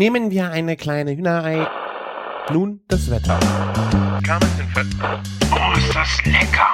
[0.00, 1.68] Nehmen wir eine kleine Hühnerei.
[2.50, 3.38] Nun das Wetter.
[5.52, 6.72] Oh, ist das lecker!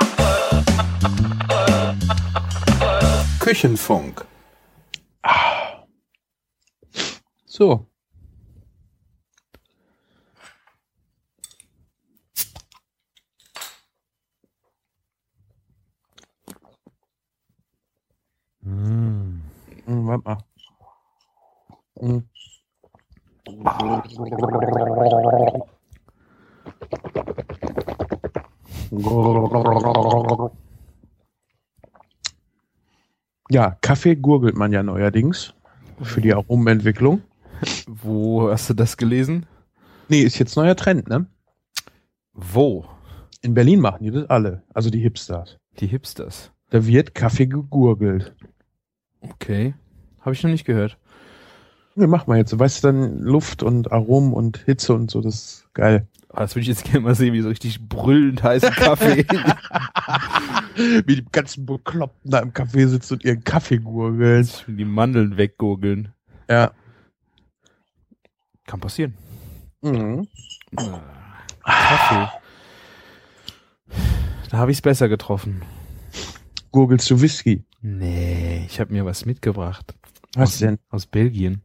[3.40, 4.24] Küchenfunk.
[7.46, 7.88] So.
[18.60, 19.40] Mm.
[19.84, 20.38] Hm, warte mal.
[21.98, 22.28] Hm.
[33.48, 35.54] Ja, Kaffee gurgelt man ja neuerdings
[36.02, 37.22] für die Aromenentwicklung.
[37.86, 39.46] Wo hast du das gelesen?
[40.08, 41.26] Nee, ist jetzt neuer Trend, ne?
[42.32, 42.84] Wo?
[43.42, 45.58] In Berlin machen die das alle, also die Hipsters.
[45.78, 46.52] Die Hipsters.
[46.70, 48.34] Da wird Kaffee gegurgelt.
[49.20, 49.74] Okay.
[50.20, 50.98] Habe ich noch nicht gehört.
[51.98, 52.56] Nee, mach mal jetzt.
[52.58, 56.06] Weißt du dann Luft und Aromen und Hitze und so, das ist geil.
[56.28, 59.24] Ah, das würde ich jetzt gerne mal sehen, wie so richtig brüllend heißen Kaffee.
[60.76, 64.46] Wie die ganzen Bekloppten da im Café sitzen und ihren Kaffee gurgeln.
[64.66, 66.12] die Mandeln weggurgeln.
[66.50, 66.72] Ja.
[68.66, 69.14] Kann passieren.
[69.80, 70.28] Mhm.
[71.64, 72.28] Kaffee.
[74.50, 75.62] Da habe ich es besser getroffen.
[76.72, 77.64] Gurgelst du Whisky?
[77.80, 79.94] Nee, ich habe mir was mitgebracht.
[80.34, 80.78] Was aus, denn?
[80.90, 81.62] Aus Belgien.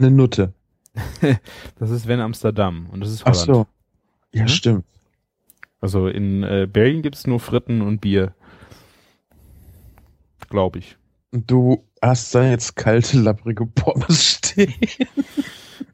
[0.00, 0.52] Eine Nutte.
[1.78, 3.46] Das ist Wenn Amsterdam und das ist Ach Holland.
[3.46, 3.66] so.
[4.32, 4.48] Ja, Mhm.
[4.48, 4.84] stimmt.
[5.80, 8.34] Also in äh, Belgien gibt's nur Fritten und Bier.
[10.48, 10.96] Glaube ich.
[11.32, 14.74] Du hast da jetzt kalte, lapprige Pommes stehen.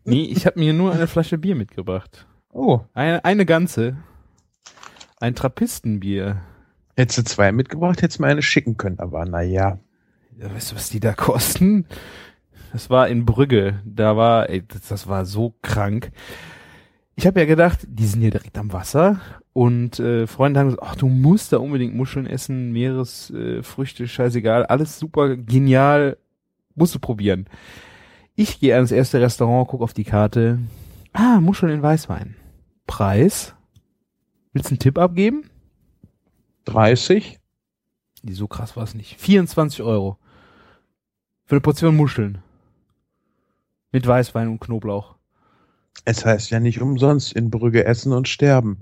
[0.08, 2.28] Nee, ich habe mir nur eine Flasche Bier mitgebracht.
[2.52, 2.78] Oh.
[2.94, 3.96] Eine, eine ganze.
[5.18, 6.42] Ein Trappistenbier.
[6.96, 9.80] Hättest du zwei mitgebracht, hättest du mir eine schicken können, aber naja.
[10.38, 11.86] Ja, weißt du, was die da kosten?
[12.77, 13.80] Das war in Brügge.
[13.86, 16.12] Da war, ey, das, das war so krank.
[17.14, 19.19] Ich habe ja gedacht, die sind hier direkt am Wasser
[19.55, 24.66] und äh, Freunde haben gesagt, ach, du musst da unbedingt Muscheln essen, Meeresfrüchte, äh, scheißegal,
[24.66, 26.19] alles super genial,
[26.75, 27.47] musst du probieren.
[28.34, 30.58] Ich gehe ans erste Restaurant, guck auf die Karte.
[31.14, 32.37] Ah, Muscheln in Weißwein.
[32.87, 33.54] Preis?
[34.53, 35.48] Willst du einen Tipp abgeben?
[36.66, 37.41] 30?
[38.22, 39.19] Die so krass war es nicht.
[39.19, 40.19] 24 Euro.
[41.47, 42.43] Für eine Portion Muscheln.
[43.96, 45.14] Mit Weißwein und Knoblauch.
[46.04, 48.78] Es heißt ja nicht umsonst in Brügge essen und sterben.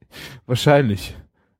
[0.46, 1.16] Wahrscheinlich.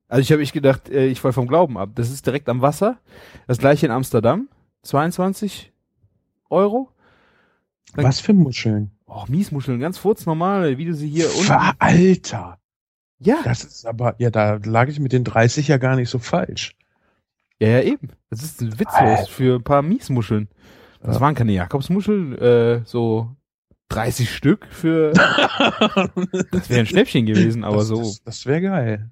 [0.08, 1.92] Also ich habe ich gedacht, äh, ich fall vom Glauben ab.
[1.94, 2.98] Das ist direkt am Wasser.
[3.46, 4.50] Das gleiche in Amsterdam.
[4.82, 5.72] 22
[6.50, 6.90] Euro.
[7.94, 8.90] Dann- Was für Muscheln?
[9.06, 11.50] Oh, Miesmuscheln, ganz furznormale, wie du sie hier unten.
[11.78, 12.58] Alter.
[13.20, 16.18] Ja, Das ist aber, ja, da lag ich mit den 30 ja gar nicht so
[16.18, 16.76] falsch.
[17.58, 18.10] ja, ja, eben.
[18.28, 20.48] Das ist ein witzlos für ein paar Miesmuscheln.
[21.02, 21.20] Das Ja.
[21.20, 23.34] waren keine Jakobsmuscheln, äh, so
[23.90, 25.12] 30 Stück für,
[26.52, 27.98] das wäre ein Schnäppchen gewesen, aber das, so.
[27.98, 29.10] Das, das wäre geil.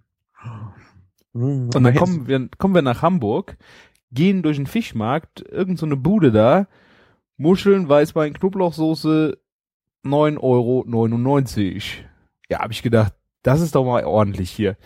[1.32, 3.56] Und dann kommen wir, kommen wir nach Hamburg,
[4.10, 6.66] gehen durch den Fischmarkt, irgend so eine Bude da,
[7.36, 9.38] Muscheln, Weißwein, Knoblauchsoße,
[10.04, 10.84] 9,99 Euro.
[12.48, 14.76] Ja, hab ich gedacht, das ist doch mal ordentlich hier.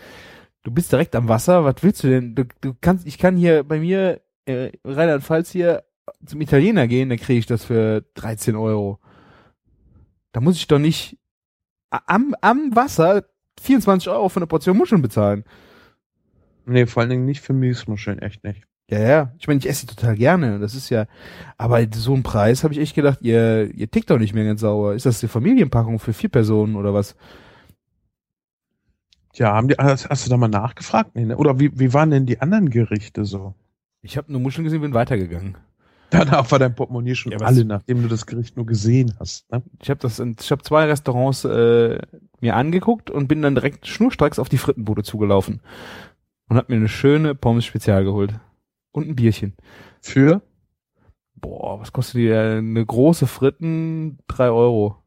[0.63, 2.35] Du bist direkt am Wasser, was willst du denn?
[2.35, 5.83] Du, du kannst, ich kann hier bei mir, äh, Rheinland-Pfalz hier
[6.25, 8.99] zum Italiener gehen, dann kriege ich das für 13 Euro.
[10.31, 11.17] Da muss ich doch nicht
[11.89, 13.25] am, am Wasser
[13.59, 15.43] 24 Euro für eine Portion Muscheln bezahlen.
[16.65, 18.63] Nee, vor allen Dingen nicht für Miesmuscheln, echt nicht.
[18.89, 19.33] Ja, ja.
[19.39, 20.59] Ich meine, ich esse die total gerne.
[20.59, 21.05] Das ist ja.
[21.57, 24.61] Aber so ein Preis habe ich echt gedacht, ihr, ihr tickt doch nicht mehr ganz
[24.61, 24.93] sauer.
[24.93, 27.15] Ist das die Familienpackung für vier Personen oder was?
[29.33, 31.15] Ja, haben die, hast, hast du da mal nachgefragt?
[31.15, 31.37] Nee, ne?
[31.37, 33.55] Oder wie, wie waren denn die anderen Gerichte so?
[34.01, 35.57] Ich habe nur Muscheln gesehen, bin weitergegangen.
[36.11, 39.49] Danach war dein Portemonnaie schon Ja, alle, nachdem du das Gericht nur gesehen hast.
[39.51, 39.63] Ne?
[39.81, 41.97] Ich habe das, in- ich habe zwei Restaurants äh,
[42.41, 45.61] mir angeguckt und bin dann direkt schnurstracks auf die Frittenbude zugelaufen
[46.49, 48.33] und hab mir eine schöne Pommes Spezial geholt
[48.91, 49.55] und ein Bierchen.
[50.01, 50.41] Für?
[51.35, 52.27] Boah, was kostet die?
[52.27, 54.97] äh, Eine große Fritten, drei Euro.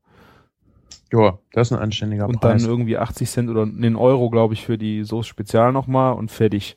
[1.12, 2.62] Ja, das ist ein anständiger und Preis.
[2.62, 6.30] dann irgendwie 80 Cent oder einen Euro, glaube ich, für die Soße Spezial nochmal und
[6.30, 6.76] fertig.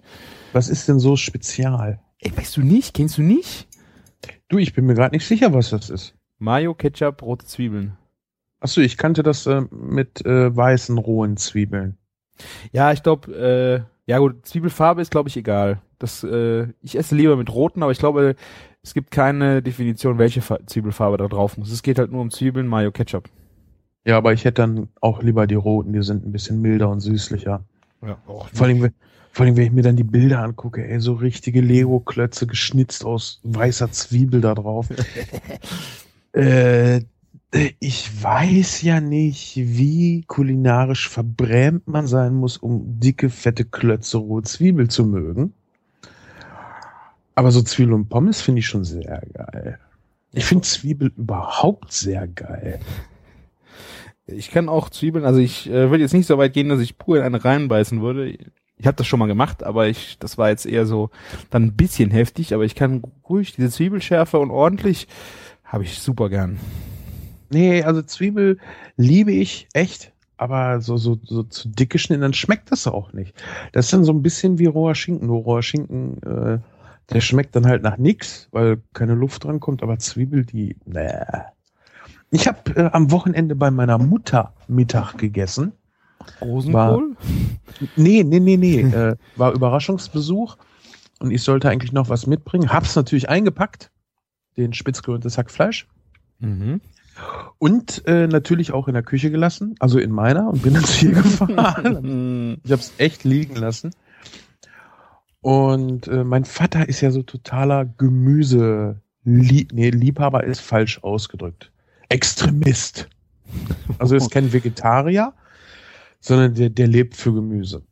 [0.54, 2.00] Was ist denn so spezial?
[2.20, 2.94] Ey, weißt du nicht?
[2.94, 3.68] Kennst du nicht?
[4.50, 6.16] Du, ich bin mir gerade nicht sicher, was das ist.
[6.40, 7.98] Mayo, Ketchup, rote Zwiebeln.
[8.60, 11.98] Achso, ich kannte das äh, mit äh, weißen rohen Zwiebeln.
[12.72, 15.82] Ja, ich glaube, äh, ja gut, Zwiebelfarbe ist, glaube ich, egal.
[16.00, 18.36] Das, äh, ich esse lieber mit roten, aber ich glaube,
[18.84, 21.72] es gibt keine Definition, welche Fa Zwiebelfarbe da drauf muss.
[21.72, 23.30] Es geht halt nur um Zwiebeln, Mayo, Ketchup.
[24.06, 27.02] Ja, aber ich hätte dann auch lieber die roten, die sind ein bisschen milder und
[27.02, 27.66] süßlicher.
[28.06, 28.94] Ja, Vor allem, wenn-
[29.38, 33.40] vor allem, wenn ich mir dann die Bilder angucke, ey, so richtige Lego-Klötze geschnitzt aus
[33.44, 34.88] weißer Zwiebel da drauf.
[36.34, 37.02] äh,
[37.80, 44.42] Ich weiß ja nicht, wie kulinarisch verbrämt man sein muss, um dicke, fette Klötze rohe
[44.42, 45.54] Zwiebel zu mögen.
[47.36, 49.80] Aber so Zwiebel und Pommes finde ich schon sehr geil.
[50.34, 52.80] Ich finde Zwiebel überhaupt sehr geil.
[54.26, 56.98] Ich kann auch Zwiebeln, also ich äh, würde jetzt nicht so weit gehen, dass ich
[56.98, 58.38] pur in eine reinbeißen würde.
[58.78, 61.10] Ich habe das schon mal gemacht, aber ich, das war jetzt eher so
[61.50, 65.08] dann ein bisschen heftig, aber ich kann ruhig diese Zwiebelschärfe und ordentlich
[65.64, 66.60] habe ich super gern.
[67.50, 68.58] Nee, also Zwiebel
[68.98, 73.34] liebe ich echt, aber so, so, so zu dick geschnitten, dann schmeckt das auch nicht.
[73.72, 75.28] Das ist dann so ein bisschen wie roher Schinken.
[75.28, 76.60] Nur roher Schinken, äh,
[77.10, 81.10] der schmeckt dann halt nach nix, weil keine Luft dran kommt, aber Zwiebel, die, nee.
[82.30, 85.72] Ich habe äh, am Wochenende bei meiner Mutter Mittag gegessen.
[86.42, 87.16] Rosenkohl?
[87.96, 88.82] Nee, nee, nee, nee.
[88.82, 90.58] äh, war Überraschungsbesuch
[91.20, 92.70] und ich sollte eigentlich noch was mitbringen.
[92.72, 93.92] Hab's natürlich eingepackt,
[94.58, 95.88] den das Hackfleisch.
[96.40, 96.82] Mhm.
[97.58, 101.14] Und äh, natürlich auch in der Küche gelassen, also in meiner und bin ins Ziel
[101.14, 102.60] gefahren.
[102.64, 103.92] ich habe es echt liegen lassen.
[105.42, 111.72] Und äh, mein Vater ist ja so totaler Gemüse, Lie nee, Liebhaber ist falsch ausgedrückt.
[112.10, 113.10] Extremist.
[113.98, 115.34] Also ist kein Vegetarier,
[116.20, 117.84] sondern der, der lebt für Gemüse.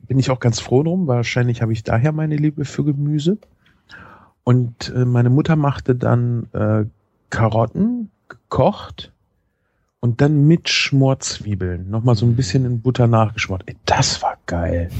[0.00, 1.06] Bin ich auch ganz froh drum.
[1.06, 3.38] Wahrscheinlich habe ich daher meine Liebe für Gemüse.
[4.44, 6.84] Und äh, meine Mutter machte dann äh,
[7.30, 9.12] Karotten gekocht
[10.00, 11.88] und dann mit Schmorzwiebeln.
[11.88, 13.62] Nochmal so ein bisschen in Butter nachgeschmort.
[13.66, 14.90] Ey, das war geil.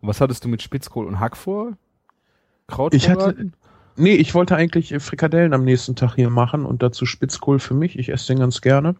[0.00, 1.72] Was hattest du mit Spitzkohl und Hack vor?
[2.68, 3.50] Kraut Ich hatte-?
[3.96, 7.74] Nee, ich wollte eigentlich äh, Frikadellen am nächsten Tag hier machen und dazu Spitzkohl für
[7.74, 7.98] mich.
[7.98, 8.90] Ich esse den ganz gerne.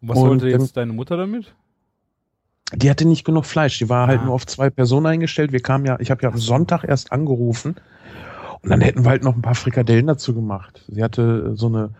[0.00, 1.54] Und was und wollte jetzt deine Mutter damit?
[2.74, 3.78] Die hatte nicht genug Fleisch.
[3.78, 4.24] Die war halt Ah.
[4.26, 5.52] nur auf zwei Personen eingestellt.
[5.52, 7.76] Wir kamen ja, ich habe ja am Sonntag erst angerufen
[8.62, 10.82] und dann hätten wir halt noch ein paar Frikadellen dazu gemacht.
[10.88, 11.90] Sie hatte äh, so eine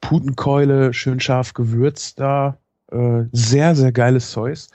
[0.00, 2.58] Putenkeule, schön scharf gewürzt da.
[2.90, 4.68] Äh, sehr, sehr geiles Zeus.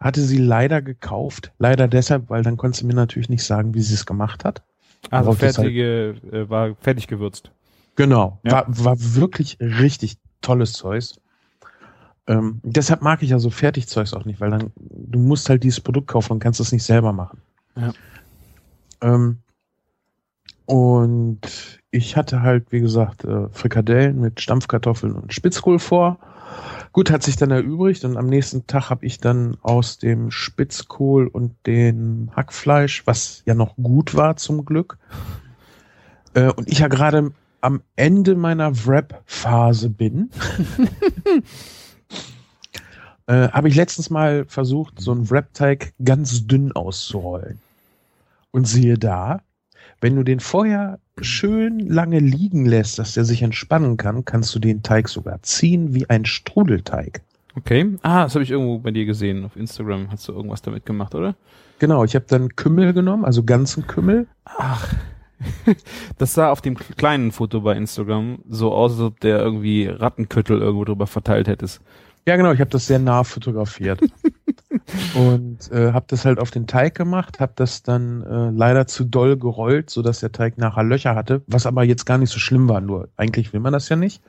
[0.00, 1.52] Hatte sie leider gekauft.
[1.58, 4.62] Leider deshalb, weil dann konnte sie mir natürlich nicht sagen, wie sie es gemacht hat.
[5.10, 7.50] Also Worauf halt- fertige, äh, war fertig gewürzt.
[7.96, 8.40] Genau.
[8.42, 8.52] Ja.
[8.52, 11.20] War, war wirklich richtig tolles Zeus.
[12.26, 15.80] Ähm, deshalb mag ich ja so Fertigzeugs auch nicht, weil dann, du musst halt dieses
[15.80, 17.40] Produkt kaufen und kannst es nicht selber machen.
[17.76, 17.92] Ja.
[19.00, 19.38] Ähm,
[20.66, 21.40] und
[21.90, 26.18] ich hatte halt, wie gesagt, äh, Frikadellen mit Stampfkartoffeln und Spitzkohl vor.
[26.92, 31.26] Gut, hat sich dann erübrigt und am nächsten Tag habe ich dann aus dem Spitzkohl
[31.26, 34.98] und dem Hackfleisch, was ja noch gut war zum Glück,
[36.34, 40.30] äh, und ich ja gerade am Ende meiner Wrap-Phase bin,
[43.26, 47.58] äh, habe ich letztens mal versucht, so einen Wrap-Teig ganz dünn auszurollen.
[48.50, 49.40] Und siehe da,
[50.00, 54.58] wenn du den vorher schön lange liegen lässt, dass der sich entspannen kann, kannst du
[54.58, 57.22] den Teig sogar ziehen wie ein Strudelteig.
[57.54, 57.98] Okay.
[58.02, 59.44] Ah, das habe ich irgendwo bei dir gesehen.
[59.44, 61.36] Auf Instagram hast du irgendwas damit gemacht, oder?
[61.78, 64.26] Genau, ich habe dann Kümmel genommen, also ganzen Kümmel.
[64.44, 64.92] Ach.
[66.18, 70.60] Das sah auf dem kleinen Foto bei Instagram so aus, als ob der irgendwie Rattenköttel
[70.60, 71.80] irgendwo drüber verteilt hättest.
[72.26, 74.00] Ja, genau, ich habe das sehr nah fotografiert.
[75.14, 79.04] und äh, habe das halt auf den Teig gemacht, habe das dann äh, leider zu
[79.04, 82.38] doll gerollt, so dass der Teig nachher Löcher hatte, was aber jetzt gar nicht so
[82.38, 84.22] schlimm war, nur eigentlich will man das ja nicht.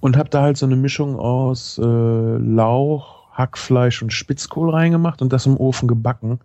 [0.00, 5.32] Und habe da halt so eine Mischung aus äh, Lauch, Hackfleisch und Spitzkohl reingemacht und
[5.32, 6.40] das im Ofen gebacken.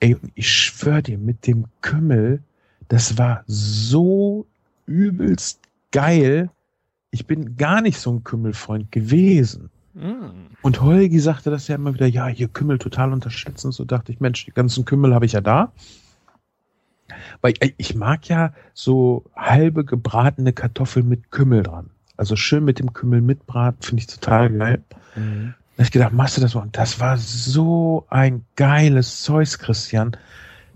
[0.00, 2.42] Ey, ich schwör dir, mit dem Kümmel,
[2.88, 4.46] das war so
[4.86, 5.60] übelst
[5.92, 6.50] geil.
[7.10, 9.70] Ich bin gar nicht so ein Kümmelfreund gewesen.
[9.94, 10.54] Mm.
[10.62, 13.72] Und Holgi sagte das ja immer wieder, ja, hier Kümmel total unterschätzen.
[13.72, 15.72] So dachte ich, Mensch, die ganzen Kümmel habe ich ja da.
[17.40, 21.90] Weil ich, ich mag ja so halbe gebratene Kartoffeln mit Kümmel dran.
[22.16, 24.84] Also schön mit dem Kümmel mitbraten, finde ich total geil.
[25.16, 25.54] Mhm.
[25.76, 26.62] Da ich gedacht, machst du das mal?
[26.62, 30.16] Und das war so ein geiles Zeus, Christian.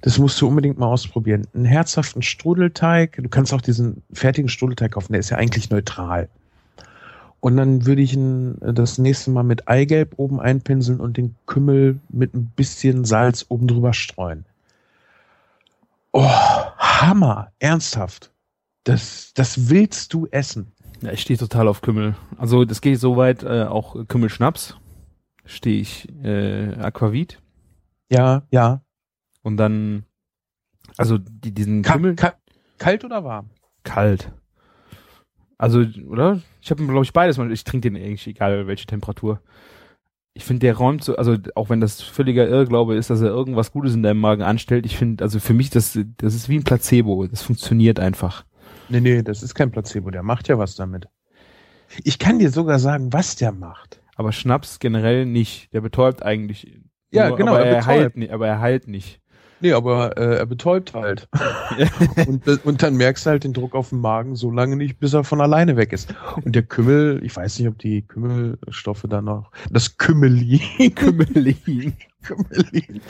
[0.00, 1.46] Das musst du unbedingt mal ausprobieren.
[1.54, 3.18] Einen herzhaften Strudelteig.
[3.22, 5.12] Du kannst auch diesen fertigen Strudelteig kaufen.
[5.12, 6.28] Der ist ja eigentlich neutral.
[7.44, 11.34] Und dann würde ich ihn äh, das nächste Mal mit Eigelb oben einpinseln und den
[11.44, 14.46] Kümmel mit ein bisschen Salz oben drüber streuen.
[16.12, 17.52] Oh, Hammer.
[17.58, 18.32] Ernsthaft.
[18.84, 20.72] Das, das willst du essen.
[21.02, 22.16] Ja, ich stehe total auf Kümmel.
[22.38, 24.78] Also das geht so weit, äh, auch Kümmelschnaps
[25.44, 27.42] stehe ich äh, Aquavit
[28.10, 28.80] Ja, ja.
[29.42, 30.06] und dann
[30.96, 32.32] also die, diesen Ka Kümmel ka
[32.78, 33.50] kalt oder warm?
[33.82, 34.32] kalt.
[35.64, 36.40] Also, oder?
[36.60, 37.38] Ich habe glaube ich beides.
[37.38, 39.40] Ich trinke den eigentlich egal welche Temperatur.
[40.34, 43.70] Ich finde, der räumt so, also auch wenn das völliger Irrglaube ist, dass er irgendwas
[43.72, 46.64] Gutes in deinem Magen anstellt, ich finde, also für mich, das, das ist wie ein
[46.64, 47.26] Placebo.
[47.28, 48.44] Das funktioniert einfach.
[48.88, 50.10] Nee, nee, das ist kein Placebo.
[50.10, 51.08] Der macht ja was damit.
[52.02, 54.02] Ich kann dir sogar sagen, was der macht.
[54.16, 55.72] Aber Schnaps generell nicht.
[55.72, 56.80] Der betäubt eigentlich.
[57.10, 58.32] Ja, nur, genau, Aber er er, heilt nicht.
[58.32, 59.20] Aber er heilt nicht.
[59.64, 61.26] Nee, aber äh, er betäubt halt.
[62.26, 65.14] und, und dann merkst du halt den Druck auf dem Magen so lange nicht, bis
[65.14, 66.14] er von alleine weg ist.
[66.44, 70.60] Und der Kümmel, ich weiß nicht, ob die Kümmelstoffe da noch, das Kümmelin,
[70.94, 71.94] Kümmelin.
[72.24, 73.00] Kümmelin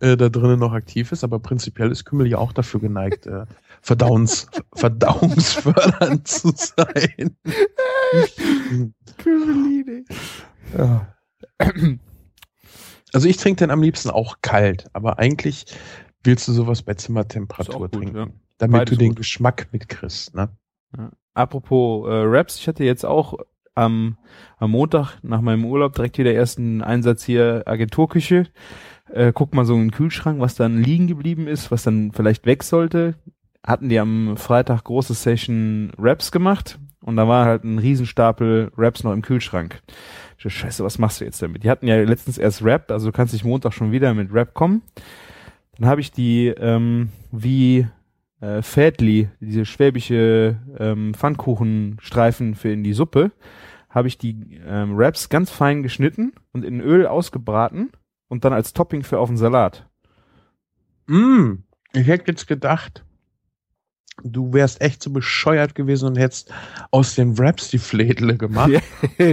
[0.00, 3.44] äh, da drinnen noch aktiv ist, aber prinzipiell ist Kümmel ja auch dafür geneigt, äh,
[3.82, 7.36] verdauens, verdauungsfördernd zu sein.
[9.18, 10.06] Kümmelin.
[10.74, 11.06] ja.
[13.12, 15.66] Also ich trinke den am liebsten auch kalt, aber eigentlich
[16.24, 18.26] willst du sowas bei Zimmertemperatur gut, trinken, ja.
[18.58, 19.18] damit Beides du den gut.
[19.18, 20.34] Geschmack mitkriegst.
[20.34, 20.48] Ne?
[21.34, 23.38] Apropos äh, Raps, ich hatte jetzt auch
[23.74, 24.18] am,
[24.58, 28.46] am Montag nach meinem Urlaub direkt wieder ersten Einsatz hier Agenturküche.
[29.10, 32.46] Äh, guck mal so in den Kühlschrank, was dann liegen geblieben ist, was dann vielleicht
[32.46, 33.14] weg sollte.
[33.64, 39.04] Hatten die am Freitag große Session Raps gemacht und da war halt ein Riesenstapel Raps
[39.04, 39.82] noch im Kühlschrank.
[40.50, 41.64] Scheiße, was machst du jetzt damit?
[41.64, 44.54] Die hatten ja letztens erst Rap, also du kannst dich Montag schon wieder mit Rap
[44.54, 44.82] kommen.
[45.78, 47.86] Dann habe ich die ähm, wie
[48.40, 53.32] äh, Fädli, diese schwäbische ähm, Pfannkuchenstreifen für in die Suppe,
[53.88, 57.90] habe ich die ähm, Wraps ganz fein geschnitten und in Öl ausgebraten
[58.28, 59.88] und dann als Topping für auf den Salat.
[61.06, 63.04] Mm, ich hätte jetzt gedacht,
[64.22, 66.52] du wärst echt so bescheuert gewesen und hättest
[66.90, 68.72] aus den Wraps die Fledle gemacht.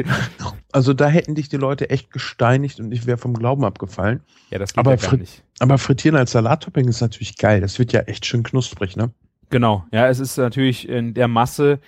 [0.71, 4.21] Also da hätten dich die Leute echt gesteinigt und ich wäre vom Glauben abgefallen.
[4.51, 5.43] ja, das geht Aber ja gar nicht.
[5.57, 7.59] Aber frittieren als Salattopping ist natürlich geil.
[7.59, 9.09] Das wird ja echt schön knusprig, ne?
[9.49, 11.79] Genau, ja, es ist natürlich in der Masse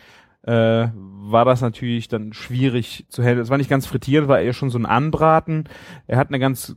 [0.43, 3.41] äh, war das natürlich dann schwierig zu handeln.
[3.43, 5.65] Es war nicht ganz frittiert, war eher schon so ein Anbraten.
[6.07, 6.75] Er hat eine ganz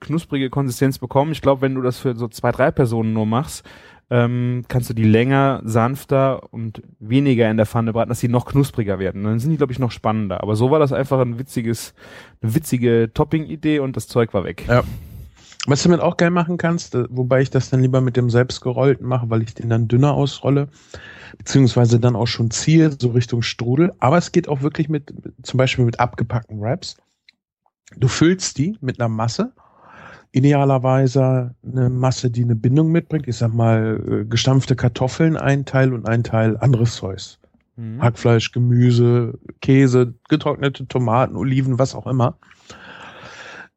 [0.00, 1.32] knusprige Konsistenz bekommen.
[1.32, 3.64] Ich glaube, wenn du das für so zwei, drei Personen nur machst,
[4.08, 8.46] ähm, kannst du die länger, sanfter und weniger in der Pfanne braten, dass die noch
[8.46, 9.24] knuspriger werden.
[9.24, 10.42] Dann sind die, glaube ich, noch spannender.
[10.42, 11.94] Aber so war das einfach ein witziges,
[12.40, 14.64] eine witzige Topping-Idee und das Zeug war weg.
[14.68, 14.84] Ja.
[15.68, 18.30] Was du damit auch geil machen kannst, äh, wobei ich das dann lieber mit dem
[18.30, 20.68] selbstgerollten mache, weil ich den dann dünner ausrolle,
[21.38, 23.92] beziehungsweise dann auch schon ziehe, so Richtung Strudel.
[23.98, 26.96] Aber es geht auch wirklich mit, zum Beispiel mit abgepackten Wraps.
[27.96, 29.52] Du füllst die mit einer Masse.
[30.32, 33.26] Idealerweise eine Masse, die eine Bindung mitbringt.
[33.28, 37.38] Ich sag mal, äh, gestampfte Kartoffeln, ein Teil und ein Teil anderes Zeugs.
[37.76, 38.02] Mhm.
[38.02, 42.36] Hackfleisch, Gemüse, Käse, getrocknete Tomaten, Oliven, was auch immer.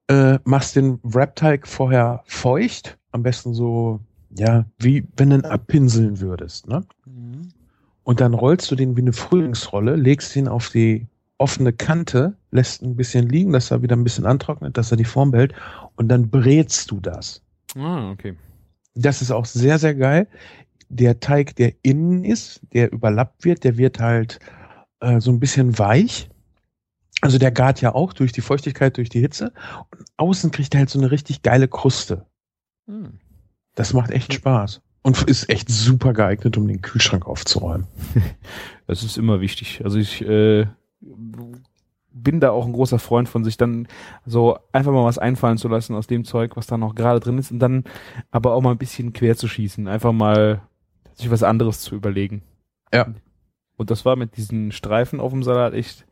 [0.07, 3.99] Äh, machst den Wrapteig vorher feucht, am besten so,
[4.35, 6.83] ja, wie wenn du ihn abpinseln würdest, ne?
[7.05, 7.49] Mhm.
[8.03, 11.05] Und dann rollst du den wie eine Frühlingsrolle, legst ihn auf die
[11.37, 15.05] offene Kante, lässt ein bisschen liegen, dass er wieder ein bisschen antrocknet, dass er die
[15.05, 15.53] Form behält
[15.95, 17.41] und dann brätst du das.
[17.75, 18.35] Ah, okay.
[18.95, 20.27] Das ist auch sehr, sehr geil.
[20.89, 24.39] Der Teig, der innen ist, der überlappt wird, der wird halt
[24.99, 26.29] äh, so ein bisschen weich.
[27.21, 29.53] Also der gart ja auch durch die Feuchtigkeit, durch die Hitze.
[29.91, 32.25] Und außen kriegt er halt so eine richtig geile Kruste.
[32.87, 33.19] Mhm.
[33.75, 34.81] Das macht echt Spaß.
[35.01, 37.87] Und ist echt super geeignet, um den Kühlschrank aufzuräumen.
[38.87, 39.81] Das ist immer wichtig.
[39.83, 40.65] Also ich äh,
[42.11, 43.87] bin da auch ein großer Freund von sich dann
[44.25, 47.37] so einfach mal was einfallen zu lassen aus dem Zeug, was da noch gerade drin
[47.37, 47.83] ist und dann
[48.31, 50.61] aber auch mal ein bisschen quer zu schießen, einfach mal
[51.13, 52.41] sich was anderes zu überlegen.
[52.93, 53.07] Ja.
[53.77, 56.05] Und das war mit diesen Streifen auf dem Salat echt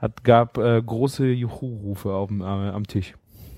[0.00, 3.14] hat gab äh, große Juhu-Rufe auf dem, äh, am Tisch.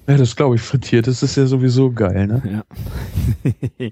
[0.06, 0.62] Ja, das glaube ich.
[0.62, 2.64] Frittiert das ist ja sowieso geil, ne?
[3.44, 3.90] Ja.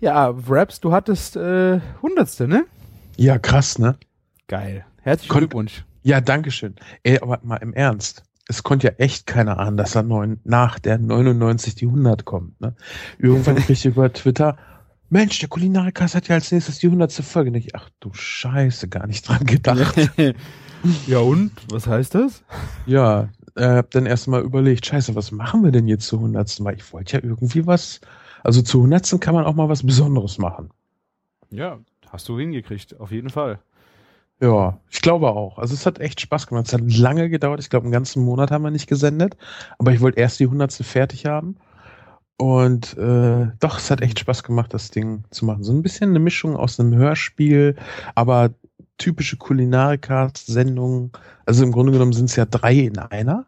[0.00, 2.64] ja, Wraps, du hattest äh, Hundertste, ne?
[3.16, 3.96] Ja, krass, ne?
[4.48, 4.86] Geil.
[5.02, 5.84] Herzlichen Kon- Glückwunsch.
[6.02, 6.74] Ja, dankeschön.
[7.02, 8.24] Ey, aber mal im Ernst.
[8.48, 12.60] Es konnte ja echt keiner ahnen, dass er neun, nach der 99 die 100 kommt.
[12.60, 12.74] Ne?
[13.18, 14.56] Irgendwann krieg ich über Twitter,
[15.12, 17.12] Mensch, der Kulinarikas hat ja als nächstes die 100.
[17.12, 17.50] Folge.
[17.50, 19.94] Und ich, ach du Scheiße, gar nicht dran gedacht.
[21.06, 21.52] ja und?
[21.70, 22.42] Was heißt das?
[22.86, 26.64] ja, äh, hab dann erst mal überlegt, Scheiße, was machen wir denn jetzt zur 100.
[26.64, 28.00] Weil ich wollte ja irgendwie was,
[28.42, 29.20] also zur 100.
[29.20, 30.70] kann man auch mal was Besonderes machen.
[31.50, 31.78] Ja,
[32.10, 33.58] hast du hingekriegt, auf jeden Fall.
[34.42, 35.58] Ja, ich glaube auch.
[35.58, 36.66] Also es hat echt Spaß gemacht.
[36.66, 37.60] Es hat lange gedauert.
[37.60, 39.36] Ich glaube, einen ganzen Monat haben wir nicht gesendet.
[39.78, 41.56] Aber ich wollte erst die hundertste fertig haben.
[42.38, 45.62] Und äh, doch, es hat echt Spaß gemacht, das Ding zu machen.
[45.62, 47.76] So ein bisschen eine Mischung aus einem Hörspiel,
[48.16, 48.50] aber
[48.98, 51.12] typische Kulinarikas-Sendungen.
[51.46, 53.46] Also im Grunde genommen sind es ja drei in einer.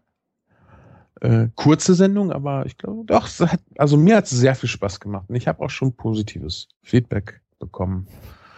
[1.21, 5.01] Äh, kurze Sendung, aber ich glaube, doch, hat, also mir hat es sehr viel Spaß
[5.01, 5.25] gemacht.
[5.29, 8.07] Und ich habe auch schon positives Feedback bekommen.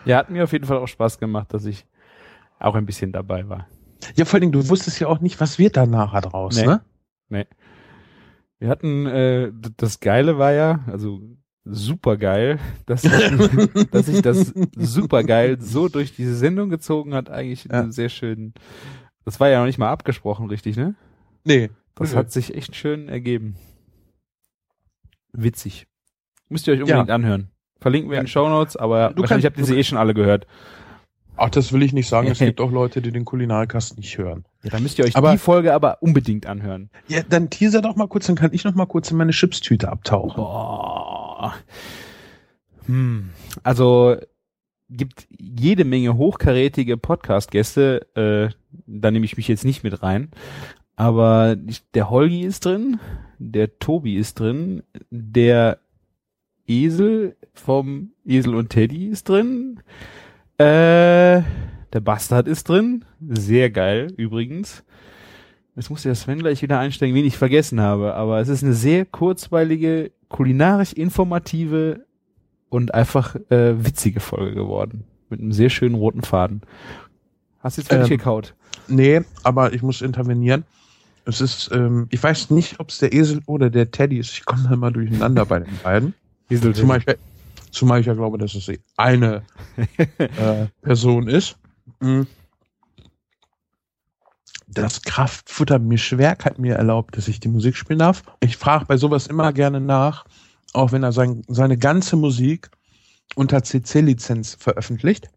[0.04, 1.86] Ja, hat mir auf jeden Fall auch Spaß gemacht, dass ich
[2.58, 3.68] auch ein bisschen dabei war.
[4.14, 6.66] Ja, vor allem, du wusstest ja auch nicht, was wird da nachher draus, Nee.
[6.66, 7.46] ne?
[8.58, 11.20] Wir hatten, äh, das Geile war ja, also
[11.64, 13.02] super geil, dass,
[13.90, 17.90] dass sich das super geil so durch diese Sendung gezogen hat, eigentlich ja.
[17.90, 18.54] sehr schön.
[19.24, 20.94] Das war ja noch nicht mal abgesprochen, richtig, ne?
[21.44, 21.70] Nee.
[21.96, 23.56] Das hat sich echt schön ergeben.
[25.32, 25.86] Witzig.
[26.48, 27.14] Müsst ihr euch unbedingt ja.
[27.14, 27.48] anhören.
[27.80, 29.98] Verlinken wir in den Show Notes, aber du wahrscheinlich kannst, habt ihr sie eh schon
[29.98, 30.46] alle gehört.
[31.36, 32.28] Ach, das will ich nicht sagen.
[32.28, 34.44] Es gibt auch Leute, die den Kulinarikast nicht hören.
[34.62, 36.90] Ja, dann müsst ihr euch aber, die Folge aber unbedingt anhören.
[37.08, 39.88] Ja, dann teaser doch mal kurz, dann kann ich noch mal kurz in meine Chipstüte
[39.88, 40.36] abtauchen.
[40.36, 41.54] Boah.
[42.86, 43.30] Hm.
[43.62, 44.16] Also
[44.88, 48.54] gibt jede Menge hochkarätige Podcast-Gäste, äh,
[48.86, 50.30] da nehme ich mich jetzt nicht mit rein.
[50.94, 51.56] Aber
[51.94, 53.00] der Holgi ist drin,
[53.38, 55.78] der Tobi ist drin, der
[56.66, 59.80] Esel vom Esel und Teddy ist drin,
[60.58, 61.42] äh,
[61.92, 64.84] der Bastard ist drin, sehr geil übrigens.
[65.76, 68.72] Jetzt muss der Sven gleich wieder einsteigen, wen ich vergessen habe, aber es ist eine
[68.72, 72.06] sehr kurzweilige, kulinarisch informative
[72.70, 75.04] und einfach äh, witzige Folge geworden.
[75.28, 76.62] Mit einem sehr schönen roten Faden.
[77.60, 78.54] Hast du jetzt fertig ähm, gekaut?
[78.88, 80.64] Nee, aber ich muss intervenieren.
[81.26, 84.32] Es ist, ähm, ich weiß nicht, ob es der Esel oder der Teddy ist.
[84.32, 86.14] Ich komme da mal durcheinander bei den beiden.
[86.48, 87.16] Esel zumal, ich,
[87.70, 89.42] zumal ich ja glaube, dass es eine
[90.18, 91.56] äh, Person ist.
[92.00, 92.26] Mhm.
[94.68, 98.24] Das Kraftfuttermischwerk hat mir erlaubt, dass ich die Musik spielen darf.
[98.40, 100.24] Ich frage bei sowas immer gerne nach,
[100.72, 102.70] auch wenn er sein, seine ganze Musik
[103.36, 105.30] unter CC-Lizenz veröffentlicht.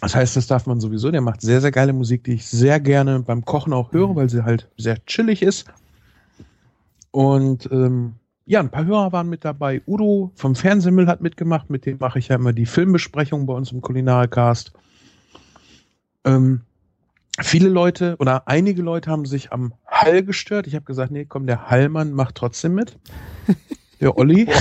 [0.00, 1.10] Das heißt, das darf man sowieso.
[1.10, 4.30] Der macht sehr, sehr geile Musik, die ich sehr gerne beim Kochen auch höre, weil
[4.30, 5.66] sie halt sehr chillig ist.
[7.10, 8.14] Und ähm,
[8.50, 9.80] ja, ein paar Hörer waren mit dabei.
[9.86, 13.70] Udo vom Fernsehmüll hat mitgemacht, mit dem mache ich ja immer die Filmbesprechung bei uns
[13.70, 14.72] im Kulinarcast.
[16.24, 16.62] Ähm,
[17.40, 20.66] viele Leute oder einige Leute haben sich am Hall gestört.
[20.66, 22.98] Ich habe gesagt, nee, komm, der Hallmann macht trotzdem mit.
[24.00, 24.48] Der Olli.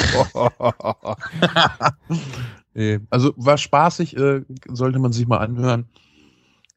[2.75, 5.89] nee, also war spaßig, äh, sollte man sich mal anhören.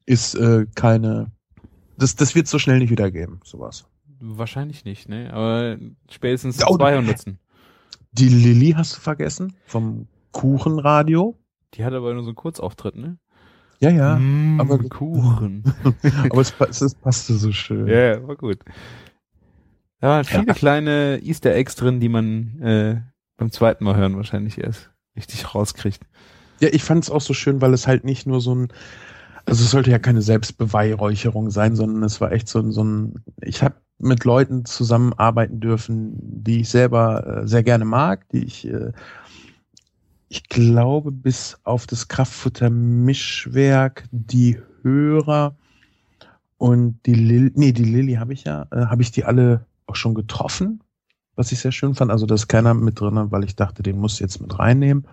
[0.07, 1.29] Ist äh, keine.
[1.95, 3.85] Das, das wird so schnell nicht wieder geben, sowas.
[4.25, 5.33] Wahrscheinlich nicht, ne?
[5.33, 5.77] Aber
[6.09, 7.25] spätestens oh, 200.
[8.13, 9.53] Die Lilly hast du vergessen?
[9.65, 11.37] Vom Kuchenradio?
[11.73, 13.17] Die hat aber nur so einen Kurzauftritt, ne?
[13.81, 14.15] Ja, ja.
[14.15, 15.63] Mmh, aber Kuchen.
[16.29, 17.87] aber es, es, passte so schön.
[17.87, 18.59] Ja, yeah, war gut.
[19.99, 20.53] Da waren viele ja.
[20.53, 23.01] kleine Easter Eggs drin, die man äh,
[23.35, 26.03] beim zweiten Mal hören wahrscheinlich erst richtig rauskriegt.
[26.61, 28.69] Ja, ich fand es auch so schön, weil es halt nicht nur so ein,
[29.45, 33.25] also es sollte ja keine Selbstbeweihräucherung sein, sondern es war echt so ein, so ein
[33.41, 38.67] ich habe mit Leuten zusammenarbeiten dürfen, die ich selber äh, sehr gerne mag, die ich
[38.67, 38.91] äh,
[40.33, 45.55] ich glaube, bis auf das Kraftfutter-Mischwerk, die Hörer
[46.57, 49.95] und die Lilly, nee, die Lilly habe ich ja, äh, habe ich die alle auch
[49.95, 50.81] schon getroffen,
[51.35, 52.09] was ich sehr schön fand.
[52.09, 55.05] Also, da ist keiner mit drin, weil ich dachte, den muss jetzt mit reinnehmen.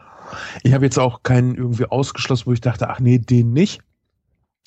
[0.62, 3.82] Ich habe jetzt auch keinen irgendwie ausgeschlossen, wo ich dachte, ach nee, den nicht.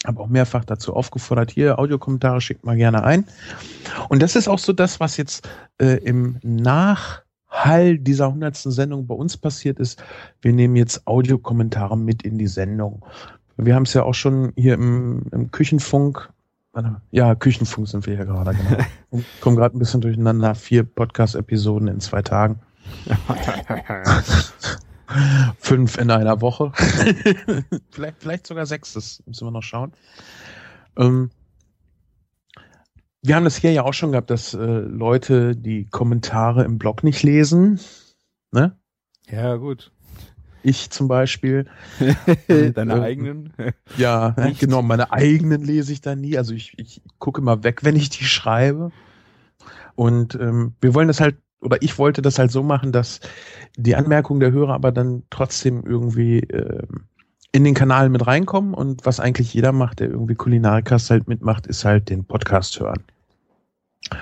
[0.06, 3.26] Habe auch mehrfach dazu aufgefordert, hier Audiokommentare schickt mal gerne ein.
[4.10, 5.48] Und das ist auch so das, was jetzt
[5.80, 7.22] äh, im Nach
[7.54, 10.04] Hall dieser hundertsten Sendung bei uns passiert ist.
[10.42, 13.06] Wir nehmen jetzt Audiokommentare mit in die Sendung.
[13.58, 16.30] Wir haben es ja auch schon hier im, im Küchenfunk.
[17.12, 18.84] Ja, Küchenfunk sind wir hier gerade, genau.
[19.42, 20.56] Kommen gerade ein bisschen durcheinander.
[20.56, 22.60] Vier Podcast-Episoden in zwei Tagen.
[25.60, 26.72] Fünf in einer Woche.
[27.92, 29.94] vielleicht, vielleicht sogar sechs, das müssen wir noch schauen.
[30.98, 31.32] Ähm,
[33.22, 37.04] wir haben das hier ja auch schon gehabt, dass äh, Leute die Kommentare im Blog
[37.04, 37.80] nicht lesen.
[38.52, 38.78] Ne?
[39.30, 39.92] Ja, gut.
[40.62, 41.68] Ich zum Beispiel.
[42.48, 43.54] Deine äh, eigenen?
[43.98, 44.60] Ja, nicht.
[44.60, 46.38] genau, meine eigenen lese ich da nie.
[46.38, 48.92] Also ich, ich gucke immer weg, wenn ich die schreibe.
[49.96, 53.20] Und ähm, wir wollen das halt, oder ich wollte das halt so machen, dass
[53.76, 56.84] die Anmerkungen der Hörer aber dann trotzdem irgendwie äh,
[57.52, 58.74] in den Kanal mit reinkommen.
[58.74, 63.04] Und was eigentlich jeder macht, der irgendwie Kulinarikast halt mitmacht, ist halt den Podcast hören.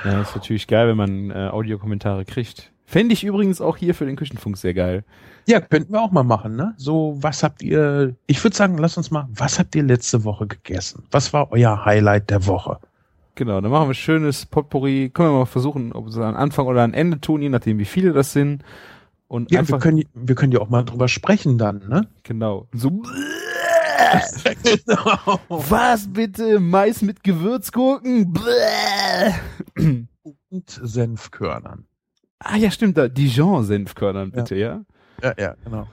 [0.06, 2.72] Ja, ist natürlich geil, wenn man äh, Audiokommentare kriegt.
[2.86, 5.04] Fände ich übrigens auch hier für den Küchenfunk sehr geil.
[5.48, 6.74] Ja, könnten wir auch mal machen, ne?
[6.78, 10.46] So, was habt ihr, ich würde sagen, lass uns mal, was habt ihr letzte Woche
[10.46, 11.06] gegessen?
[11.10, 12.80] Was war euer Highlight der Woche?
[13.36, 15.10] Genau, dann machen wir ein schönes Potpourri.
[15.14, 17.80] Können wir mal versuchen, ob wir es an Anfang oder an Ende tun, je nachdem,
[17.80, 18.64] wie viele das sind.
[19.28, 22.08] Und ja, wir können, wir können ja auch mal drüber sprechen dann, ne?
[22.24, 22.68] Genau.
[22.74, 22.90] So.
[24.64, 25.40] genau.
[25.48, 26.60] Was bitte?
[26.60, 28.34] Mais mit Gewürzgurken?
[30.50, 31.86] Und Senfkörnern.
[32.40, 34.68] Ah ja, stimmt, da Dijon-Senfkörnern bitte, ja?
[34.68, 34.86] ja?
[35.22, 35.88] Ja, ja, genau.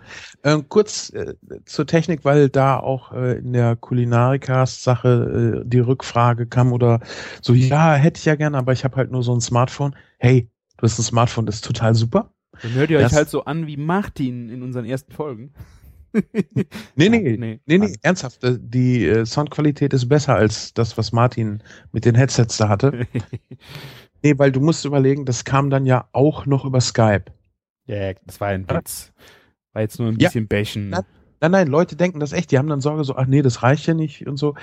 [0.45, 6.47] Ähm, kurz äh, zur Technik, weil da auch äh, in der Kulinarikast-Sache äh, die Rückfrage
[6.47, 7.01] kam oder
[7.43, 9.95] so, ja, hätte ich ja gerne, aber ich habe halt nur so ein Smartphone.
[10.19, 12.33] Hey, du hast ein Smartphone, das ist total super.
[12.63, 15.53] Dann hört ihr euch Das- halt so an wie Martin in unseren ersten Folgen.
[16.97, 18.43] Nee, nee, Nee, nee, nee, ernsthaft.
[18.43, 21.63] äh, Die äh, Soundqualität ist besser als das, was Martin
[21.93, 23.07] mit den Headsets da hatte.
[24.23, 27.27] Nee, weil du musst überlegen, das kam dann ja auch noch über Skype.
[27.89, 28.77] Ja, das war ein Ja.
[28.77, 29.13] Witz.
[29.73, 30.29] War jetzt nur ein Ja.
[30.29, 30.91] bisschen Bächen.
[30.91, 31.05] Na-
[31.41, 32.51] Nein, nein, Leute denken das echt.
[32.51, 34.55] Die haben dann Sorge so, ach nee, das reicht ja nicht und so.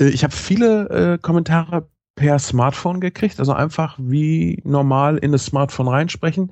[0.00, 5.44] Äh, Ich habe viele äh, Kommentare per Smartphone gekriegt, also einfach wie normal in das
[5.46, 6.50] Smartphone reinsprechen.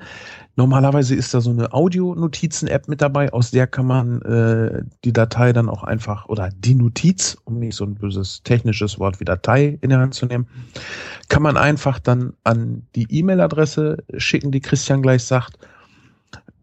[0.57, 5.53] Normalerweise ist da so eine Audio-Notizen-App mit dabei, aus der kann man äh, die Datei
[5.55, 9.79] dann auch einfach, oder die Notiz, um nicht so ein böses technisches Wort wie Datei
[9.81, 10.47] in der Hand zu nehmen,
[11.29, 15.59] kann man einfach dann an die E-Mail-Adresse schicken, die Christian gleich sagt.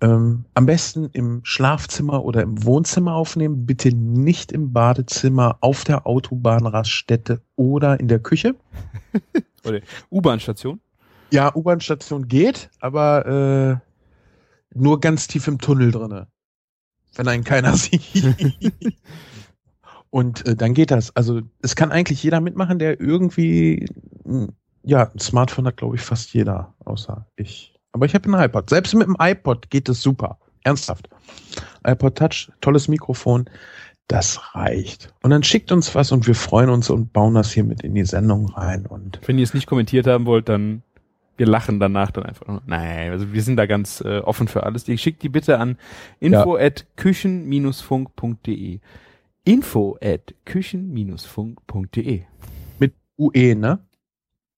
[0.02, 6.08] Ähm, am besten im Schlafzimmer oder im Wohnzimmer aufnehmen, bitte nicht im Badezimmer, auf der
[6.08, 8.56] Autobahnraststätte oder in der Küche.
[10.10, 10.80] U-Bahn-Station.
[11.32, 13.82] Ja, U-Bahn-Station geht, aber
[14.74, 16.28] äh, nur ganz tief im Tunnel drinne,
[17.16, 18.26] wenn einen keiner sieht.
[20.10, 21.16] Und äh, dann geht das.
[21.16, 23.88] Also es kann eigentlich jeder mitmachen, der irgendwie,
[24.26, 24.48] mh,
[24.84, 27.80] ja, ein Smartphone hat, glaube ich, fast jeder, außer ich.
[27.92, 28.70] Aber ich habe ein iPod.
[28.70, 30.38] Selbst mit dem iPod geht es super.
[30.64, 31.10] Ernsthaft.
[31.86, 33.50] iPod Touch, tolles Mikrofon.
[34.08, 35.14] Das reicht.
[35.24, 37.96] Und dann schickt uns was und wir freuen uns und bauen das hier mit in
[37.96, 38.86] die Sendung rein.
[38.86, 40.84] Und Wenn ihr es nicht kommentiert haben wollt, dann
[41.38, 42.62] wir lachen danach dann einfach.
[42.66, 44.84] Nein, also wir sind da ganz äh, offen für alles.
[44.84, 45.78] Die schickt die bitte an
[46.20, 48.80] info at küchen-funk.de.
[49.44, 52.24] Info at küchen-funk.de.
[52.80, 53.80] mit UE, ne?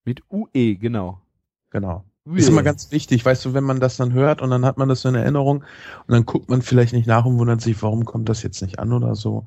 [0.03, 1.21] Mit UE, genau.
[1.69, 2.03] Genau.
[2.25, 4.87] Ist immer ganz wichtig, weißt du, wenn man das dann hört und dann hat man
[4.87, 8.05] das so in Erinnerung und dann guckt man vielleicht nicht nach und wundert sich, warum
[8.05, 9.45] kommt das jetzt nicht an oder so.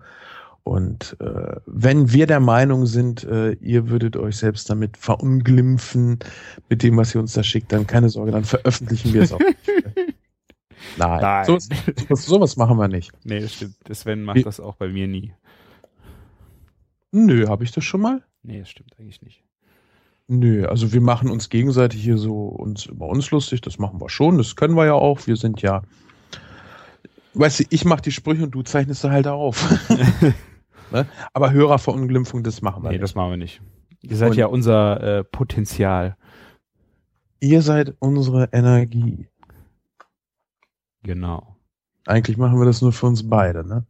[0.63, 6.19] Und äh, wenn wir der Meinung sind, äh, ihr würdet euch selbst damit verunglimpfen
[6.69, 9.39] mit dem, was ihr uns da schickt, dann keine Sorge, dann veröffentlichen wir es auch.
[10.99, 11.45] Nein, Nein.
[11.47, 13.13] So, sowas, sowas machen wir nicht.
[13.25, 13.77] Nee, das stimmt.
[13.89, 15.33] Der Sven macht das auch bei mir nie.
[17.13, 18.23] Nö, habe ich das schon mal?
[18.43, 19.46] Nee, das stimmt eigentlich nicht.
[20.29, 24.09] Nö, also wir machen uns gegenseitig hier so uns über uns lustig, das machen wir
[24.09, 25.25] schon, das können wir ja auch.
[25.29, 25.83] Wir sind ja,
[27.35, 29.65] weißt du, ich mache die Sprüche und du zeichnest sie halt auf.
[30.91, 31.07] ne?
[31.33, 33.03] Aber Hörerverunglimpfung, das machen wir Nee, nicht.
[33.05, 33.61] das machen wir nicht.
[34.03, 36.17] Ihr seid Und- ja unser äh, Potenzial.
[37.39, 39.29] Ihr seid unsere Energie.
[41.03, 41.57] Genau.
[42.07, 43.87] Eigentlich machen wir das nur für uns beide, ne?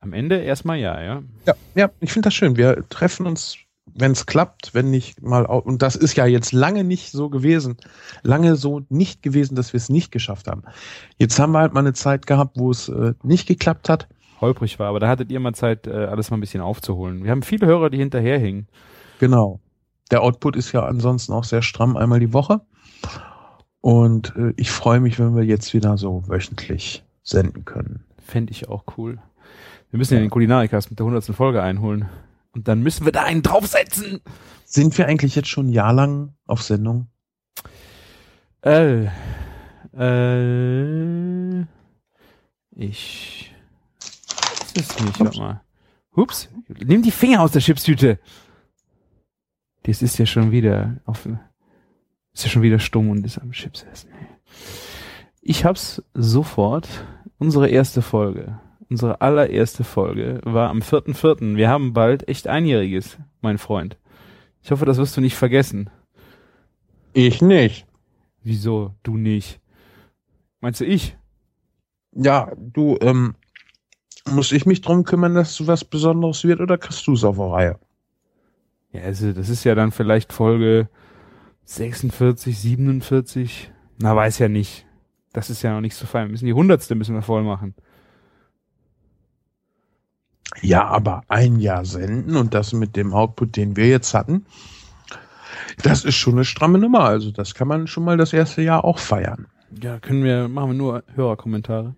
[0.00, 1.22] Am Ende erstmal ja, ja.
[1.46, 2.56] Ja, ja, ich finde das schön.
[2.56, 3.56] Wir treffen uns,
[3.94, 7.76] wenn es klappt, wenn nicht mal und das ist ja jetzt lange nicht so gewesen,
[8.22, 10.62] lange so nicht gewesen, dass wir es nicht geschafft haben.
[11.18, 14.08] Jetzt haben wir halt mal eine Zeit gehabt, wo es äh, nicht geklappt hat.
[14.40, 17.24] Holprig war, aber da hattet ihr mal Zeit, äh, alles mal ein bisschen aufzuholen.
[17.24, 18.68] Wir haben viele Hörer, die hinterherhingen.
[19.18, 19.60] Genau.
[20.10, 22.60] Der Output ist ja ansonsten auch sehr stramm, einmal die Woche.
[23.80, 28.04] Und äh, ich freue mich, wenn wir jetzt wieder so wöchentlich senden können.
[28.18, 29.18] Fände ich auch cool.
[29.90, 31.24] Wir müssen ja den Kulinarikast mit der 100.
[31.34, 32.08] Folge einholen.
[32.52, 34.20] Und dann müssen wir da einen draufsetzen.
[34.64, 37.08] Sind wir eigentlich jetzt schon ein Jahr lang auf Sendung?
[38.62, 39.08] Äh,
[39.96, 41.60] äh,
[42.72, 43.54] ich,
[44.74, 45.60] ist es nicht, warte mal.
[46.16, 48.18] Hups, nimm die Finger aus der Chipstüte.
[49.84, 51.26] Das ist ja schon wieder auf,
[52.32, 54.10] ist ja schon wieder stumm und ist am Chips essen.
[55.40, 56.88] Ich hab's sofort.
[57.38, 58.58] Unsere erste Folge,
[58.90, 61.56] unsere allererste Folge war am 4.4.
[61.56, 63.96] Wir haben bald echt einjähriges, mein Freund.
[64.62, 65.90] Ich hoffe, das wirst du nicht vergessen.
[67.12, 67.86] Ich nicht.
[68.42, 69.60] Wieso du nicht?
[70.60, 71.16] Meinst du ich?
[72.12, 73.34] Ja, du, ähm,
[74.30, 77.36] muss ich mich drum kümmern, dass du was Besonderes wird oder kriegst du es auf
[77.36, 77.78] der Reihe?
[78.92, 80.88] Ja, also das ist ja dann vielleicht Folge
[81.64, 83.70] 46, 47.
[83.98, 84.86] Na, weiß ja nicht.
[85.32, 86.26] Das ist ja noch nicht so fein.
[86.26, 87.74] Wir müssen die hundertste müssen wir voll machen.
[90.62, 94.46] Ja, aber ein Jahr senden und das mit dem Output, den wir jetzt hatten,
[95.82, 97.00] das ist schon eine stramme Nummer.
[97.00, 99.46] Also das kann man schon mal das erste Jahr auch feiern.
[99.82, 101.94] Ja, können wir, machen wir nur Hörerkommentare.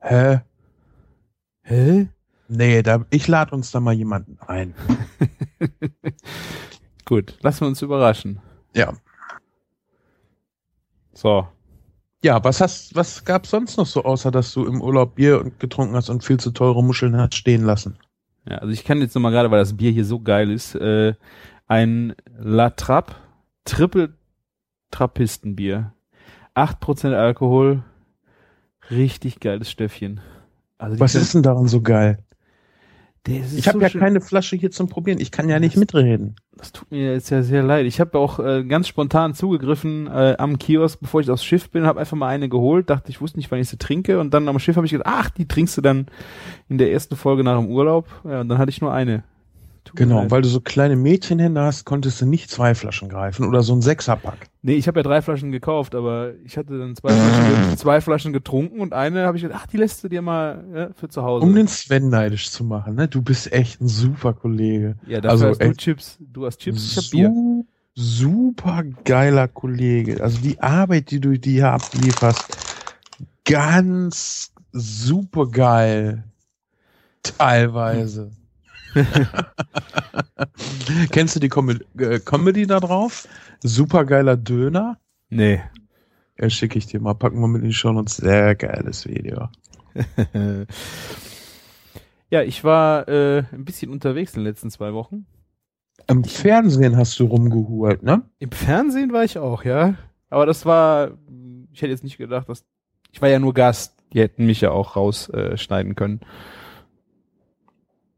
[0.00, 0.40] Hä?
[1.62, 2.08] Hä?
[2.48, 4.74] Nee, da, ich lade uns da mal jemanden ein.
[7.06, 8.40] Gut, lassen wir uns überraschen.
[8.74, 8.92] Ja.
[11.14, 11.48] So.
[12.24, 15.94] Ja, was hast, was gab's sonst noch so, außer dass du im Urlaub Bier getrunken
[15.94, 17.98] hast und viel zu teure Muscheln hast stehen lassen?
[18.48, 21.12] Ja, also ich kann jetzt nochmal gerade, weil das Bier hier so geil ist, äh,
[21.66, 23.14] ein La Trappe
[23.66, 24.14] Triple
[24.90, 25.92] Trappistenbier.
[26.54, 27.84] 8% Alkohol.
[28.90, 30.22] Richtig geiles Stöffchen.
[30.78, 32.23] Also Was ist denn daran so geil?
[33.26, 34.00] Ich habe ja schön.
[34.00, 35.18] keine Flasche hier zum Probieren.
[35.18, 36.36] Ich kann ja nicht mitreden.
[36.56, 37.86] Das tut mir jetzt ja sehr leid.
[37.86, 41.86] Ich habe auch äh, ganz spontan zugegriffen äh, am Kiosk, bevor ich aufs Schiff bin,
[41.86, 42.90] habe einfach mal eine geholt.
[42.90, 44.20] Dachte, ich wusste nicht, wann ich sie trinke.
[44.20, 46.06] Und dann am Schiff habe ich gedacht, ach, die trinkst du dann
[46.68, 48.08] in der ersten Folge nach dem Urlaub.
[48.24, 49.24] Ja, und dann hatte ich nur eine.
[49.84, 53.62] Tut genau, weil du so kleine Mädchenhände hast, konntest du nicht zwei Flaschen greifen oder
[53.62, 54.48] so ein Sechserpack.
[54.62, 58.32] Nee, ich habe ja drei Flaschen gekauft, aber ich hatte dann zwei, Flaschen, zwei Flaschen
[58.32, 61.22] getrunken und eine habe ich gedacht, ach, die lässt du dir mal ja, für zu
[61.22, 61.44] Hause.
[61.44, 63.08] Um den Sven neidisch zu machen, ne?
[63.08, 64.96] Du bist echt ein super Kollege.
[65.06, 67.64] Ja, dafür also, hast du Chips, du hast Chips, ich hab Bier.
[67.94, 70.22] Super geiler Kollege.
[70.22, 72.44] Also die Arbeit, die du dir ablieferst,
[73.44, 76.24] ganz super geil.
[77.22, 78.30] Teilweise.
[81.10, 83.26] Kennst du die Com äh, Comedy da drauf?
[83.62, 84.98] Supergeiler Döner?
[85.30, 85.60] Nee.
[86.38, 87.14] Ja, schicke ich dir mal.
[87.14, 89.48] Packen wir mit in die Show und sehr geiles Video.
[92.30, 95.26] ja, ich war äh, ein bisschen unterwegs in den letzten zwei Wochen.
[96.08, 98.22] Im Fernsehen hast du rumgehurt, ne?
[98.38, 99.94] Im Fernsehen war ich auch, ja.
[100.28, 101.12] Aber das war,
[101.72, 102.64] ich hätte jetzt nicht gedacht, dass
[103.12, 103.94] ich war ja nur Gast.
[104.12, 106.20] Die hätten mich ja auch rausschneiden äh, können.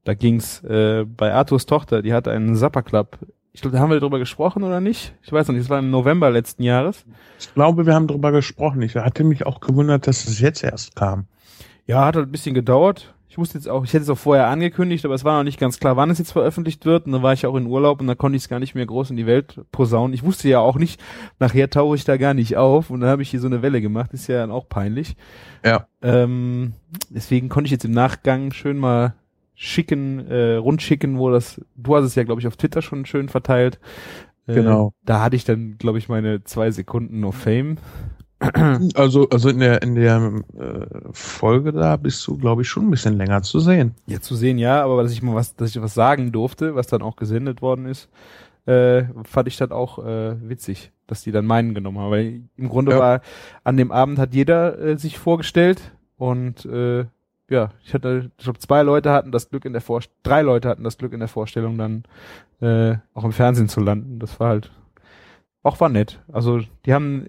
[0.06, 3.18] Da ging's äh, bei Arthurs Tochter, die hat einen Zapper Club.
[3.52, 5.16] Ich glaube, da haben wir darüber gesprochen oder nicht?
[5.22, 7.04] Ich weiß noch nicht, es war im November letzten Jahres.
[7.40, 8.82] Ich glaube, wir haben darüber gesprochen.
[8.82, 11.24] Ich hatte mich auch gewundert, dass es jetzt erst kam.
[11.86, 13.14] Ja, hat halt ein bisschen gedauert.
[13.28, 15.58] Ich musste jetzt auch, ich hätte es auch vorher angekündigt, aber es war noch nicht
[15.58, 17.06] ganz klar, wann es jetzt veröffentlicht wird.
[17.06, 18.86] Und dann war ich auch in Urlaub und da konnte ich es gar nicht mehr
[18.86, 20.14] groß in die Welt posaunen.
[20.14, 21.02] Ich wusste ja auch nicht,
[21.40, 23.80] nachher tauche ich da gar nicht auf und dann habe ich hier so eine Welle
[23.80, 24.12] gemacht.
[24.12, 25.16] Ist ja dann auch peinlich.
[25.64, 25.88] Ja.
[26.00, 26.74] Ähm,
[27.10, 29.14] deswegen konnte ich jetzt im Nachgang schön mal
[29.56, 33.28] schicken, äh, rundschicken, wo das, du hast es ja, glaube ich, auf Twitter schon schön
[33.28, 33.80] verteilt.
[34.46, 34.92] Äh, genau.
[35.04, 37.76] Da hatte ich dann, glaube ich, meine zwei Sekunden of Fame.
[38.94, 42.90] Also, also in der in der äh, Folge da bist du, glaube ich, schon ein
[42.90, 43.94] bisschen länger zu sehen.
[44.06, 46.86] Ja, zu sehen, ja, aber dass ich mal was, dass ich was sagen durfte, was
[46.86, 48.10] dann auch gesendet worden ist,
[48.66, 52.10] äh, fand ich das auch äh, witzig, dass die dann meinen genommen haben.
[52.10, 52.98] Weil im Grunde ja.
[52.98, 53.20] war
[53.64, 55.80] an dem Abend hat jeder äh, sich vorgestellt
[56.18, 57.06] und äh,
[57.48, 60.68] ja, ich hatte, ich glaube, zwei Leute hatten das Glück in der Vorstellung, drei Leute
[60.68, 62.04] hatten das Glück in der Vorstellung, dann
[62.60, 64.18] äh, auch im Fernsehen zu landen.
[64.18, 64.70] Das war halt
[65.62, 66.20] auch war nett.
[66.32, 67.26] Also die haben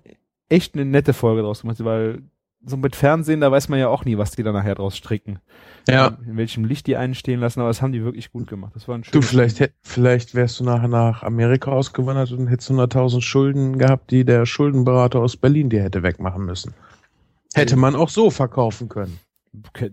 [0.50, 2.24] echt eine nette Folge draus gemacht, weil
[2.66, 5.40] so mit Fernsehen, da weiß man ja auch nie, was die da nachher draus stricken.
[5.88, 6.18] Ja.
[6.26, 8.74] In welchem Licht die einen stehen lassen, aber das haben die wirklich gut gemacht.
[8.76, 12.72] Das war ein Du, vielleicht, hätt, vielleicht wärst du nachher nach Amerika ausgewandert und hättest
[12.72, 16.74] 100.000 Schulden gehabt, die der Schuldenberater aus Berlin dir hätte wegmachen müssen.
[17.54, 19.20] Hätte man auch so verkaufen können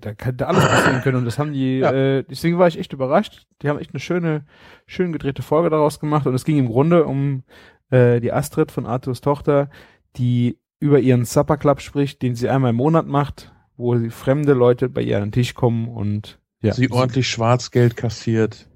[0.01, 1.93] da könnte alles passieren können und das haben die, ja.
[1.93, 3.47] äh, deswegen war ich echt überrascht.
[3.63, 4.45] Die haben echt eine schöne,
[4.87, 7.43] schön gedrehte Folge daraus gemacht und es ging im Grunde um
[7.91, 9.71] äh, die Astrid von Arthurs Tochter,
[10.17, 14.53] die über ihren Supper Club spricht, den sie einmal im Monat macht, wo sie fremde
[14.53, 16.73] Leute bei ihr an den Tisch kommen und ja.
[16.73, 18.69] Sie ordentlich Schwarzgeld kassiert.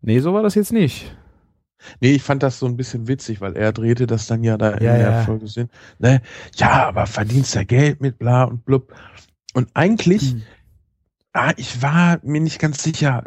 [0.00, 1.16] Nee, so war das jetzt nicht.
[2.00, 4.70] Nee, ich fand das so ein bisschen witzig, weil er drehte das dann ja da
[4.70, 5.22] in ja, der ja.
[5.22, 5.70] Folge sehen.
[5.98, 6.20] Ne?
[6.56, 8.92] Ja, aber verdienst ja Geld mit bla und blub.
[9.52, 10.42] Und eigentlich, hm.
[11.32, 13.24] ah, ich war mir nicht ganz sicher,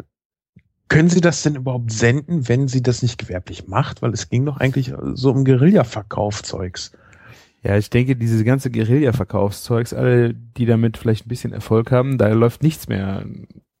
[0.88, 4.02] können Sie das denn überhaupt senden, wenn sie das nicht gewerblich macht?
[4.02, 6.92] Weil es ging doch eigentlich so um Guerilla-Verkaufzeugs.
[7.62, 12.28] Ja, ich denke, diese ganze Guerilla-Verkaufszeugs, alle, die damit vielleicht ein bisschen Erfolg haben, da
[12.28, 13.26] läuft nichts mehr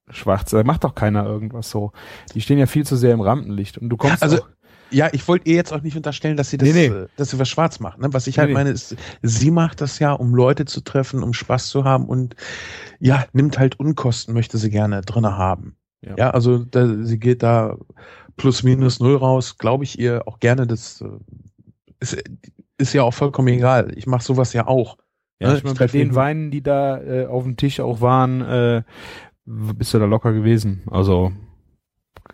[0.08, 0.50] schwarz.
[0.50, 1.92] Da macht doch keiner irgendwas so.
[2.34, 3.78] Die stehen ja viel zu sehr im Rampenlicht.
[3.78, 4.48] Und du kommst also, auch
[4.90, 6.94] ja, ich wollte ihr jetzt auch nicht unterstellen, dass sie das, nee, nee.
[6.94, 7.98] Äh, dass sie was schwarz macht.
[7.98, 8.08] Ne?
[8.12, 11.32] Was ich halt nee, meine, ist, sie macht das ja, um Leute zu treffen, um
[11.32, 12.36] Spaß zu haben und
[12.98, 15.76] ja, nimmt halt Unkosten, möchte sie gerne drinne haben.
[16.02, 17.76] Ja, ja also da, sie geht da
[18.36, 20.66] plus minus null raus, glaube ich ihr auch gerne.
[20.66, 21.08] Das äh,
[22.00, 22.22] ist,
[22.78, 23.92] ist ja auch vollkommen egal.
[23.96, 24.98] Ich mache sowas ja auch.
[25.38, 25.58] Ja, ne?
[25.58, 28.82] ich meine, bei den Weinen, die da äh, auf dem Tisch auch waren, äh,
[29.44, 30.82] bist du da locker gewesen.
[30.90, 31.32] Also,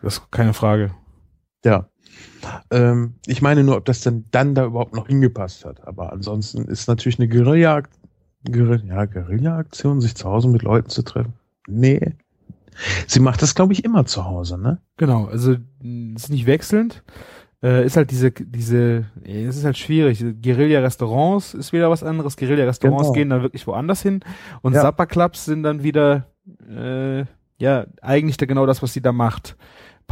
[0.03, 0.95] das ist keine Frage.
[1.65, 1.89] Ja.
[2.71, 5.87] Ähm, ich meine nur, ob das denn dann da überhaupt noch hingepasst hat.
[5.87, 7.83] Aber ansonsten ist natürlich eine Guerilla,
[8.51, 11.35] Guerilla, ja, Guerilla-Aktion, sich zu Hause mit Leuten zu treffen.
[11.67, 12.15] Nee.
[13.07, 14.79] Sie macht das, glaube ich, immer zu Hause, ne?
[14.97, 17.03] Genau, also ist nicht wechselnd.
[17.63, 20.25] Äh, ist halt diese, diese, es ist halt schwierig.
[20.43, 22.37] Guerilla-Restaurants ist wieder was anderes.
[22.37, 23.13] Guerilla-Restaurants genau.
[23.13, 24.21] gehen dann wirklich woanders hin.
[24.63, 24.81] Und ja.
[24.81, 26.27] Zappa-Clubs sind dann wieder,
[26.69, 27.25] äh,
[27.59, 29.57] ja, eigentlich da genau das, was sie da macht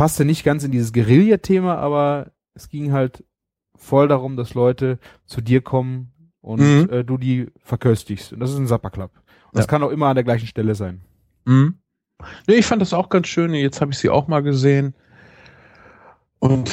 [0.00, 3.22] passte nicht ganz in dieses Guerilla-Thema, aber es ging halt
[3.76, 6.10] voll darum, dass Leute zu dir kommen
[6.40, 6.88] und mhm.
[6.90, 8.32] äh, du die verköstigst.
[8.32, 9.10] Und das ist ein Supper-Club.
[9.52, 11.02] Und das kann auch immer an der gleichen Stelle sein.
[11.44, 11.74] Mhm.
[12.48, 13.52] Nee, ich fand das auch ganz schön.
[13.52, 14.94] Jetzt habe ich sie auch mal gesehen.
[16.38, 16.70] Und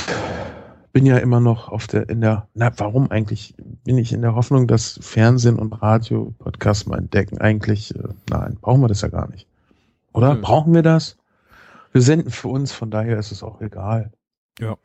[0.93, 3.55] bin ja immer noch auf der, in der, na, warum eigentlich?
[3.83, 7.39] Bin ich in der Hoffnung, dass Fernsehen und Radio Podcasts mal entdecken?
[7.39, 9.49] Eigentlich, äh, nein, brauchen wir das ja gar nicht.
[10.13, 10.35] Oder?
[10.35, 10.41] Mhm.
[10.43, 11.17] Brauchen wir das?
[11.97, 14.11] Wir senden für uns, von daher ist es auch egal.
[14.59, 14.77] Ja.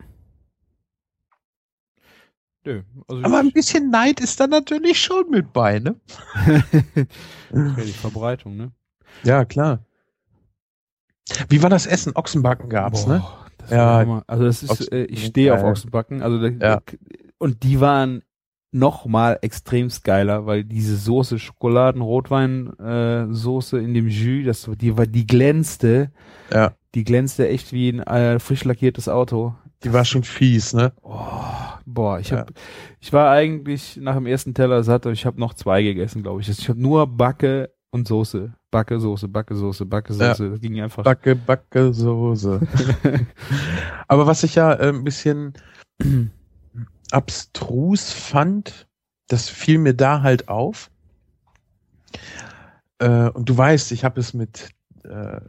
[2.64, 6.01] Nö, also Aber ein bisschen Neid ist da natürlich schon mit bei, ne?
[7.53, 8.72] ja, die Verbreitung, ne?
[9.25, 9.85] Ja, klar.
[11.51, 12.12] Wie war das Essen?
[12.16, 13.22] Ochsenbacken gab's, ne?
[13.59, 14.25] das Ja, war Hammer.
[14.27, 15.62] also das ist, Ochsen- äh, ich stehe auf.
[15.64, 16.81] Ochsenbacken, also Ja.
[17.37, 18.22] und die waren
[18.72, 24.96] noch mal extremst geiler, weil diese Soße Schokoladen-Rotwein äh, Soße in dem Jus, das die
[24.96, 26.11] war die glänzte,
[26.50, 26.72] Ja.
[26.94, 29.54] die glänzte echt wie ein äh, frisch lackiertes Auto.
[29.85, 30.92] Die war schon fies, ne?
[31.02, 31.18] Oh,
[31.85, 32.50] boah, ich hab,
[33.00, 36.40] ich war eigentlich nach dem ersten Teller satt, aber ich habe noch zwei gegessen, glaube
[36.40, 36.48] ich.
[36.48, 40.30] Ich habe nur Backe und Soße, Backe Soße, Backe Soße, Backe Ja.
[40.35, 40.50] Soße.
[40.50, 41.02] Das ging einfach.
[41.02, 42.61] Backe, Backe, Soße.
[44.08, 45.52] Aber was ich ja äh, ein bisschen
[47.12, 48.87] abstrus fand,
[49.29, 50.90] das fiel mir da halt auf.
[52.98, 54.70] Äh, und du weißt, ich habe es mit
[55.05, 55.40] äh,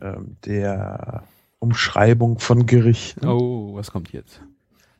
[0.00, 1.24] ähm, der
[1.58, 3.26] Umschreibung von Gerichten.
[3.26, 4.42] oh, was kommt jetzt?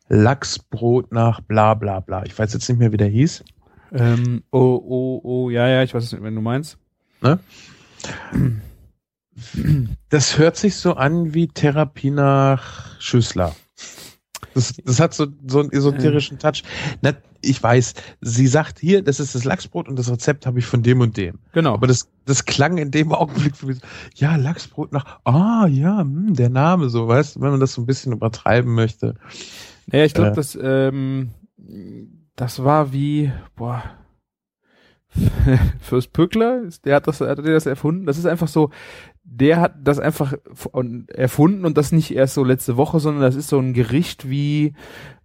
[0.08, 2.24] Lachsbrot nach bla bla bla.
[2.24, 3.44] Ich weiß jetzt nicht mehr, wie der hieß.
[3.92, 6.78] Ähm, oh, oh, oh, ja, ja, ich weiß nicht, wenn du meinst.
[10.10, 13.54] Das hört sich so an wie Therapie nach Schüssler.
[14.54, 16.62] Das, das hat so, so einen esoterischen Touch.
[17.02, 20.66] Na, ich weiß, sie sagt hier, das ist das Lachsbrot und das Rezept habe ich
[20.66, 21.38] von dem und dem.
[21.52, 21.74] Genau.
[21.74, 26.00] Aber das, das klang in dem Augenblick für mich so, ja, Lachsbrot nach, ah, ja,
[26.00, 29.14] hm, der Name so, weißt du, wenn man das so ein bisschen übertreiben möchte.
[29.86, 30.34] Naja, ich glaube, Äh.
[30.34, 31.30] das, ähm,
[32.36, 33.82] das war wie, boah,
[35.80, 38.06] Fürst Pückler, der hat das, hat der das erfunden.
[38.06, 38.70] Das ist einfach so,
[39.32, 40.34] der hat das einfach
[41.14, 44.74] erfunden und das nicht erst so letzte Woche, sondern das ist so ein Gericht wie,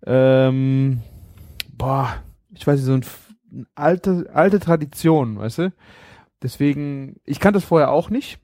[0.05, 1.01] ähm,
[1.75, 3.05] boah, ich weiß nicht, so ein,
[3.51, 5.73] eine alte, alte Tradition, weißt du?
[6.43, 8.39] Deswegen, ich kannte das vorher auch nicht.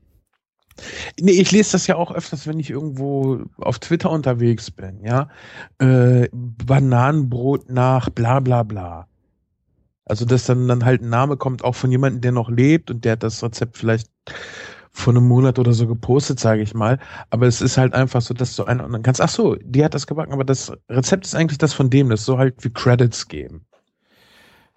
[1.19, 5.29] Nee, ich lese das ja auch öfters, wenn ich irgendwo auf Twitter unterwegs bin, ja.
[5.77, 9.07] Äh, Bananenbrot nach bla bla bla.
[10.05, 13.05] Also, dass dann, dann halt ein Name kommt, auch von jemandem, der noch lebt und
[13.05, 14.09] der hat das Rezept vielleicht
[14.91, 16.99] vor einem Monat oder so gepostet, sage ich mal.
[17.29, 20.05] Aber es ist halt einfach so, dass du einordnen kannst, ach so, die hat das
[20.05, 23.65] gebacken, aber das Rezept ist eigentlich das von dem, das so halt wie Credits geben.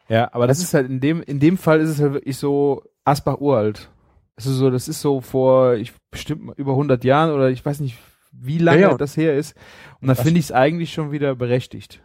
[0.09, 2.83] Ja, aber das ist halt in dem, in dem Fall ist es halt wirklich so
[3.05, 3.91] Asbach uralt.
[4.37, 7.81] Es ist so, das ist so vor, ich bestimmt über 100 Jahren oder ich weiß
[7.81, 7.97] nicht,
[8.33, 8.97] wie lange Ja, ja.
[8.97, 9.55] das her ist.
[10.01, 12.03] Und da finde ich es eigentlich schon wieder berechtigt.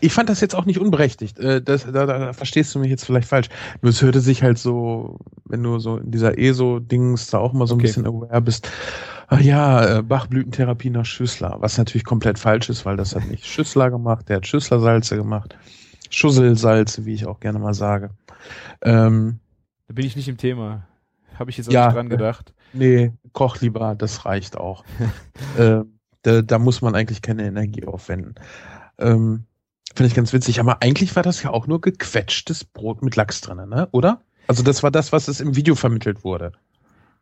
[0.00, 1.38] Ich fand das jetzt auch nicht unberechtigt.
[1.40, 3.48] Äh, Das, da, da, verstehst du mich jetzt vielleicht falsch.
[3.82, 7.66] Nur es hörte sich halt so, wenn du so in dieser ESO-Dings da auch mal
[7.66, 7.88] so ein Okay.
[7.88, 8.70] bisschen aware bist.
[9.26, 13.46] Ah ja, äh, Bachblütentherapie nach Schüssler, was natürlich komplett falsch ist, weil das hat nicht
[13.46, 15.56] Schüssler gemacht, der hat Schüsslersalze gemacht.
[16.10, 18.10] Schusselsalze, wie ich auch gerne mal sage.
[18.82, 19.40] Ähm,
[19.88, 20.86] Da bin ich nicht im Thema.
[21.38, 21.86] Habe ich jetzt auch Ja.
[21.86, 22.54] nicht dran gedacht.
[22.72, 24.84] nee, koch lieber, das reicht auch.
[25.58, 25.80] äh,
[26.22, 28.34] da, da muss man eigentlich keine Energie aufwenden.
[28.98, 29.44] Ähm,
[29.94, 30.60] Finde ich ganz witzig.
[30.60, 33.88] Aber eigentlich war das ja auch nur gequetschtes Brot mit Lachs drin, ne?
[33.92, 34.22] Oder?
[34.46, 36.52] Also das war das, was es im Video vermittelt wurde.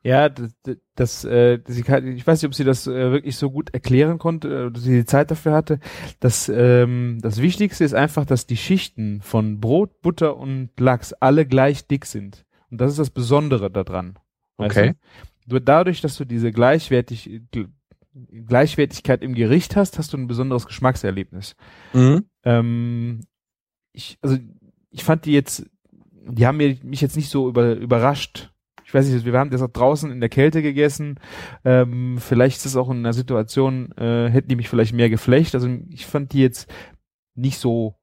[0.05, 0.51] Ja, das,
[0.97, 4.19] das äh, sie kann, ich weiß nicht, ob sie das äh, wirklich so gut erklären
[4.19, 5.79] konnte, äh, oder sie die Zeit dafür hatte.
[6.19, 11.47] Das, ähm, das Wichtigste ist einfach, dass die Schichten von Brot, Butter und Lachs alle
[11.47, 12.45] gleich dick sind.
[12.71, 14.19] Und das ist das Besondere daran.
[14.57, 14.95] Okay.
[15.47, 15.53] Du?
[15.53, 17.69] Nur dadurch, dass du diese Gleichwertig, Gl-
[18.47, 21.57] Gleichwertigkeit im Gericht hast, hast du ein besonderes Geschmackserlebnis.
[21.93, 22.25] Mhm.
[22.45, 23.21] Ähm,
[23.93, 24.37] ich, also
[24.91, 25.69] ich fand die jetzt,
[26.29, 28.51] die haben mir, mich jetzt nicht so über, überrascht.
[28.85, 31.19] Ich weiß nicht, wir haben das auch draußen in der Kälte gegessen.
[31.65, 35.55] Ähm, vielleicht ist es auch in einer Situation, äh, hätten die mich vielleicht mehr geflecht.
[35.55, 36.71] Also ich fand die jetzt
[37.35, 37.95] nicht so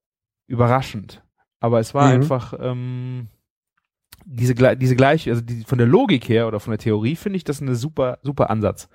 [0.48, 1.24] überraschend.
[1.60, 2.14] Aber es war Mhm.
[2.14, 3.28] einfach ähm,
[4.32, 7.44] diese, diese gleiche, also die, von der Logik her oder von der Theorie finde ich
[7.44, 8.88] das eine super, super Ansatz.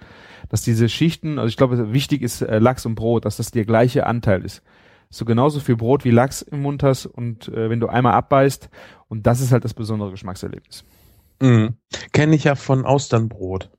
[0.48, 3.64] Dass diese Schichten, also ich glaube, wichtig ist äh, Lachs und Brot, dass das der
[3.64, 4.62] gleiche Anteil ist.
[5.08, 8.12] Dass du genauso viel Brot wie Lachs im Mund hast und äh, wenn du einmal
[8.12, 8.68] abbeißt,
[9.08, 10.84] und das ist halt das besondere Geschmackserlebnis.
[11.40, 11.74] Mhm.
[12.12, 13.70] Kenne ich ja von Austernbrot.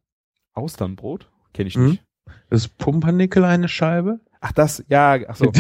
[0.54, 1.30] Austernbrot?
[1.54, 1.86] Kenne ich Mhm.
[1.92, 2.04] nicht.
[2.50, 4.20] Das ist Pumpernickel eine Scheibe.
[4.48, 5.52] Ach, das, ja, ach so.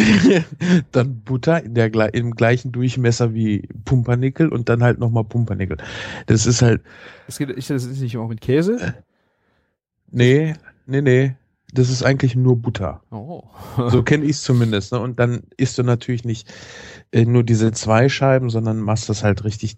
[0.91, 5.77] dann Butter in der, im gleichen Durchmesser wie Pumpernickel und dann halt nochmal Pumpernickel.
[6.27, 6.83] Das ist halt,
[7.25, 8.93] Das, geht, ich, das ist nicht auch mit Käse?
[10.11, 10.53] nee,
[10.85, 11.35] nee, nee.
[11.73, 13.01] Das ist eigentlich nur Butter.
[13.09, 13.41] Oh.
[13.89, 14.91] So kenne ich es zumindest.
[14.93, 14.99] Ne?
[14.99, 16.53] Und dann isst du natürlich nicht
[17.11, 19.77] äh, nur diese zwei Scheiben, sondern machst das halt richtig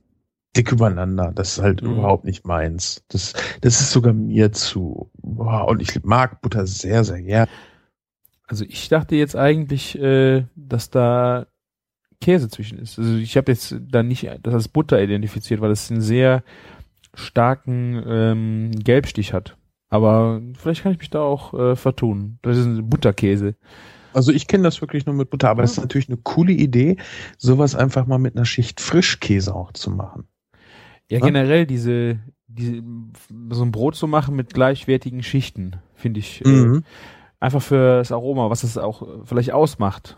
[0.57, 1.31] dick übereinander.
[1.33, 1.93] Das ist halt Mhm.
[1.93, 3.03] überhaupt nicht meins.
[3.07, 5.09] Das, das ist sogar mir zu.
[5.21, 7.47] Boah, und ich mag Butter sehr, sehr gern.
[8.47, 11.47] Also ich dachte jetzt eigentlich, äh, dass da
[12.21, 12.97] Käse zwischen ist.
[12.97, 16.43] Also ich habe jetzt da nicht das als Butter identifiziert, weil es einen sehr
[17.13, 19.57] starken ähm, Gelbstich hat.
[19.89, 22.39] Aber vielleicht kann ich mich da auch äh, vertun.
[22.41, 23.55] Das ist ein Butterkäse.
[24.13, 26.97] Also ich kenne das wirklich nur mit Butter, aber es ist natürlich eine coole Idee,
[27.37, 30.27] sowas einfach mal mit einer Schicht Frischkäse auch zu machen.
[31.09, 31.25] Ja, Ja?
[31.25, 32.81] generell diese, diese,
[33.51, 36.83] so ein Brot zu machen mit gleichwertigen Schichten, finde ich äh, Mhm.
[37.39, 40.17] Einfach für das Aroma, was es auch äh, vielleicht ausmacht.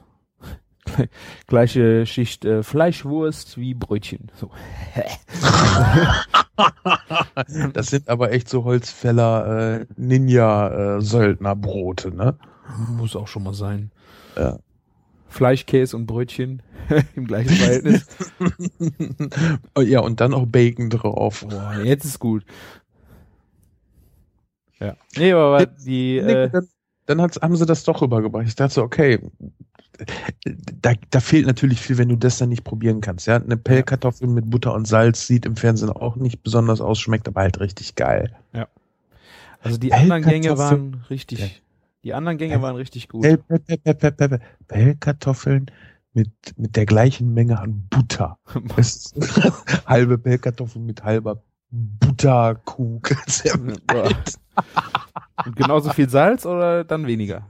[1.48, 4.32] Gleiche Schicht äh, Fleischwurst wie Brötchen.
[4.36, 4.52] So.
[7.74, 12.36] Das sind aber echt so Holzfäller äh, Ninja äh, ne?
[12.98, 13.92] Muss auch schon mal sein.
[14.36, 14.60] Ja.
[15.30, 16.62] Fleischkäse und Brötchen
[17.16, 18.08] im gleichen Verhältnis.
[19.76, 21.46] Oh, ja, und dann auch Bacon drauf.
[21.48, 22.44] Boah, jetzt ist gut.
[24.80, 24.96] Ja.
[25.16, 26.50] Nee, aber die, äh,
[27.10, 28.46] dann haben sie das doch rübergebracht.
[28.48, 29.20] Ich dachte so, okay,
[30.82, 33.26] da, da fehlt natürlich viel, wenn du das dann nicht probieren kannst.
[33.28, 37.28] Ja, eine Pellkartoffel mit Butter und Salz sieht im Fernsehen auch nicht besonders aus, schmeckt
[37.28, 38.36] aber halt richtig geil.
[39.62, 40.94] also die anderen Gänge Pellkartoffeln.
[40.94, 41.48] waren richtig, Ja.
[42.04, 43.24] die anderen Gänge waren richtig gut.
[43.24, 45.72] Pell, Pell, Pell, Pell, Pell, Pell, Pellkartoffeln
[46.14, 48.38] mit, mit der gleichen Menge an Butter.
[49.86, 51.42] Halbe Pellkartoffel mit halber
[53.88, 54.10] Boah.
[55.46, 57.46] Und genauso viel Salz oder dann weniger?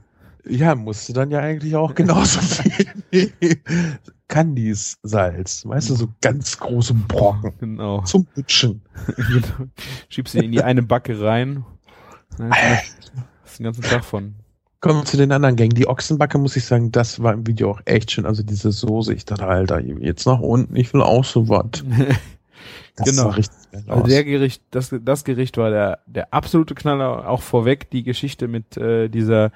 [0.46, 3.32] Ja, musste dann ja eigentlich auch genauso viel.
[4.28, 8.02] Candies Salz, weißt du, so ganz große Brocken Genau.
[8.02, 8.80] zum Lutschen.
[9.16, 9.68] Genau.
[10.08, 11.64] Schiebst sie in die eine Backe rein.
[12.38, 14.36] Hast den ganzen Tag von.
[14.80, 15.74] Kommen wir zu den anderen Gängen.
[15.74, 18.24] Die Ochsenbacke, muss ich sagen, das war im Video auch echt schön.
[18.24, 21.84] Also diese Soße, ich dachte, Alter, jetzt nach unten, ich will auch so was.
[23.00, 23.30] Das Genau.
[23.30, 23.56] sah richtig
[23.88, 27.28] Also der Gericht, das, das Gericht war der, der absolute Knaller.
[27.28, 29.52] Auch vorweg die Geschichte mit äh, dieser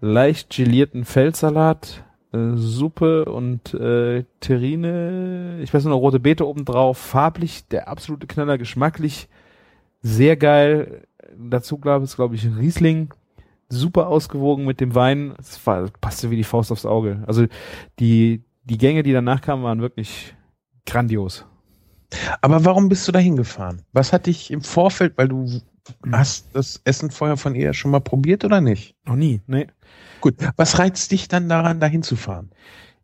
[0.00, 5.60] leicht gelierten Feldsalat, äh, Suppe und äh, Terrine.
[5.62, 6.98] Ich weiß nur noch rote Beete obendrauf.
[6.98, 9.28] Farblich der absolute Knaller, geschmacklich
[10.02, 11.02] sehr geil.
[11.36, 13.12] Dazu glaube ich, glaube ich, Riesling.
[13.70, 15.34] Super ausgewogen mit dem Wein.
[15.38, 17.24] Es war, passte wie die Faust aufs Auge.
[17.26, 17.46] Also
[17.98, 20.34] die, die Gänge, die danach kamen, waren wirklich
[20.86, 21.46] grandios.
[22.40, 23.82] Aber warum bist du da hingefahren?
[23.92, 25.60] Was hat dich im Vorfeld, weil du
[26.12, 28.94] hast das Essen vorher von ihr schon mal probiert oder nicht?
[29.06, 29.66] Noch nie, ne?
[30.20, 32.50] Gut, was reizt dich dann daran, da hinzufahren?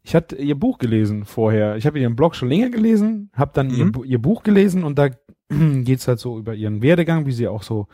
[0.03, 1.76] Ich hatte ihr Buch gelesen vorher.
[1.76, 3.92] Ich habe ihren Blog schon länger gelesen, habe dann ihr, Mhm.
[3.92, 5.09] Bu- ihr Buch gelesen und da
[5.51, 7.88] geht's halt so über ihren Werdegang, wie sie auch so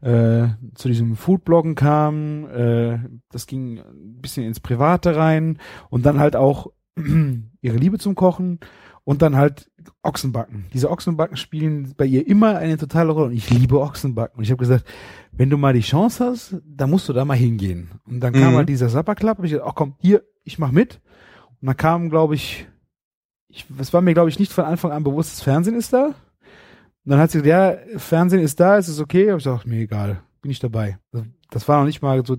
[0.00, 2.46] äh, zu diesem Foodbloggen kam.
[2.48, 2.98] Äh,
[3.30, 5.58] das ging ein bisschen ins Private rein
[5.90, 6.68] und dann halt auch
[7.60, 8.60] ihre Liebe zum Kochen
[9.10, 9.68] und dann halt
[10.04, 10.66] Ochsenbacken.
[10.72, 14.38] Diese Ochsenbacken spielen bei ihr immer eine totale Rolle und ich liebe Ochsenbacken.
[14.38, 14.84] Und ich habe gesagt,
[15.32, 17.90] wenn du mal die Chance hast, dann musst du da mal hingehen.
[18.06, 18.56] Und dann kam Mhm.
[18.58, 21.00] halt dieser Supper Club und ich gesagt, ach komm, hier, ich mach mit.
[21.60, 22.68] Und dann kam, glaube ich,
[23.48, 26.06] ich, es war mir, glaube ich, nicht von Anfang an bewusst, das Fernsehen ist da.
[26.06, 26.14] Und
[27.04, 29.30] dann hat sie gesagt, ja, Fernsehen ist da, es ist okay.
[29.32, 30.98] Hab ich gesagt, mir egal, bin ich dabei.
[31.10, 32.36] Das, das war noch nicht mal so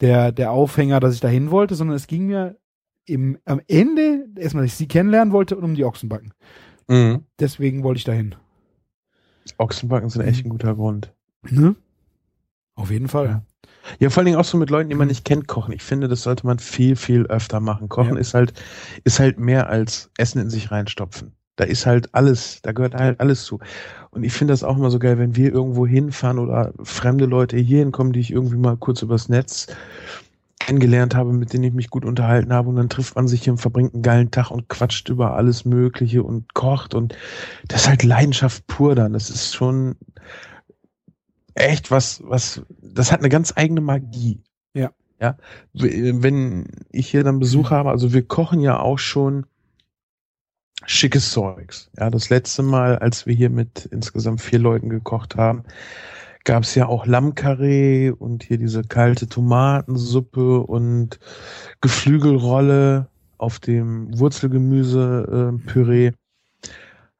[0.00, 2.56] der, der Aufhänger, dass ich da hin wollte, sondern es ging mir
[3.08, 6.32] im, am Ende, erstmal, dass ich sie kennenlernen wollte und um die Ochsenbacken.
[6.88, 7.24] Mhm.
[7.38, 8.34] Deswegen wollte ich dahin.
[9.58, 11.12] Ochsenbacken sind echt ein guter Grund.
[11.48, 11.74] Ne?
[12.74, 13.26] Auf jeden Fall.
[13.26, 13.42] Ja.
[13.98, 15.72] Ja, vor allen Dingen auch so mit Leuten, die man nicht kennt, kochen.
[15.72, 17.88] Ich finde, das sollte man viel, viel öfter machen.
[17.88, 18.20] Kochen Ja.
[18.20, 18.52] ist halt,
[19.04, 21.32] ist halt mehr als Essen in sich reinstopfen.
[21.56, 23.58] Da ist halt alles, da gehört halt alles zu.
[24.10, 27.56] Und ich finde das auch immer so geil, wenn wir irgendwo hinfahren oder fremde Leute
[27.56, 29.66] hier hinkommen, die ich irgendwie mal kurz übers Netz
[30.68, 33.54] kennengelernt habe, mit denen ich mich gut unterhalten habe und dann trifft man sich hier
[33.54, 37.16] und verbringt einen geilen Tag und quatscht über alles Mögliche und kocht und
[37.68, 39.14] das ist halt Leidenschaft pur dann.
[39.14, 39.96] Das ist schon
[41.54, 44.42] echt was, was, das hat eine ganz eigene Magie.
[44.74, 44.90] Ja.
[45.18, 45.38] Ja.
[45.72, 49.46] Wenn ich hier dann Besuch habe, also wir kochen ja auch schon
[50.84, 51.90] schickes Zeugs.
[51.98, 55.64] Ja, das letzte Mal, als wir hier mit insgesamt vier Leuten gekocht haben,
[56.44, 61.18] gab es ja auch Lammkarree und hier diese kalte Tomatensuppe und
[61.80, 66.12] Geflügelrolle auf dem Wurzelgemüse-Püree.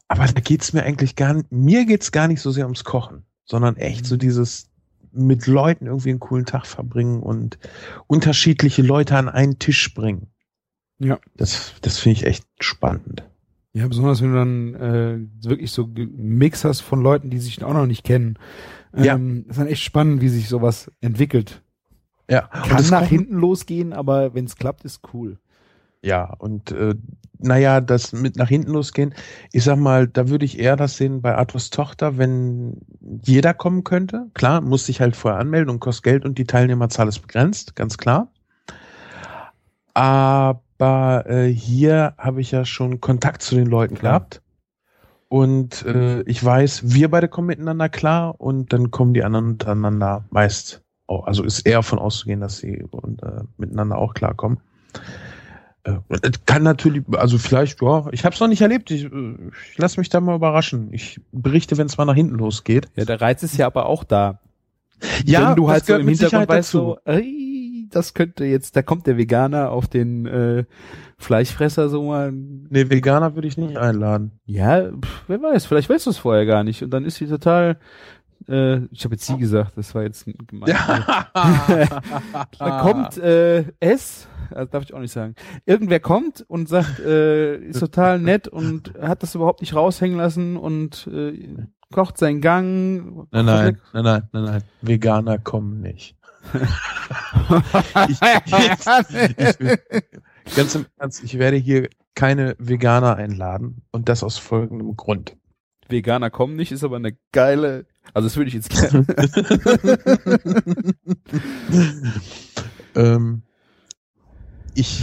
[0.08, 3.24] Aber da geht's mir eigentlich gar nicht, mir geht's gar nicht so sehr ums Kochen,
[3.44, 4.68] sondern echt so dieses
[5.12, 7.58] mit Leuten irgendwie einen coolen Tag verbringen und
[8.06, 10.28] unterschiedliche Leute an einen Tisch bringen.
[10.98, 11.18] Ja.
[11.36, 13.24] Das, das finde ich echt spannend.
[13.72, 17.74] Ja, besonders wenn du dann äh, wirklich so Mix hast von Leuten, die sich auch
[17.74, 18.38] noch nicht kennen.
[18.96, 19.14] Ja.
[19.14, 21.62] Ähm, ist dann echt spannend, wie sich sowas entwickelt.
[22.30, 25.38] Ja, Kann nach hinten losgehen, aber wenn es klappt, ist cool.
[26.02, 26.94] Ja, und äh,
[27.38, 29.14] naja, das mit nach hinten losgehen,
[29.52, 33.82] ich sag mal, da würde ich eher das sehen bei Arthurs Tochter, wenn jeder kommen
[33.84, 34.26] könnte.
[34.34, 37.96] Klar, muss sich halt vorher anmelden und kostet Geld und die Teilnehmerzahl ist begrenzt, ganz
[37.98, 38.30] klar.
[39.94, 44.42] Aber äh, hier habe ich ja schon Kontakt zu den Leuten gehabt.
[45.28, 50.24] Und äh, ich weiß, wir beide kommen miteinander klar und dann kommen die anderen untereinander
[50.30, 51.26] meist auch.
[51.26, 54.58] Also ist eher von auszugehen, dass sie und, äh, miteinander auch klarkommen.
[55.84, 55.98] Äh,
[56.46, 58.90] kann natürlich, also vielleicht, ja, ich habe es noch nicht erlebt.
[58.90, 59.34] Ich, äh,
[59.70, 60.92] ich lasse mich da mal überraschen.
[60.92, 62.88] Ich berichte, wenn es mal nach hinten losgeht.
[62.96, 64.40] Ja, der Reiz ist ja aber auch da.
[65.24, 66.78] Ja, Wenn du halt so im Hintergrund weißt, dazu.
[66.78, 67.47] so, ey,
[67.90, 70.64] das könnte jetzt, da kommt der Veganer auf den äh,
[71.18, 72.32] Fleischfresser so mal.
[72.32, 74.32] Nee, Veganer würde ich nicht einladen.
[74.46, 76.82] Ja, pf, wer weiß, vielleicht weißt du es vorher gar nicht.
[76.82, 77.78] Und dann ist sie total,
[78.48, 80.74] äh, ich habe jetzt sie gesagt, das war jetzt gemein.
[82.58, 85.34] Da kommt äh, S, also darf ich auch nicht sagen.
[85.66, 90.56] Irgendwer kommt und sagt, äh, ist total nett und hat das überhaupt nicht raushängen lassen
[90.56, 93.26] und äh, kocht seinen Gang.
[93.30, 94.62] Nein, nein, nein, nein, nein, nein.
[94.82, 96.17] Veganer kommen nicht.
[98.08, 99.58] ich, ich,
[100.56, 105.36] ganz im Ernst, ich werde hier keine Veganer einladen und das aus folgendem Grund.
[105.88, 107.86] Veganer kommen nicht, ist aber eine geile.
[108.14, 109.06] Also das würde ich jetzt gerne.
[112.94, 113.42] ähm,
[114.74, 115.02] ich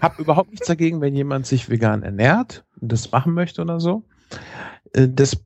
[0.00, 4.04] habe überhaupt nichts dagegen, wenn jemand sich vegan ernährt und das machen möchte oder so.
[4.92, 5.36] Äh, Das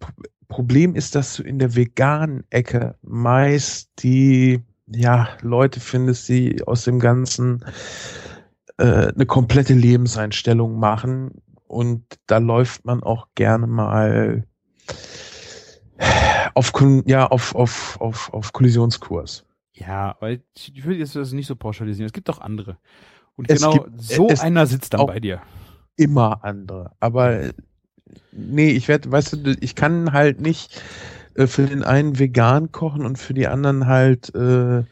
[0.48, 6.84] Problem ist, dass du in der veganen Ecke meist die ja, Leute findest, die aus
[6.84, 7.64] dem Ganzen
[8.78, 14.44] äh, eine komplette Lebenseinstellung machen und da läuft man auch gerne mal
[16.54, 16.72] auf,
[17.06, 19.44] ja, auf, auf, auf, auf Kollisionskurs.
[19.72, 22.06] ja, aber ich, würde jetzt das nicht so pauschalisieren.
[22.06, 22.78] Es gibt doch andere.
[23.36, 25.40] Und Es genau gibt- so einer sitzt dann bei dir.
[25.96, 26.92] immer andere.
[27.00, 27.50] Aber
[28.32, 30.80] nee, ich werde, weißt du, ich kann halt nicht
[31.34, 34.84] äh, für den einen vegan kochen und für die anderen halt äh, äh,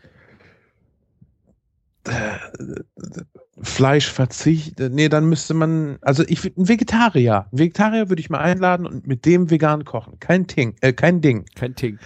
[3.61, 4.95] Fleisch verzichten.
[4.95, 9.07] Nee, dann müsste man, also ich ein Vegetarier, ein Vegetarier würde ich mal einladen und
[9.07, 10.19] mit dem vegan kochen.
[10.19, 11.99] Kein Ting, äh, kein Ding, Kein Ting.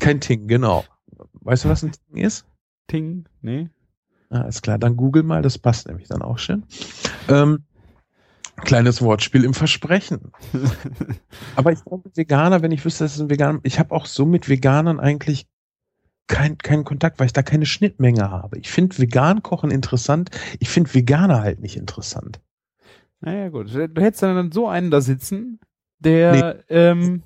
[0.00, 0.84] kein Ting, genau.
[1.40, 2.44] Weißt du, was ein Ting ist?
[2.88, 3.68] Ting, nee.
[4.28, 6.64] Ah, ist klar, dann google mal, das passt nämlich dann auch schön.
[7.28, 7.64] Ähm,
[8.64, 10.32] kleines Wortspiel im Versprechen.
[11.56, 14.26] Aber ich glaube, Veganer, wenn ich wüsste, dass es ein Veganer, ich habe auch so
[14.26, 15.46] mit Veganern eigentlich
[16.26, 18.58] kein, keinen Kontakt, weil ich da keine Schnittmenge habe.
[18.58, 22.40] Ich finde vegan kochen interessant, ich finde Veganer halt nicht interessant.
[23.20, 23.72] Naja, gut.
[23.72, 25.60] Du hättest dann so einen da sitzen,
[26.00, 27.22] der, ähm,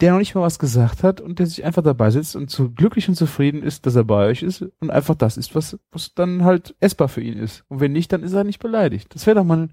[0.00, 2.70] der noch nicht mal was gesagt hat und der sich einfach dabei sitzt und so
[2.70, 6.14] glücklich und zufrieden ist, dass er bei euch ist und einfach das ist, was, was
[6.14, 7.64] dann halt essbar für ihn ist.
[7.68, 9.14] Und wenn nicht, dann ist er nicht beleidigt.
[9.14, 9.72] Das wäre doch mal ein,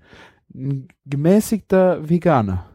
[0.53, 2.65] ein gemäßigter Veganer.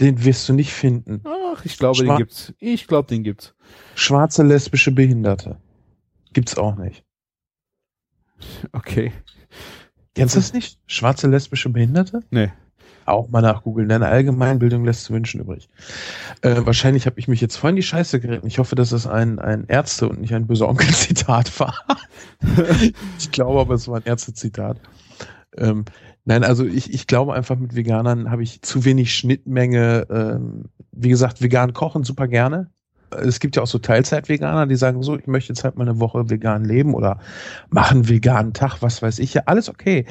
[0.00, 1.22] Den wirst du nicht finden.
[1.24, 2.52] Ach, ich glaube, Schwa- den gibt's.
[2.58, 3.54] Ich glaube, den gibt's.
[3.94, 5.58] Schwarze lesbische Behinderte.
[6.32, 7.04] Gibt's auch nicht.
[8.72, 9.12] Okay.
[10.14, 10.78] Kennst du das nicht?
[10.86, 12.22] Schwarze lesbische Behinderte?
[12.30, 12.52] Nee.
[13.06, 13.88] Auch mal nachgoogeln.
[13.88, 15.68] Deine Allgemeinbildung lässt zu wünschen übrig.
[16.42, 18.46] Äh, wahrscheinlich habe ich mich jetzt voll in die Scheiße geritten.
[18.46, 21.74] Ich hoffe, dass es ein, ein Ärzte- und nicht ein böser Onkel-Zitat war.
[23.18, 24.78] ich glaube aber, es war ein Ärzte-Zitat.
[25.56, 25.84] Ähm,
[26.24, 30.06] nein, also ich, ich glaube einfach, mit Veganern habe ich zu wenig Schnittmenge.
[30.10, 32.70] Ähm, wie gesagt, vegan kochen super gerne.
[33.22, 36.00] Es gibt ja auch so Teilzeit-Veganer, die sagen so, ich möchte jetzt halt mal eine
[36.00, 37.18] Woche vegan leben oder
[37.70, 40.04] machen veganen Tag, was weiß ich ja, alles okay.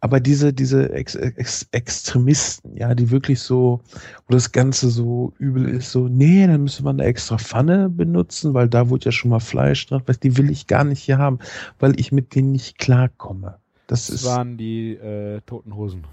[0.00, 3.80] Aber diese, diese Ex Ex Extremisten, ja, die wirklich so,
[4.26, 8.54] wo das Ganze so übel ist, so, nee, dann müsste man eine extra Pfanne benutzen,
[8.54, 11.18] weil da wurde ja schon mal Fleisch drauf, weißt, die will ich gar nicht hier
[11.18, 11.38] haben,
[11.78, 13.58] weil ich mit denen nicht klarkomme.
[13.86, 16.04] Das Das waren die äh, Toten Hosen.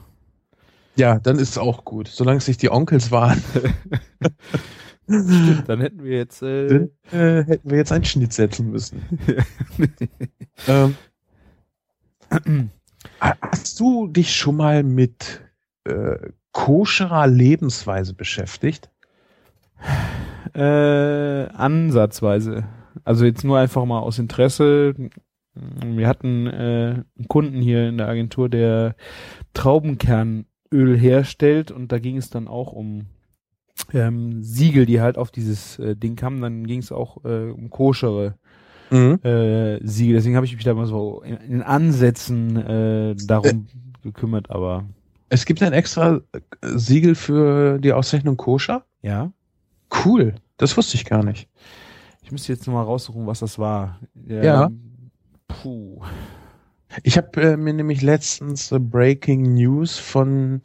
[0.96, 3.42] ja, dann ist es auch gut, solange es nicht die Onkels waren.
[5.08, 9.02] Dann hätten wir jetzt äh, dann äh, hätten wir jetzt einen Schnitt setzen müssen.
[10.68, 10.96] ähm,
[13.20, 15.42] hast du dich schon mal mit
[15.84, 16.16] äh,
[16.54, 18.90] koscherer Lebensweise beschäftigt?
[20.54, 22.64] Äh, ansatzweise.
[23.04, 24.94] Also jetzt nur einfach mal aus Interesse.
[25.54, 28.96] Wir hatten äh, einen Kunden hier in der Agentur, der
[29.54, 33.08] Traubenkernöl herstellt und da ging es dann auch um
[33.94, 36.42] ähm, Siegel, die halt auf dieses äh, Ding kamen.
[36.42, 38.36] Dann ging es auch äh, um koschere
[38.92, 39.20] Mhm.
[39.24, 40.16] äh, Siegel.
[40.16, 43.66] Deswegen habe ich mich da mal so in, in Ansätzen äh, darum
[44.04, 44.86] gekümmert, aber
[45.30, 46.40] Es gibt ein extra äh,
[46.76, 48.86] Siegel für die Auszeichnung koscher?
[49.02, 49.32] ja.
[50.06, 51.48] Cool, das wusste ich gar nicht.
[52.24, 54.00] Ich müsste jetzt noch mal raussuchen, was das war.
[54.28, 54.72] Ja.
[55.48, 56.02] Puh.
[57.04, 60.62] Ich habe äh, mir nämlich letztens äh, Breaking News von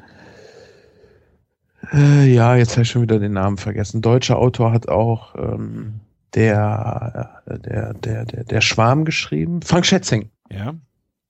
[1.93, 4.03] äh, ja, jetzt habe ich schon wieder den Namen vergessen.
[4.03, 6.01] Deutscher Autor hat auch ähm,
[6.34, 9.62] der, äh, der, der, der, der Schwarm geschrieben.
[9.62, 10.30] Frank Schätzing.
[10.51, 10.74] Ja.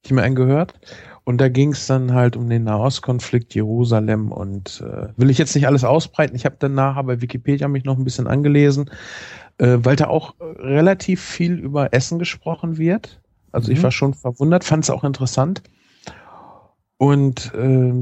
[0.05, 0.75] Ich mir einen gehört.
[1.25, 5.55] Und da ging es dann halt um den Nahostkonflikt, Jerusalem und äh, will ich jetzt
[5.55, 6.35] nicht alles ausbreiten.
[6.35, 8.91] Ich habe dann nachher bei Wikipedia mich noch ein bisschen angelesen,
[9.59, 13.21] äh, weil da auch relativ viel über Essen gesprochen wird.
[13.53, 13.77] Also mhm.
[13.77, 15.63] ich war schon verwundert, fand es auch interessant.
[16.97, 17.93] Und äh,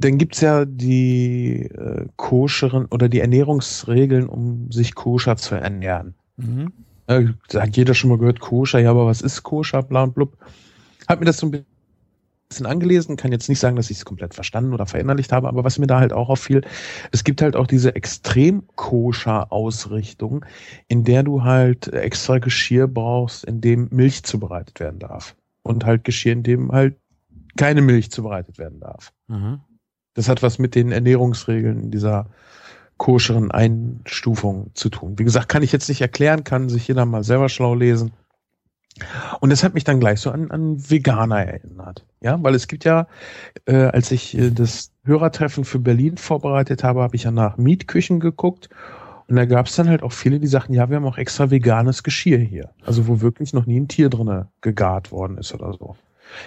[0.00, 6.14] dann gibt's ja die äh, koscheren oder die Ernährungsregeln, um sich koscher zu ernähren.
[6.36, 6.72] Mhm.
[7.06, 10.38] Äh, hat jeder schon mal gehört, koscher, ja, aber was ist koscher, bla und blub.
[11.08, 11.64] Hab mir das so ein
[12.48, 15.64] bisschen angelesen, kann jetzt nicht sagen, dass ich es komplett verstanden oder verinnerlicht habe, aber
[15.64, 16.62] was mir da halt auch auffiel,
[17.12, 20.44] es gibt halt auch diese extrem koscher Ausrichtung,
[20.88, 25.36] in der du halt extra Geschirr brauchst, in dem Milch zubereitet werden darf.
[25.62, 26.96] Und halt Geschirr, in dem halt
[27.56, 29.12] keine Milch zubereitet werden darf.
[29.28, 29.60] Mhm.
[30.20, 32.26] Das hat was mit den Ernährungsregeln dieser
[32.98, 35.18] koscheren Einstufung zu tun.
[35.18, 38.12] Wie gesagt, kann ich jetzt nicht erklären, kann sich jeder mal selber schlau lesen.
[39.40, 42.04] Und das hat mich dann gleich so an, an Veganer erinnert.
[42.20, 43.06] Ja, weil es gibt ja,
[43.64, 48.20] äh, als ich äh, das Hörertreffen für Berlin vorbereitet habe, habe ich ja nach Mietküchen
[48.20, 48.68] geguckt.
[49.26, 51.50] Und da gab es dann halt auch viele, die sagten, ja, wir haben auch extra
[51.50, 52.68] veganes Geschirr hier.
[52.84, 55.96] Also wo wirklich noch nie ein Tier drinne gegart worden ist oder so.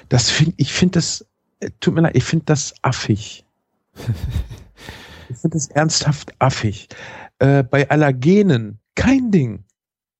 [0.09, 1.25] Das finde ich finde das,
[1.63, 3.42] äh, tut mir leid, ich finde das affig.
[5.29, 6.89] ich finde das ernsthaft affig.
[7.39, 9.65] Äh, bei Allergenen kein Ding.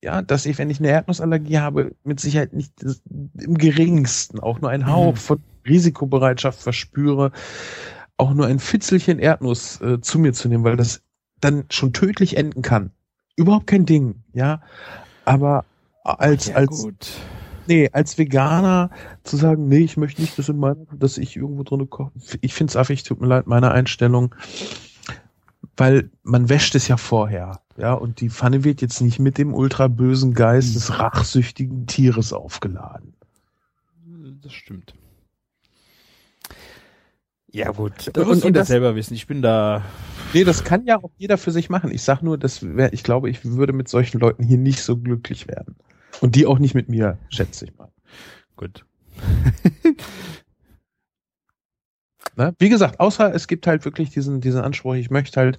[0.02, 3.00] Ja, dass ich, wenn ich eine Erdnussallergie habe, mit Sicherheit nicht das,
[3.40, 5.16] im geringsten auch nur ein Hauch mhm.
[5.16, 7.32] von Risikobereitschaft verspüre,
[8.18, 11.00] auch nur ein Fitzelchen Erdnuss äh, zu mir zu nehmen, weil das
[11.40, 12.90] dann schon tödlich enden kann.
[13.36, 14.60] Überhaupt kein Ding, ja.
[15.24, 15.64] Aber
[16.04, 17.12] als, ja, als, gut
[17.66, 18.90] nee, als Veganer
[19.22, 22.12] zu sagen, nee, ich möchte nicht, dass, in mein, dass ich irgendwo drin koche.
[22.40, 24.34] Ich finde es affig, tut mir leid, meine Einstellung.
[25.76, 27.60] Weil man wäscht es ja vorher.
[27.76, 32.32] Ja, und die Pfanne wird jetzt nicht mit dem ultra bösen Geist des rachsüchtigen Tieres
[32.32, 33.14] aufgeladen.
[34.42, 34.94] Das stimmt.
[37.50, 39.14] Ja gut, das muss jeder das, selber wissen.
[39.14, 39.84] Ich bin da.
[40.32, 41.92] Nee, das kann ja auch jeder für sich machen.
[41.92, 44.96] Ich sag nur, das wär, ich glaube, ich würde mit solchen Leuten hier nicht so
[44.96, 45.76] glücklich werden.
[46.20, 47.90] Und die auch nicht mit mir, schätze ich mal.
[48.56, 48.84] Gut.
[52.36, 52.54] ne?
[52.58, 55.58] Wie gesagt, außer es gibt halt wirklich diesen, diesen Anspruch, ich möchte halt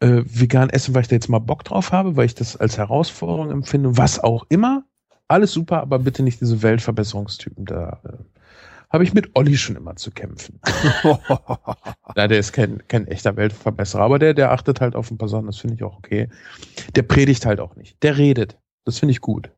[0.00, 2.78] äh, vegan essen, weil ich da jetzt mal Bock drauf habe, weil ich das als
[2.78, 4.84] Herausforderung empfinde, was auch immer.
[5.28, 7.64] Alles super, aber bitte nicht diese Weltverbesserungstypen.
[7.64, 8.18] Da äh,
[8.90, 10.60] habe ich mit Olli schon immer zu kämpfen.
[12.16, 15.28] ja, der ist kein, kein echter Weltverbesserer, aber der, der achtet halt auf ein paar
[15.28, 16.28] Sachen, das finde ich auch okay.
[16.94, 18.02] Der predigt halt auch nicht.
[18.02, 18.58] Der redet.
[18.84, 19.50] Das finde ich gut.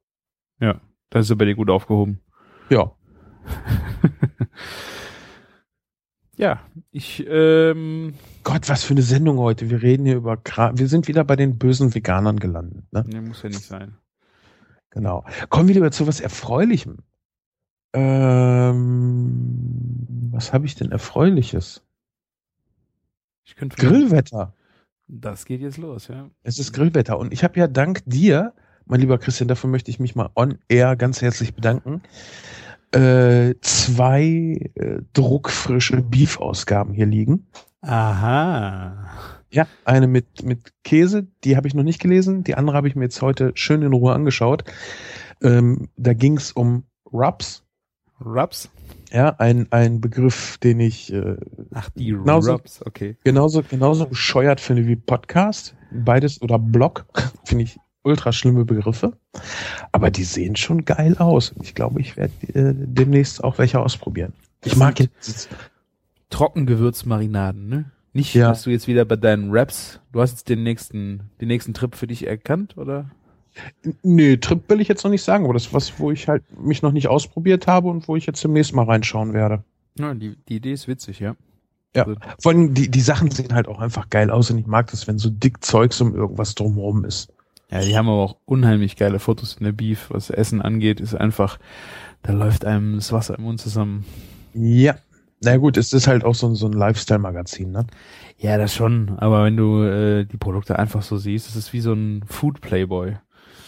[0.61, 0.81] Ja,
[1.11, 2.21] da ist er bei dir gut aufgehoben.
[2.71, 2.93] Ja.
[6.37, 9.71] ja, ich, ähm, Gott, was für eine Sendung heute.
[9.71, 10.79] Wir reden hier über Kram.
[10.79, 12.85] Wir sind wieder bei den bösen Veganern gelandet.
[12.93, 13.05] Ne?
[13.07, 13.97] Nee, muss ja nicht sein.
[14.91, 15.25] Genau.
[15.51, 16.99] Kommen wir lieber zu was Erfreulichem.
[17.93, 18.87] Ähm,
[20.33, 21.83] was habe ich denn Erfreuliches?
[23.45, 24.55] Ich könnte Grillwetter.
[25.07, 26.29] Das geht jetzt los, ja.
[26.43, 28.55] Es ist Grillwetter und ich habe ja dank dir
[28.87, 32.03] mein lieber Christian, dafür möchte ich mich mal on air ganz herzlich bedanken.
[32.93, 37.47] Äh, zwei äh, druckfrische Beef-Ausgaben hier liegen.
[37.83, 39.11] Aha.
[39.51, 42.45] Ja, eine mit, mit Käse, die habe ich noch nicht gelesen.
[42.45, 44.65] Die andere habe ich mir jetzt heute schön in Ruhe angeschaut.
[45.43, 47.65] Ähm, da ging es um Rubs.
[48.25, 48.71] Rubs?
[49.13, 51.37] Ja, ein, ein Begriff, den ich äh,
[51.75, 53.17] Ach, die genauso, Rubs, okay.
[53.25, 55.75] Genauso, genauso bescheuert finde wie Podcast.
[55.91, 57.07] Beides oder Blog,
[57.45, 59.13] finde ich ultra schlimme Begriffe.
[59.93, 61.53] Aber die sehen schon geil aus.
[61.63, 64.33] Ich glaube, ich werde äh, demnächst auch welche ausprobieren.
[64.65, 65.49] Ich mag jetzt
[66.31, 67.85] Trockengewürzmarinaden, ne?
[68.13, 68.49] Nicht, ja.
[68.49, 71.95] dass du jetzt wieder bei deinen Raps, du hast jetzt den nächsten, den nächsten Trip
[71.95, 73.11] für dich erkannt, oder?
[74.03, 76.43] Nee, Trip will ich jetzt noch nicht sagen, aber das ist was, wo ich halt
[76.59, 79.65] mich noch nicht ausprobiert habe und wo ich jetzt demnächst mal reinschauen werde.
[79.99, 81.37] Ja, die, die Idee ist witzig, ja.
[81.95, 84.67] Ja, also vor allem die, die Sachen sehen halt auch einfach geil aus und ich
[84.67, 87.33] mag das, wenn so dick Zeugs um irgendwas drumherum ist.
[87.71, 90.07] Ja, die haben aber auch unheimlich geile Fotos in der Beef.
[90.11, 91.59] Was Essen angeht, ist einfach,
[92.23, 94.05] da läuft einem das Wasser im Mund zusammen.
[94.55, 94.97] Ja.
[95.43, 97.87] Na gut, es ist halt auch so, so ein Lifestyle-Magazin, ne?
[98.39, 99.19] Ja, das schon.
[99.19, 102.61] Aber wenn du äh, die Produkte einfach so siehst, es ist wie so ein Food
[102.61, 103.17] Playboy.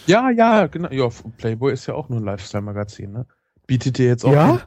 [0.07, 0.89] Ja, ja, genau.
[0.91, 3.25] Ja, Playboy ist ja auch nur ein Lifestyle-Magazin, ne?
[3.67, 4.31] Bietet dir jetzt auch.
[4.31, 4.61] Ja?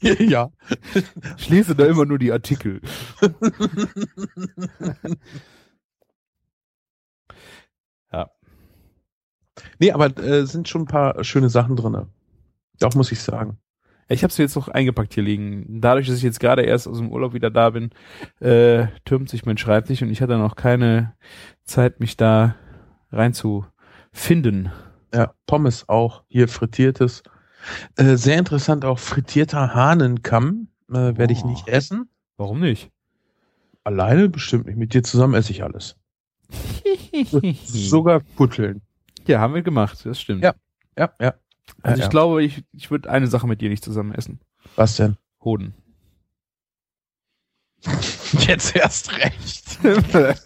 [0.18, 0.50] ja.
[1.36, 2.80] Schließe da immer nur die Artikel.
[9.78, 12.08] Nee, aber äh, sind schon ein paar schöne Sachen drinne.
[12.80, 13.58] Doch, muss ich sagen.
[14.08, 15.80] Ich habe es jetzt noch eingepackt hier liegen.
[15.80, 17.90] Dadurch, dass ich jetzt gerade erst aus dem Urlaub wieder da bin,
[18.40, 21.14] äh, türmt sich mein Schreibtisch und ich hatte noch keine
[21.64, 22.54] Zeit, mich da
[23.10, 24.70] reinzufinden.
[25.12, 26.22] Ja, Pommes auch.
[26.28, 27.22] Hier frittiertes.
[27.96, 30.68] Äh, sehr interessant auch frittierter Hahnenkamm.
[30.88, 31.48] Äh, Werde ich Oh.
[31.48, 32.08] nicht essen.
[32.36, 32.90] Warum nicht?
[33.82, 34.76] Alleine bestimmt nicht.
[34.76, 35.96] Mit dir zusammen esse ich alles.
[37.64, 38.82] Sogar Putteln.
[39.26, 40.42] Ja, haben wir gemacht, das stimmt.
[40.42, 40.54] Ja.
[40.98, 41.34] Ja, ja.
[41.82, 44.40] Also ja, ich glaube, ich, ich würde eine Sache mit dir nicht zusammen essen.
[44.76, 45.16] Was denn?
[45.44, 45.74] Hoden.
[48.46, 49.78] Jetzt erst recht.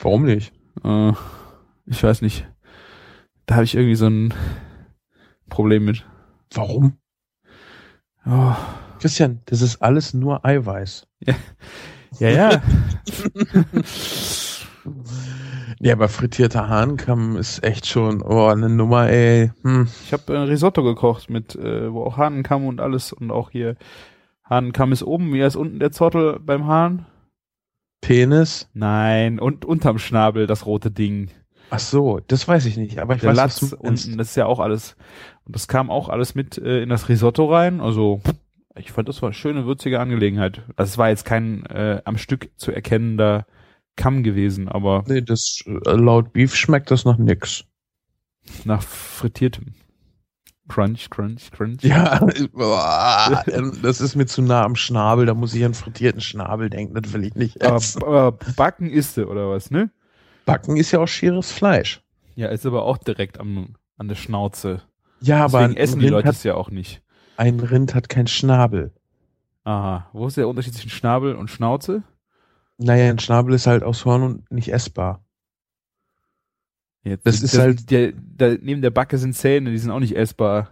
[0.00, 0.52] Warum nicht?
[0.84, 1.12] äh,
[1.86, 2.46] ich weiß nicht.
[3.46, 4.34] Da habe ich irgendwie so ein
[5.48, 6.06] Problem mit.
[6.54, 6.98] Warum?
[8.24, 8.54] Oh.
[9.00, 11.08] Christian, das ist alles nur Eiweiß.
[11.20, 11.34] Ja,
[12.18, 12.30] ja.
[12.30, 12.62] Ja,
[15.90, 19.50] aber frittierter Hahnenkamm ist echt schon, oh, eine Nummer, ey.
[19.62, 19.88] Hm.
[20.04, 23.74] Ich habe äh, Risotto gekocht mit, äh, wo auch Hahnenkamm und alles und auch hier
[24.44, 27.06] Hahnenkamm ist oben, wie ist unten der Zottel beim Hahn?
[28.00, 28.68] Penis.
[28.74, 31.30] Nein, und unterm Schnabel das rote Ding.
[31.70, 34.36] Ach so, das weiß ich nicht, aber ich der weiß, Latz was unten, das ist
[34.36, 34.94] ja auch alles.
[35.44, 37.80] Und das kam auch alles mit äh, in das Risotto rein.
[37.80, 38.20] Also
[38.76, 40.62] ich fand, das war eine schöne, würzige Angelegenheit.
[40.76, 43.46] Also es war jetzt kein äh, am Stück zu erkennender
[43.96, 47.64] Kamm gewesen, aber Nee, das, äh, laut Beef schmeckt das nach nix.
[48.64, 49.74] nach frittiertem.
[50.68, 51.82] Crunch, crunch, crunch.
[51.82, 52.20] Ja,
[52.52, 53.44] boah,
[53.82, 57.12] das ist mir zu nah am Schnabel, da muss ich an frittierten Schnabel denken, das
[57.12, 58.02] will ich nicht essen.
[58.02, 59.90] Aber, aber Backen ist er, oder was, ne?
[60.46, 62.02] Backen ist ja auch schieres Fleisch.
[62.36, 64.80] Ja, ist aber auch direkt am, an der Schnauze.
[65.20, 67.02] Ja, aber Deswegen ein essen die Rind, Leute hat, es ja auch nicht.
[67.36, 68.92] ein Rind hat keinen Schnabel.
[69.64, 70.08] Aha.
[70.12, 72.02] Wo ist der Unterschied zwischen Schnabel und Schnauze?
[72.82, 75.24] Naja, ein Schnabel ist halt aus Horn und nicht essbar.
[77.04, 80.16] Jetzt, Das ist halt- Der, der, neben der Backe sind Zähne, die sind auch nicht
[80.16, 80.70] essbar.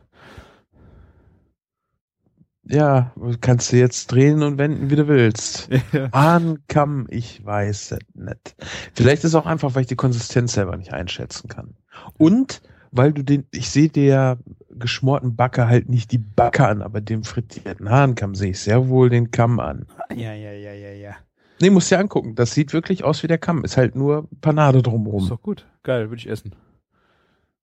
[2.64, 5.68] Ja, kannst du jetzt drehen und wenden, wie du willst.
[5.92, 6.08] Ja.
[6.12, 8.54] Hahnkamm, ich weiß es nicht.
[8.94, 11.74] Vielleicht ist auch einfach, weil ich die Konsistenz selber nicht einschätzen kann.
[12.16, 14.38] Und weil du den, ich sehe der
[14.70, 19.10] geschmorten Backe halt nicht die Backe an, aber dem frittierten Hahnkamm sehe ich sehr wohl
[19.10, 19.86] den Kamm an.
[20.14, 21.16] ja, ja, ja, ja, ja.
[21.60, 22.34] Nee, musst dir angucken.
[22.34, 23.64] Das sieht wirklich aus wie der Kamm.
[23.64, 25.28] Ist halt nur Panade Ist drumherum.
[25.28, 25.66] doch gut.
[25.82, 26.54] Geil, würde ich essen.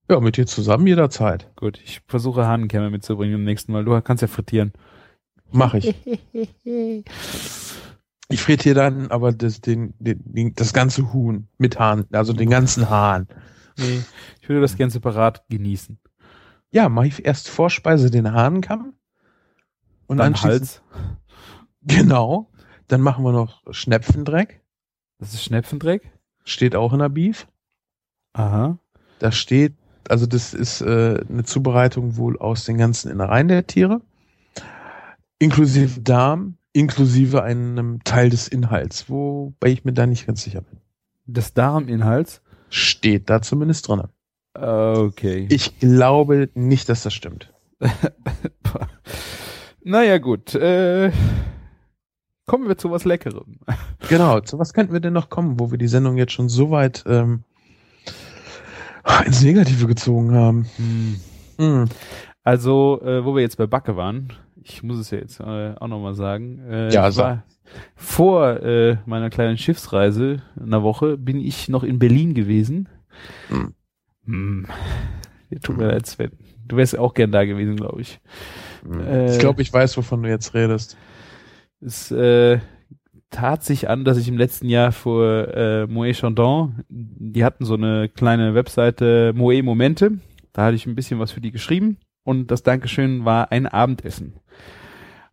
[0.09, 1.51] Ja, mit dir zusammen jederzeit.
[1.55, 3.83] Gut, ich versuche Hahnenkämme mitzubringen beim nächsten Mal.
[3.83, 4.73] Du kannst ja frittieren.
[5.51, 5.95] Mach ich.
[8.29, 12.89] Ich frittiere dann aber das, den, den, das ganze Huhn mit Hahn, also den ganzen
[12.89, 13.27] Hahn.
[13.77, 14.01] Nee,
[14.41, 15.97] ich würde das gern separat genießen.
[16.71, 18.93] Ja, mache ich erst Vorspeise den Hahnenkamm.
[20.07, 20.81] Und Dann anschließend, Hals.
[21.83, 22.51] genau.
[22.87, 24.61] Dann machen wir noch Schnepfendreck.
[25.19, 26.11] Das ist Schnepfendreck.
[26.43, 27.47] Steht auch in der Beef.
[28.33, 28.77] Aha.
[29.19, 29.73] Da steht,
[30.07, 34.01] also das ist äh, eine Zubereitung wohl aus den ganzen Innereien der Tiere.
[35.39, 40.79] Inklusive Darm, inklusive einem Teil des Inhalts, wobei ich mir da nicht ganz sicher bin.
[41.25, 42.41] Des Darminhalts.
[42.69, 44.03] Steht da zumindest drin.
[44.53, 45.47] Okay.
[45.49, 47.53] Ich glaube nicht, dass das stimmt.
[49.83, 50.55] naja, gut.
[50.55, 51.11] Äh,
[52.47, 53.59] kommen wir zu was Leckerem.
[54.09, 56.71] Genau, zu was könnten wir denn noch kommen, wo wir die Sendung jetzt schon so
[56.71, 57.43] weit ähm,
[59.25, 60.65] ins Negative gezogen haben?
[60.77, 61.19] Hm.
[61.57, 61.85] Hm.
[62.43, 64.31] Also, äh, wo wir jetzt bei Backe waren,
[64.63, 66.59] ich muss es ja jetzt äh, auch nochmal sagen.
[66.69, 67.43] Äh, Ja, war,
[67.95, 72.87] vor äh, meiner kleinen Schiffsreise in einer Woche bin ich noch in Berlin gewesen.
[73.49, 73.73] Hm.
[74.25, 74.67] Hm.
[75.63, 76.31] Tut mir leid, Sven.
[76.65, 78.21] Du wärst auch gern da gewesen, glaube ich.
[78.89, 80.97] Äh, ich glaube, ich weiß, wovon du jetzt redest.
[81.79, 82.59] Es äh,
[83.29, 87.75] tat sich an, dass ich im letzten Jahr vor äh, Moe Chandon, die hatten so
[87.75, 90.19] eine kleine Webseite Moe Momente,
[90.53, 94.33] da hatte ich ein bisschen was für die geschrieben und das Dankeschön war ein Abendessen.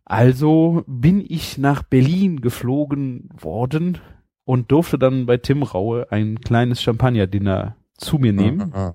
[0.03, 3.97] Also bin ich nach Berlin geflogen worden
[4.43, 8.71] und durfte dann bei Tim Raue ein kleines Champagner-Dinner zu mir nehmen.
[8.75, 8.93] Mhm.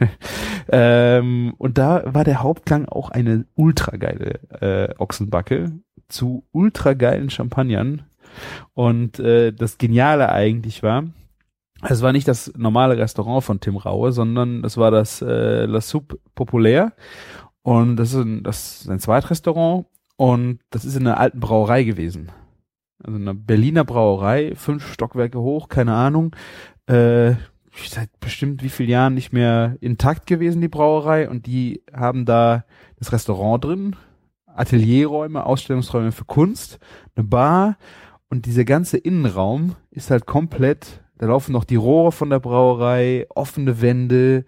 [0.68, 5.72] Ähm, und da war der Hauptklang auch eine ultra geile äh, Ochsenbacke
[6.08, 8.02] zu ultra geilen Champagnern.
[8.74, 11.04] Und äh, das Geniale eigentlich war,
[11.82, 15.80] es war nicht das normale Restaurant von Tim Raue, sondern das war das äh, La
[15.80, 16.92] Soupe Populaire.
[17.62, 19.86] Und das ist ein, das ist ein Zweitrestaurant
[20.16, 22.30] und das ist in einer alten Brauerei gewesen.
[23.02, 26.36] Also eine Berliner Brauerei, fünf Stockwerke hoch, keine Ahnung.
[26.86, 27.34] Äh,
[27.74, 31.28] seit bestimmt wie vielen Jahren nicht mehr intakt gewesen, die Brauerei.
[31.28, 32.64] Und die haben da
[32.98, 33.96] das Restaurant drin,
[34.56, 36.78] Atelierräume, Ausstellungsräume für Kunst,
[37.14, 37.76] eine Bar
[38.28, 43.26] und dieser ganze Innenraum ist halt komplett, da laufen noch die Rohre von der Brauerei,
[43.28, 44.44] offene Wände,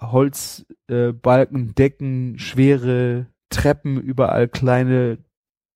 [0.00, 5.18] Holzbalken, äh, Decken, schwere Treppen, überall kleine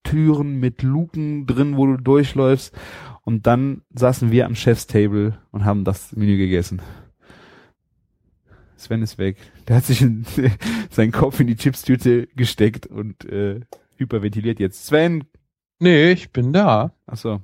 [0.03, 2.73] Türen mit Luken drin, wo du durchläufst.
[3.23, 6.81] Und dann saßen wir am Chefstable und haben das Menü gegessen.
[8.81, 9.37] Sven ist weg.
[9.67, 10.25] Der hat sich in,
[10.89, 13.61] seinen Kopf in die Chipstüte gesteckt und äh,
[13.97, 14.85] hyperventiliert jetzt.
[14.85, 15.23] Sven.
[15.79, 16.93] Nee, ich bin da.
[17.07, 17.41] Ach so.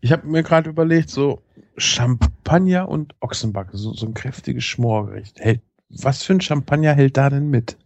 [0.00, 1.42] Ich habe mir gerade überlegt, so
[1.76, 5.38] Champagner und Ochsenbacke, so, so ein kräftiges Schmorgericht.
[5.40, 7.76] Hält, was für ein Champagner hält da denn mit?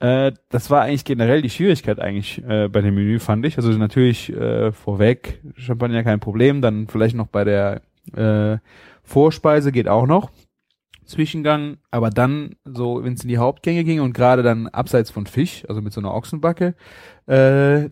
[0.00, 3.56] Äh, das war eigentlich generell die Schwierigkeit eigentlich äh, bei dem Menü, fand ich.
[3.56, 7.82] Also natürlich äh, vorweg, Champagner kein Problem, dann vielleicht noch bei der
[8.14, 8.58] äh,
[9.02, 10.30] Vorspeise geht auch noch.
[11.06, 15.26] Zwischengang, aber dann so, wenn es in die Hauptgänge ging und gerade dann abseits von
[15.26, 16.74] Fisch, also mit so einer Ochsenbacke,
[17.26, 17.90] äh,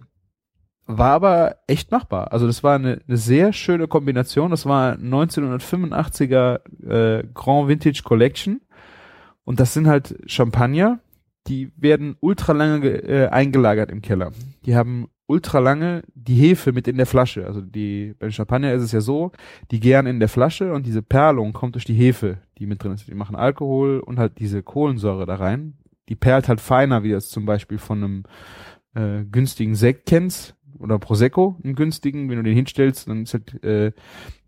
[0.87, 2.33] war aber echt machbar.
[2.33, 4.51] Also das war eine, eine sehr schöne Kombination.
[4.51, 8.61] Das war 1985er äh, Grand Vintage Collection
[9.45, 11.01] und das sind halt Champagner,
[11.49, 14.33] die werden ultra lange äh, eingelagert im Keller.
[14.65, 17.47] Die haben ultra lange die Hefe mit in der Flasche.
[17.47, 19.33] Also die beim Champagner ist es ja so,
[19.71, 22.93] die gären in der Flasche und diese Perlung kommt durch die Hefe, die mit drin
[22.93, 23.09] ist.
[23.09, 25.75] Die machen Alkohol und halt diese Kohlensäure da rein.
[26.09, 28.23] Die perlt halt feiner, wie das zum Beispiel von einem
[28.95, 32.29] äh, günstigen Sekt kennst oder Prosecco, einen günstigen.
[32.29, 33.93] Wenn du den hinstellst, dann ist halt äh,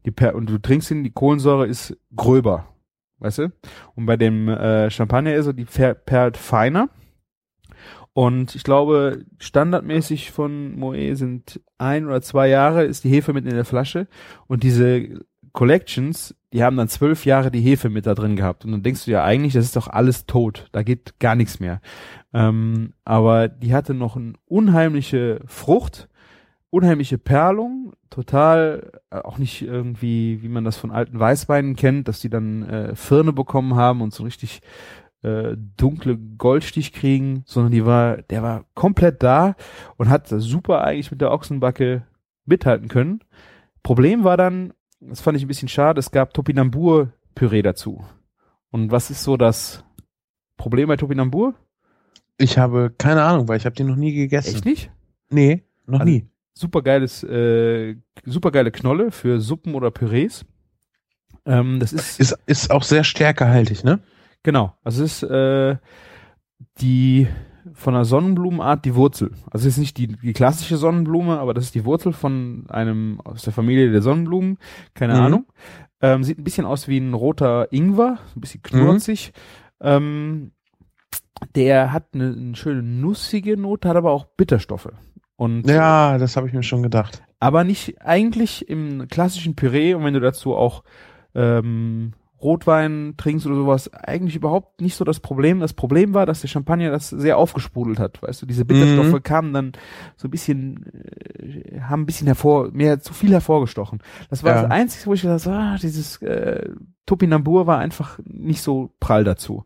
[0.05, 2.69] die per und du trinkst ihn, die Kohlensäure ist gröber,
[3.19, 3.53] weißt du?
[3.95, 6.91] Und bei dem äh, Champagner ist er die perlt feiner
[8.15, 13.45] und ich glaube, standardmäßig von Moe sind ein oder zwei Jahre ist die Hefe mit
[13.45, 14.07] in der Flasche.
[14.47, 15.21] Und diese
[15.53, 18.65] Collections, die haben dann zwölf Jahre die Hefe mit da drin gehabt.
[18.65, 20.69] Und dann denkst du ja eigentlich, das ist doch alles tot.
[20.71, 21.81] Da geht gar nichts mehr.
[22.33, 26.09] Ähm, aber die hatte noch eine unheimliche Frucht,
[26.71, 32.21] unheimliche Perlung, total, äh, auch nicht irgendwie, wie man das von alten Weißweinen kennt, dass
[32.21, 34.61] die dann äh, Firne bekommen haben und so richtig
[35.25, 39.57] äh, dunkle Goldstich kriegen, sondern die war, der war komplett da
[39.97, 42.07] und hat super eigentlich mit der Ochsenbacke
[42.45, 43.21] mithalten können.
[43.83, 48.05] Problem war dann, das fand ich ein bisschen schade, es gab Topinambur-Püree dazu.
[48.71, 49.85] Und was ist so das
[50.57, 51.55] Problem bei Topinambur?
[52.39, 54.55] Ich habe keine Ahnung, weil ich habe den noch nie gegessen.
[54.57, 54.91] Echt nicht?
[55.31, 56.27] Nee, noch Also, nie.
[56.53, 60.45] Super geiles, äh, super geile Knolle für Suppen oder Pürees.
[61.47, 64.01] Ähm, das ist Ist, ist auch sehr stärkehaltig, ne?
[64.45, 65.77] Genau, also es ist äh,
[66.81, 67.27] die
[67.73, 69.33] von einer Sonnenblumenart die Wurzel.
[69.51, 73.21] Also es ist nicht die, die klassische Sonnenblume, aber das ist die Wurzel von einem
[73.25, 74.59] aus der Familie der Sonnenblumen,
[74.95, 75.21] keine Mhm.
[75.21, 75.47] Ahnung.
[76.03, 79.33] Ähm, sieht ein bisschen aus wie ein roter Ingwer, ein bisschen knurzig.
[79.81, 80.53] Ähm,
[81.55, 84.93] der hat eine, eine schöne nussige Note, hat aber auch Bitterstoffe.
[85.37, 87.23] Und Ja, das habe ich mir schon gedacht.
[87.41, 90.85] aber nicht eigentlich im klassischen Püree und wenn du dazu auch
[91.35, 92.13] ähm,
[92.45, 95.61] Rotwein trinkst oder sowas, eigentlich überhaupt nicht so das Problem.
[95.61, 99.23] Das Problem war, dass der Champagner das sehr aufgesprudelt hat, weißt du, diese Bitterstoffe Mhm.
[99.23, 99.73] kamen dann
[100.17, 100.85] so ein bisschen,
[101.39, 104.01] äh, haben ein bisschen hervor, mehr zu viel hervorgestochen.
[104.31, 104.63] Das war Ja.
[104.63, 106.69] das Einzige, wo ich gesagt habe, ah, dieses äh,
[107.07, 109.65] Topinambur war einfach nicht so prall dazu.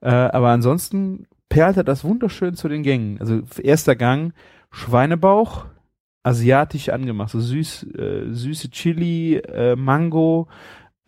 [0.00, 3.18] Äh, aber ansonsten perlte das wunderschön zu den Gängen.
[3.20, 4.32] Also erster Gang,
[4.70, 5.66] Schweinebauch,
[6.22, 10.48] asiatisch angemacht, so süß, äh, süße Chili, äh, Mango,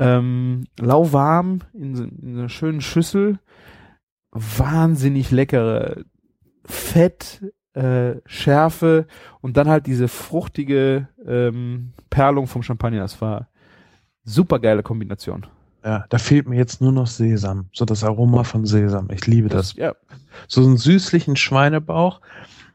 [0.03, 3.39] ähm, lauwarm in, so- in einer schönen Schüssel,
[4.31, 6.05] wahnsinnig leckere
[6.65, 7.43] Fett,
[7.75, 9.07] äh, Schärfe
[9.41, 13.01] und dann halt diese fruchtige ähm, Perlung vom Champagner.
[13.01, 13.49] Das war
[14.25, 15.47] super geile Kombination.
[15.85, 17.67] Ja, da fehlt mir jetzt nur noch Sesam.
[17.73, 19.09] So das Aroma von Sesam.
[19.11, 19.75] Ich liebe das.
[19.75, 19.95] ja,
[20.47, 22.21] So einen süßlichen Schweinebauch.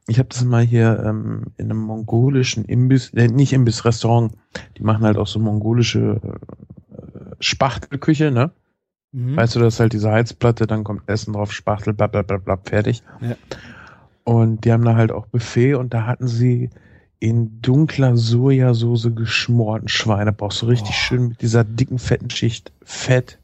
[0.08, 4.34] Ich habe das mal hier ähm, in einem mongolischen Imbiss, äh, nicht Imbiss, Restaurant.
[4.78, 6.67] Die machen halt auch so mongolische äh,
[7.40, 8.52] Spachtelküche, ne?
[9.12, 9.36] mhm.
[9.38, 12.38] Weißt du, das ist halt diese Heizplatte, dann kommt Essen drauf, Spachtel, bla bla bla,
[12.38, 13.04] bla fertig.
[13.22, 13.36] Ja.
[14.24, 16.70] Und die haben da halt auch Buffet und da hatten sie
[17.20, 21.00] in dunkler Sojasauce geschmorten Schweinebauch, so richtig Oh.
[21.00, 23.40] schön mit dieser dicken, fetten Schicht Fett.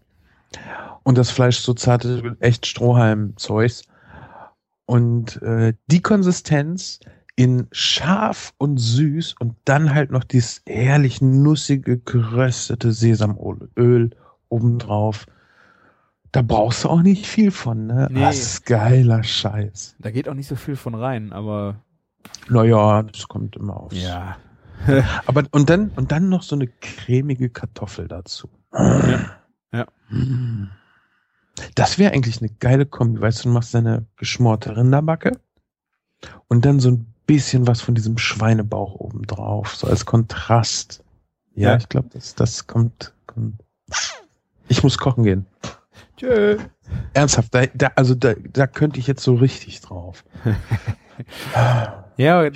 [1.03, 3.83] Und das Fleisch so zarte, echt Strohhalm-Zeugs.
[4.85, 6.99] Und äh, die Konsistenz
[7.35, 14.11] in scharf und süß und dann halt noch dieses herrlich nussige, geröstete Sesamöl
[14.49, 15.25] obendrauf.
[16.31, 18.07] Da brauchst du auch nicht viel von, ne?
[18.11, 18.19] Nee.
[18.21, 19.95] Das ist geiler Scheiß.
[19.99, 21.75] Da geht auch nicht so viel von rein, aber
[22.49, 23.95] Naja, das kommt immer aufs.
[24.01, 24.37] ja.
[25.27, 28.49] Aber und dann und dann noch so eine cremige Kartoffel dazu.
[28.73, 29.37] Ja.
[29.71, 29.85] Ja.
[31.75, 35.39] Das wäre eigentlich eine geile Kombi, weißt du, du machst deine geschmorte Rinderbacke
[36.49, 41.03] und dann so ein bisschen was von diesem Schweinebauch oben drauf, so als Kontrast.
[41.55, 41.77] Ja, Ja.
[41.77, 43.55] ich glaube, das, das kommt, kommt.
[44.67, 45.45] Ich muss kochen gehen.
[46.17, 46.57] Tschö.
[47.13, 50.23] Ernsthaft, da, da, also da, da könnte ich jetzt so richtig drauf.
[52.17, 52.49] Ja,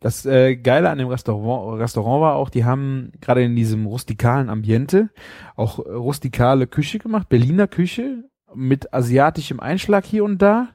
[0.00, 4.48] das äh, Geile an dem Restaurant, Restaurant war auch, die haben gerade in diesem rustikalen
[4.50, 5.10] Ambiente
[5.56, 8.24] auch äh, rustikale Küche gemacht, Berliner Küche
[8.54, 10.68] mit asiatischem Einschlag hier und da.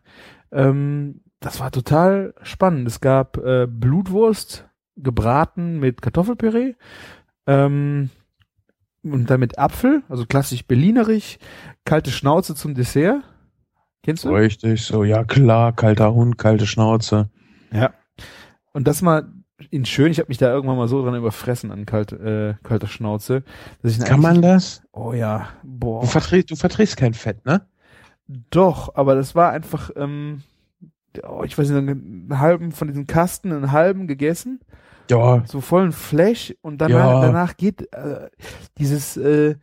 [0.52, 2.88] Ähm, das war total spannend.
[2.88, 6.74] Es gab äh, Blutwurst gebraten mit Kartoffelpüree
[7.46, 8.10] ähm,
[9.04, 11.40] und dann mit Apfel, also klassisch berlinerig,
[11.86, 13.24] kalte Schnauze zum Dessert.
[14.04, 14.30] Kennst du?
[14.30, 17.30] Richtig, so, ja klar, kalter Hund, kalte Schnauze.
[17.72, 17.94] Ja.
[18.74, 19.28] Und das mal
[19.72, 22.88] in schön, ich habe mich da irgendwann mal so dran überfressen an kalt, äh, kalter
[22.88, 23.44] Schnauze.
[24.06, 24.84] Kann man das?
[24.92, 26.02] Oh ja, boah.
[26.02, 27.68] Du verträgst, du verträgst kein Fett, ne?
[28.28, 30.44] Doch, aber das war einfach, ähm,
[31.24, 34.60] oh, ich weiß nicht, einen halben von diesen Kasten, einen halben gegessen.
[35.10, 35.44] Ja.
[35.46, 37.22] So vollen Flash und danach, Ja.
[37.22, 38.30] danach geht äh,
[38.78, 39.56] dieses, äh,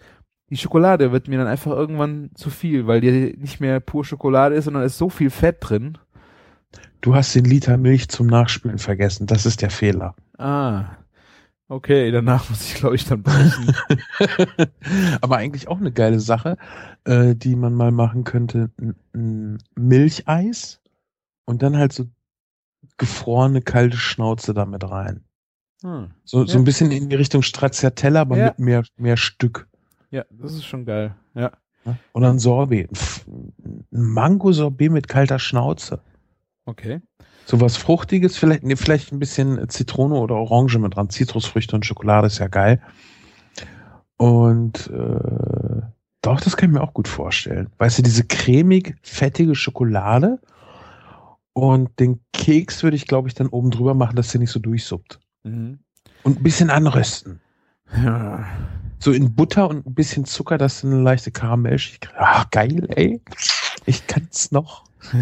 [0.50, 4.54] die Schokolade wird mir dann einfach irgendwann zu viel, weil die nicht mehr pur Schokolade
[4.54, 5.98] ist, sondern ist so viel Fett drin.
[7.00, 9.26] Du hast den Liter Milch zum Nachspülen vergessen.
[9.26, 10.14] Das ist der Fehler.
[10.38, 10.84] Ah.
[11.68, 13.74] Okay, danach muss ich, glaube ich, dann brechen.
[15.20, 16.56] Aber eigentlich auch eine geile Sache,
[17.04, 18.70] äh, die man mal machen könnte.
[19.14, 20.80] Ein Milcheis
[21.46, 22.06] und dann halt so
[22.98, 25.24] gefrorene kalte Schnauze damit rein.
[25.82, 26.10] hm.
[26.24, 26.58] So, so Ja.
[26.58, 28.44] ein bisschen in die Richtung Stracciatella, aber Ja.
[28.46, 29.68] mit mehr, mehr Stück.
[30.10, 31.14] Ja, das ist schon geil.
[31.34, 31.52] Ja.
[32.14, 32.88] Oder ein Sorbet.
[33.26, 36.00] Ein Mango-Sorbet mit kalter Schnauze.
[36.64, 37.02] Okay.
[37.44, 41.10] So was Fruchtiges, vielleicht, nee, vielleicht ein bisschen Zitrone oder Orange mit dran.
[41.10, 42.80] Zitrusfrüchte und Schokolade ist ja geil.
[44.16, 45.82] Und äh,
[46.22, 47.68] doch, das kann ich mir auch gut vorstellen.
[47.78, 50.38] Weißt du, diese cremig, fettige Schokolade
[51.54, 54.60] und den Keks würde ich, glaube ich, dann oben drüber machen, dass der nicht so
[54.60, 55.20] durchsuppt.
[55.44, 55.78] Mhm.
[56.24, 57.40] Und ein bisschen anrösten.
[57.96, 58.44] Ja.
[58.98, 62.10] So in Butter und ein bisschen Zucker, dass du eine leichte Karamellschicht.
[62.18, 63.20] Ach, geil, ey.
[63.86, 64.84] Ich kann's noch.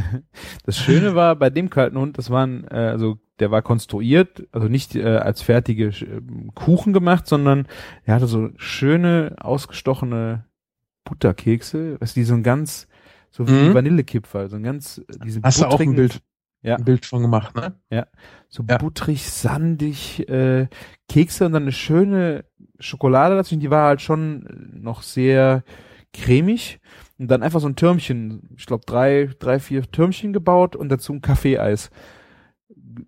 [0.65, 4.69] Das Schöne war bei dem kalten Hund, das waren, äh, also der war konstruiert, also
[4.69, 6.23] nicht äh, als fertige äh,
[6.55, 7.67] Kuchen gemacht, sondern
[8.05, 10.45] er hatte so schöne, ausgestochene
[11.05, 12.87] Butterkekse, was die so ein ganz,
[13.33, 13.75] so wie Mhm.
[13.75, 16.21] Vanillekipferl, so ein ganz, äh, diesen Hast du auch ein Bild,
[16.63, 16.77] Ja.
[16.77, 17.75] ein Bild von gemacht, ne?
[18.49, 18.79] so Ja.
[18.79, 20.69] butterig, sandig, äh,
[21.09, 22.45] Kekse und dann eine schöne
[22.79, 25.65] Schokolade dazwischen, die war halt schon noch sehr
[26.13, 26.79] cremig
[27.19, 31.13] und dann einfach so ein Türmchen, ich glaube drei, drei, vier Türmchen gebaut und dazu
[31.15, 31.91] ein Kaffeeeis.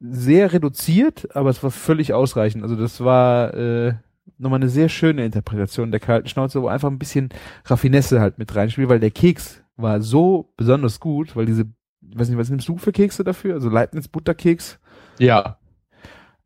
[0.00, 2.62] Sehr reduziert, aber es war völlig ausreichend.
[2.62, 3.94] Also das war äh,
[4.38, 7.28] nochmal eine sehr schöne Interpretation der kalten Schnauze, wo einfach ein bisschen
[7.66, 11.62] Raffinesse halt mit reinspielt, weil der Keks war so besonders gut, weil diese,
[12.08, 13.54] ich weiß nicht, was nimmst du für Kekse dafür?
[13.54, 14.78] Also Leibniz Butterkeks?
[15.18, 15.58] Ja.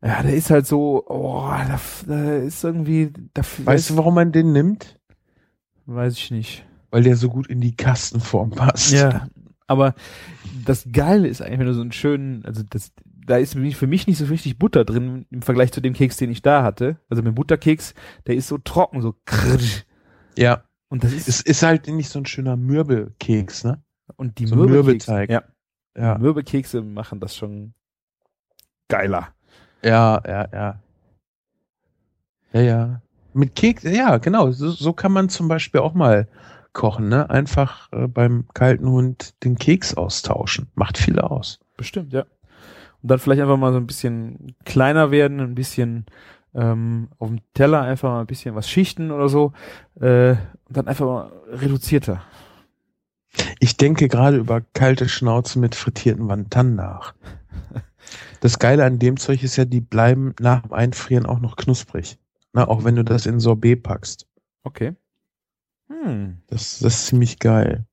[0.01, 4.31] Ja, der ist halt so, oh, da, da ist irgendwie, da Weißt du, warum man
[4.31, 4.97] den nimmt?
[5.85, 6.65] weiß ich nicht.
[6.91, 8.91] Weil der so gut in die Kastenform passt.
[8.91, 9.27] Ja,
[9.67, 9.93] aber
[10.65, 14.07] das Geile ist eigentlich, wenn du so einen schönen, also das, da ist für mich-
[14.07, 16.97] nicht so richtig Butter drin im Vergleich zu dem Keks, den ich da hatte.
[17.09, 17.93] Also mit Butterkeks,
[18.25, 19.85] der ist so trocken, so krrsch.
[20.37, 20.63] Ja.
[20.89, 23.81] Und das ist, Es ist halt nicht so ein schöner Mürbelkeks, ne?
[24.15, 25.29] und die so ein Mürbekekse, Mürbeteig.
[25.29, 25.43] ja,
[25.95, 26.17] Ja.
[26.17, 27.73] Mürbekekse machen das schon
[28.87, 29.29] geiler.
[29.83, 30.79] Ja, ja, ja.
[32.51, 33.01] Ja, ja.
[33.33, 34.51] Mit Keks, ja, genau.
[34.51, 36.27] So, so kann man zum Beispiel auch mal
[36.73, 37.29] kochen, ne?
[37.29, 40.67] Einfach äh, beim kalten Hund den Keks austauschen.
[40.73, 41.59] Macht viel aus.
[41.77, 42.21] Bestimmt, ja.
[43.01, 46.07] Und dann vielleicht einfach mal so ein bisschen kleiner werden, ein bisschen
[46.53, 49.53] ähm, auf dem Teller einfach mal ein bisschen was schichten oder so.
[49.99, 52.21] Äh, und dann einfach mal reduzierter.
[53.59, 57.13] Ich denke gerade über kalte Schnauze mit frittierten Wantan nach.
[58.41, 62.17] Das Geile an dem Zeug ist ja, die bleiben nach dem Einfrieren auch noch knusprig.
[62.53, 64.27] Na, auch wenn du das in Sorbet packst.
[64.63, 64.95] Okay.
[65.89, 66.37] Hm.
[66.47, 67.85] Das, das ist ziemlich geil.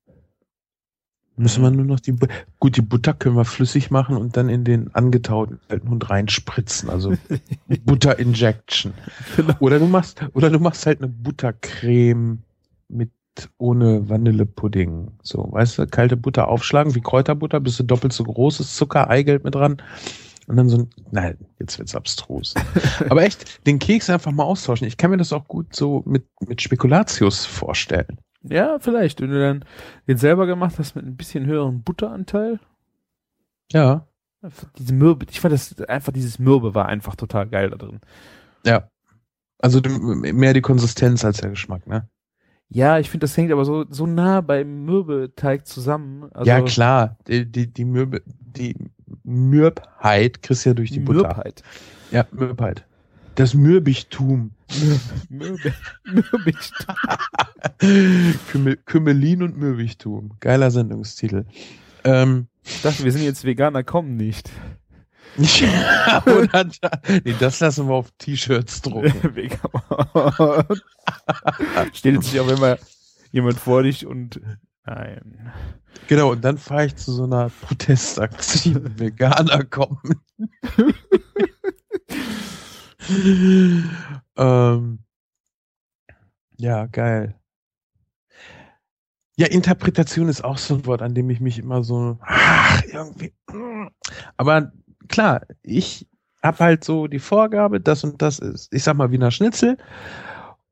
[1.37, 2.25] Müssen wir nur noch die, Bu-
[2.59, 6.89] gut, die Butter können wir flüssig machen und dann in den angetauten alten Hund reinspritzen,
[6.89, 7.13] also
[7.85, 8.93] Butter Injection.
[9.35, 9.53] Genau.
[9.59, 12.39] Oder du machst, oder du machst halt eine Buttercreme
[12.89, 13.11] mit
[13.59, 15.09] ohne Vanillepudding.
[15.21, 19.43] So, weißt du, kalte Butter aufschlagen, wie Kräuterbutter, bis du doppelt so großes Zucker, Eigelb
[19.43, 19.77] mit dran.
[20.47, 22.55] Und dann so ein, nein, jetzt wird's abstrus.
[23.09, 24.87] Aber echt, den Keks einfach mal austauschen.
[24.87, 28.17] Ich kann mir das auch gut so mit, mit Spekulatius vorstellen.
[28.49, 29.21] Ja, vielleicht.
[29.21, 29.65] Wenn du dann
[30.07, 32.59] den selber gemacht hast mit ein bisschen höherem Butteranteil.
[33.71, 34.07] Ja.
[34.77, 37.99] Diese Mürbe, ich fand das einfach, dieses Mürbe war einfach total geil da drin.
[38.65, 38.89] Ja.
[39.59, 42.07] Also mehr die Konsistenz als der Geschmack, ne?
[42.69, 46.29] Ja, ich finde, das hängt aber so, so nah beim Mürbeteig zusammen.
[46.33, 47.17] Also ja, klar.
[47.27, 48.75] Die, die, die, Mürbe, die
[49.23, 51.27] Mürbheit kriegst du ja durch die, Die Butter.
[51.27, 51.63] Mürbheit.
[52.11, 52.85] Ja, Mürbheit.
[53.37, 54.49] Das Mürbichtum.
[55.29, 55.73] Mürbig.
[58.49, 60.31] Kümmel, Kümmelin und Mürbichtum.
[60.39, 61.45] Geiler Sendungstitel.
[62.03, 64.49] Ähm, Ich dachte, wir sind jetzt Veganer, kommen nicht.
[65.37, 66.89] oder da,
[67.23, 69.13] nee, das lassen wir auf T-Shirts drucken.
[71.93, 72.79] Stellt sich auch immer
[73.31, 74.41] jemand vor dich und
[74.83, 75.51] Nein.
[76.07, 78.97] Genau, und dann fahre ich zu so einer Protestaktion.
[78.97, 80.21] Veganer kommen.
[84.37, 84.99] ähm,
[86.57, 87.35] ja, geil.
[89.35, 93.33] Ja, Interpretation ist auch so ein Wort, an dem ich mich immer so, ach, irgendwie.
[94.35, 94.71] Aber
[95.07, 96.07] klar, ich
[96.41, 99.77] habe halt so die Vorgabe, das und das ist, ich sag mal, Wiener Schnitzel.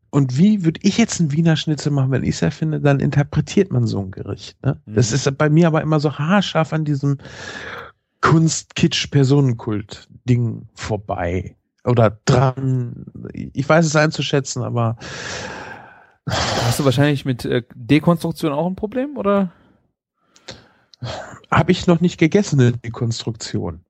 [0.09, 3.71] Und wie würde ich jetzt ein Wiener Schnitzel machen, wenn ich es erfinde, dann interpretiert
[3.71, 4.57] man so ein Gericht.
[4.63, 4.81] Ne?
[4.85, 4.95] Mhm.
[4.95, 7.17] Das ist bei mir aber immer so haarscharf an diesem
[8.21, 11.57] Kunst-Kitsch-Personenkult-Ding vorbei.
[11.85, 13.05] Oder dran.
[13.33, 14.97] Ich weiß es einzuschätzen, aber.
[16.27, 19.51] Hast du wahrscheinlich mit äh, Dekonstruktion auch ein Problem, oder?
[21.51, 23.85] Habe ich noch nicht gegessen, eine Dekonstruktion.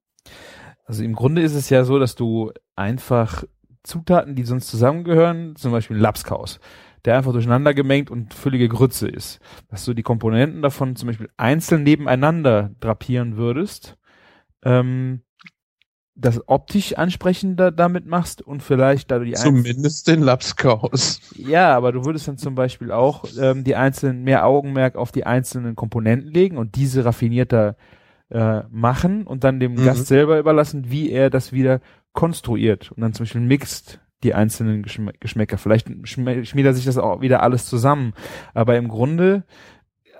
[0.85, 3.45] Also im Grunde ist es ja so, dass du einfach
[3.83, 6.59] Zutaten, die sonst zusammengehören, zum Beispiel Lapskaus,
[7.05, 9.39] der einfach durcheinander gemengt und völlige Grütze ist,
[9.69, 13.97] dass du die Komponenten davon zum Beispiel einzeln nebeneinander drapieren würdest,
[14.63, 15.21] ähm,
[16.15, 21.19] das optisch ansprechender damit machst und vielleicht da du die Zumindest den Lapskaus.
[21.35, 25.25] Ja, aber du würdest dann zum Beispiel auch ähm, die einzelnen, mehr Augenmerk auf die
[25.25, 27.75] einzelnen Komponenten legen und diese raffinierter
[28.29, 29.85] äh, machen und dann dem mhm.
[29.85, 31.81] Gast selber überlassen, wie er das wieder
[32.13, 35.57] konstruiert und dann zum Beispiel mixt die einzelnen Geschm Geschmäcker.
[35.57, 38.13] Vielleicht schmiedet sich das auch wieder alles zusammen.
[38.53, 39.43] Aber im Grunde,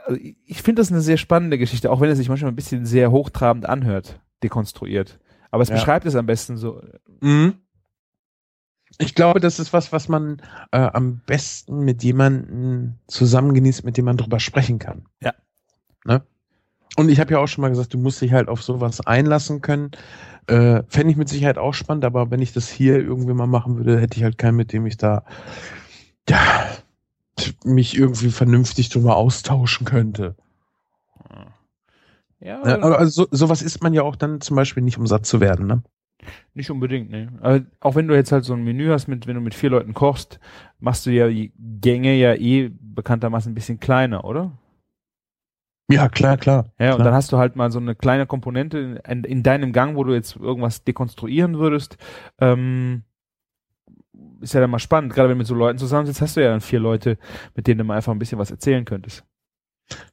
[0.06, 2.86] also ich finde das eine sehr spannende Geschichte, auch wenn es sich manchmal ein bisschen
[2.86, 5.20] sehr hochtrabend anhört, dekonstruiert.
[5.56, 5.76] Aber es ja.
[5.76, 6.82] beschreibt es am besten so.
[7.22, 7.54] Mhm.
[8.98, 10.42] Ich glaube, das ist was, was man
[10.74, 15.06] äh, am besten mit jemandem zusammen genießt, mit dem man drüber sprechen kann.
[15.22, 15.34] Ja.
[16.04, 16.22] Ne?
[16.98, 19.62] Und ich habe ja auch schon mal gesagt, du musst dich halt auf sowas einlassen
[19.62, 19.92] können.
[20.48, 23.78] Äh, Fände ich mit Sicherheit auch spannend, aber wenn ich das hier irgendwie mal machen
[23.78, 25.24] würde, hätte ich halt keinen, mit dem ich da
[26.28, 26.68] ja,
[27.64, 30.36] mich irgendwie vernünftig drüber austauschen könnte.
[32.46, 35.42] Ja, also so, sowas isst man ja auch dann zum Beispiel nicht, um satt zu
[35.42, 35.82] werden, ne?
[36.54, 37.30] Nicht unbedingt, ne.
[37.42, 39.72] Aber auch wenn du jetzt halt so ein Menü hast, mit, wenn du mit vier
[39.72, 40.40] Leuten kochst,
[40.80, 44.52] machst du ja die Gänge ja eh bekanntermaßen ein bisschen kleiner, oder?
[45.90, 46.66] Ja, klar, klar.
[46.78, 46.98] Ja, klar.
[46.98, 50.04] und dann hast du halt mal so eine kleine Komponente in, in, deinem Gang, wo
[50.04, 51.98] du jetzt irgendwas dekonstruieren würdest.
[52.40, 53.04] Ähm,
[54.42, 55.14] ist ja dann mal spannend.
[55.14, 57.18] Gerade wenn du mit so Leuten zusammensitzt, hast du ja dann vier Leute,
[57.56, 59.26] mit denen du mal einfach ein bisschen was erzählen könntest.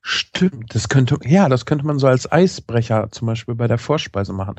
[0.02, 4.32] Stimmt, das könnte, ja, das könnte man so als Eisbrecher zum Beispiel bei der Vorspeise
[4.32, 4.56] machen.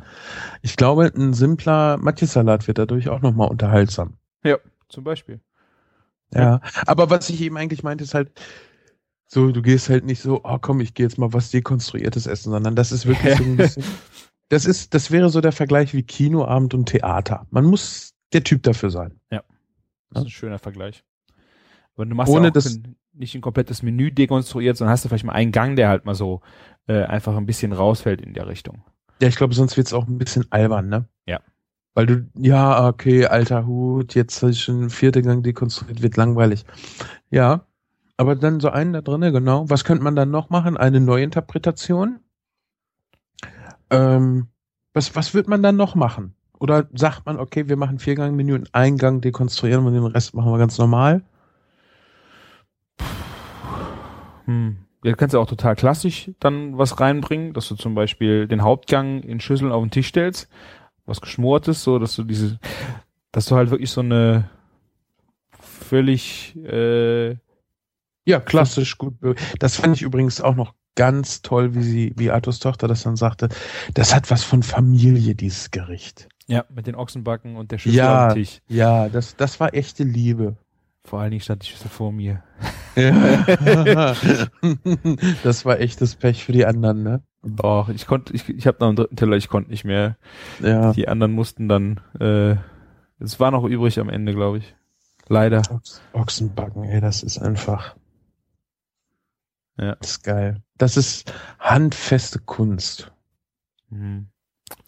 [0.62, 4.18] Ich glaube, ein simpler Matjes-Salat wird dadurch auch nochmal unterhaltsam.
[4.44, 4.58] Ja,
[4.90, 5.40] zum Beispiel.
[6.34, 8.32] Ja, aber was ich eben eigentlich meinte, ist halt,
[9.28, 12.52] so, du gehst halt nicht so, oh komm, ich gehe jetzt mal was dekonstruiertes essen,
[12.52, 13.84] sondern das ist wirklich so ein bisschen,
[14.50, 17.46] das ist, das wäre so der Vergleich wie Kinoabend und Theater.
[17.52, 19.20] Man muss der Typ dafür sein.
[19.32, 19.44] Ja.
[20.10, 21.04] Das ist ein schöner Vergleich.
[21.96, 22.80] Aber du machst Ohne ja auch das,
[23.14, 26.16] nicht ein komplettes Menü dekonstruiert, sondern hast du vielleicht mal einen Gang, der halt mal
[26.16, 26.42] so
[26.88, 28.84] äh, einfach ein bisschen rausfällt in der Richtung.
[29.22, 31.06] Ja, ich glaube, sonst wird es auch ein bisschen albern, ne?
[31.26, 31.40] Ja.
[31.94, 36.66] Weil du, ja, okay, alter Hut, jetzt habe ich schon vierte Gang dekonstruiert, wird langweilig.
[37.30, 37.66] Ja,
[38.18, 39.70] aber dann so einen da drinne, genau.
[39.70, 40.78] Was könnte man dann noch machen?
[40.78, 42.20] Eine Neuinterpretation?
[43.90, 44.48] Ähm,
[44.94, 46.36] was, was wird man dann noch machen?
[46.60, 50.52] Oder sagt man, okay, wir machen Viergang-Menü und einen Gang dekonstruieren und den Rest machen
[50.52, 51.24] wir ganz normal?
[54.46, 54.78] Hm.
[55.04, 59.22] Ja, kannst du auch total klassisch dann was reinbringen, dass du zum Beispiel den Hauptgang
[59.22, 60.48] in Schüsseln auf den Tisch stellst,
[61.06, 62.60] was geschmortes, so dass du diese,
[63.34, 64.50] dass du halt wirklich so eine
[65.60, 67.36] völlig äh,
[68.26, 69.16] ja, klassisch gut.
[69.60, 73.16] Das fand ich übrigens auch noch ganz toll, wie sie, wie Arthurs Tochter das dann
[73.16, 73.50] sagte.
[73.94, 76.30] Das hat was von Familie, dieses Gericht.
[76.48, 78.62] Ja, mit den Ochsenbacken und der Schüssel ja, am Tisch.
[78.68, 80.58] Ja, das, das war echte Liebe.
[81.06, 82.44] Vor allen Dingen stand die Schüssel vor mir.
[82.96, 84.16] Ja.
[85.44, 87.24] das war echtes Pech für die anderen, ne?
[87.42, 90.18] Doch, ich konnte, ich, ich habe noch einen dritten Teller, ich konnte nicht mehr.
[90.62, 90.94] Ja.
[90.94, 92.56] Die anderen mussten dann, äh,
[93.20, 94.76] es war noch übrig am Ende, glaube ich.
[95.28, 95.62] Leider.
[96.14, 97.96] Ochsenbacken, ey, das ist einfach.
[99.78, 99.96] Ja.
[99.96, 100.62] Das ist geil.
[100.78, 103.12] Das ist handfeste Kunst.
[103.90, 104.28] Mhm.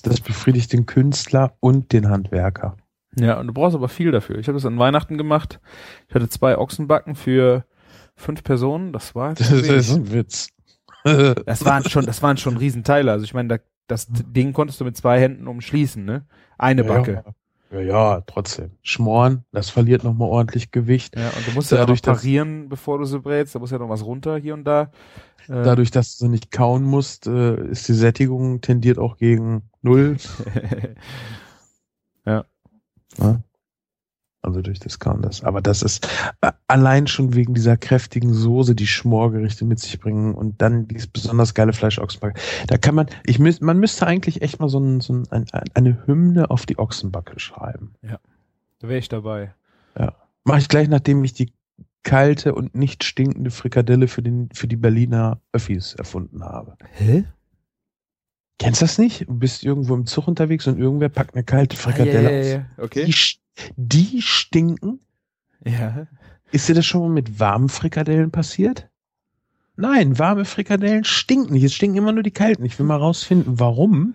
[0.03, 2.77] Das befriedigt den Künstler und den Handwerker.
[3.15, 4.37] Ja, und du brauchst aber viel dafür.
[4.37, 5.59] Ich habe das an Weihnachten gemacht.
[6.07, 7.65] Ich hatte zwei Ochsenbacken für
[8.15, 8.93] fünf Personen.
[8.93, 9.33] Das war.
[9.33, 10.49] Das ist ein Witz.
[11.03, 13.11] das waren schon, das waren schon Riesenteile.
[13.11, 16.25] Also ich meine, da, das Ding konntest du mit zwei Händen umschließen, ne?
[16.57, 17.23] Eine Backe.
[17.25, 17.33] Ja.
[17.71, 18.71] Ja, ja, trotzdem.
[18.83, 21.17] Schmoren, das verliert nochmal ordentlich Gewicht.
[21.17, 23.89] Ja, und du musst ja dadurch parieren, bevor du sie brätst, da muss ja noch
[23.89, 24.91] was runter hier und da.
[25.47, 30.17] Äh, dadurch, dass du nicht kauen musst, äh, ist die Sättigung tendiert auch gegen null.
[32.25, 32.45] ja.
[33.19, 33.41] Ja.
[34.41, 35.43] Also durch Discounters.
[35.43, 36.07] Aber das ist
[36.41, 41.07] äh, allein schon wegen dieser kräftigen Soße, die Schmorgerichte mit sich bringen und dann dieses
[41.07, 42.39] besonders geile Fleisch Ochsenbacke.
[42.67, 45.45] Da kann man, ich müß, man müsste eigentlich echt mal so, ein, so ein, ein,
[45.73, 47.95] eine Hymne auf die Ochsenbacke schreiben.
[48.79, 49.55] Da wäre ich dabei.
[50.43, 51.51] Mache ich gleich, nachdem ich die
[52.03, 56.77] kalte und nicht stinkende Frikadelle für, den, für die Berliner Öffis erfunden habe.
[56.91, 57.25] Hä?
[58.57, 59.27] Kennst du das nicht?
[59.27, 62.47] Du bist irgendwo im Zug unterwegs und irgendwer packt eine kalte Frikadelle Ah, aus.
[62.47, 62.65] ja, ja.
[62.77, 63.05] Okay.
[63.05, 63.13] Die,
[63.75, 64.99] die stinken.
[65.65, 66.07] Ja.
[66.51, 68.87] Ist dir das schon mal mit warmen Frikadellen passiert?
[69.75, 71.63] Nein, warme Frikadellen stinken nicht.
[71.63, 72.63] Es stinken immer nur die kalten.
[72.63, 74.13] Ich will mal rausfinden, warum.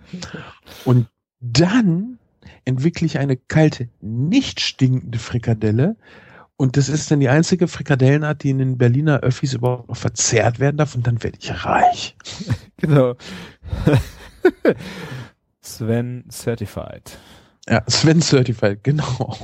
[0.85, 1.07] Und
[1.39, 2.17] dann
[2.65, 5.97] entwickle ich eine kalte, nicht stinkende Frikadelle.
[6.55, 10.59] Und das ist dann die einzige Frikadellenart, die in den Berliner Öffis überhaupt noch verzehrt
[10.59, 10.95] werden darf.
[10.95, 12.15] Und dann werde ich reich.
[12.77, 13.13] Genau.
[15.61, 17.17] Sven Certified.
[17.67, 19.37] Ja, Sven Certified, genau.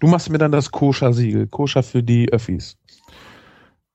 [0.00, 1.46] Du machst mir dann das Koscher-Siegel.
[1.46, 2.76] Koscher für die Öffis.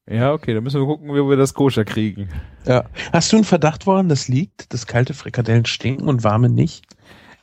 [0.10, 2.30] Ja, okay, dann müssen wir gucken, wie wir das koscher kriegen.
[2.66, 2.86] Ja.
[3.14, 6.84] Hast du einen Verdacht, woran das liegt, dass kalte Frikadellen stinken und warme nicht?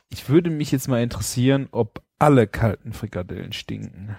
[0.09, 4.17] Ich würde mich jetzt mal interessieren, ob alle kalten Frikadellen stinken.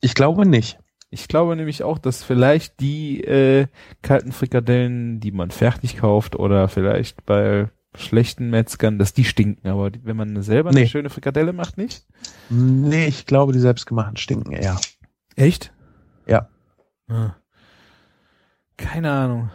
[0.00, 0.78] Ich glaube nicht.
[1.10, 3.66] Ich glaube nämlich auch, dass vielleicht die äh,
[4.02, 9.68] kalten Frikadellen, die man fertig kauft oder vielleicht bei schlechten Metzgern, dass die stinken.
[9.68, 10.86] Aber wenn man selber eine Nee.
[10.86, 12.06] schöne Frikadelle macht, nicht?
[12.50, 14.78] Nee, ich glaube, die selbstgemachten stinken eher.
[15.34, 15.72] Echt?
[16.26, 16.48] Ja.
[17.08, 17.34] Ah.
[18.76, 19.50] Keine Ahnung.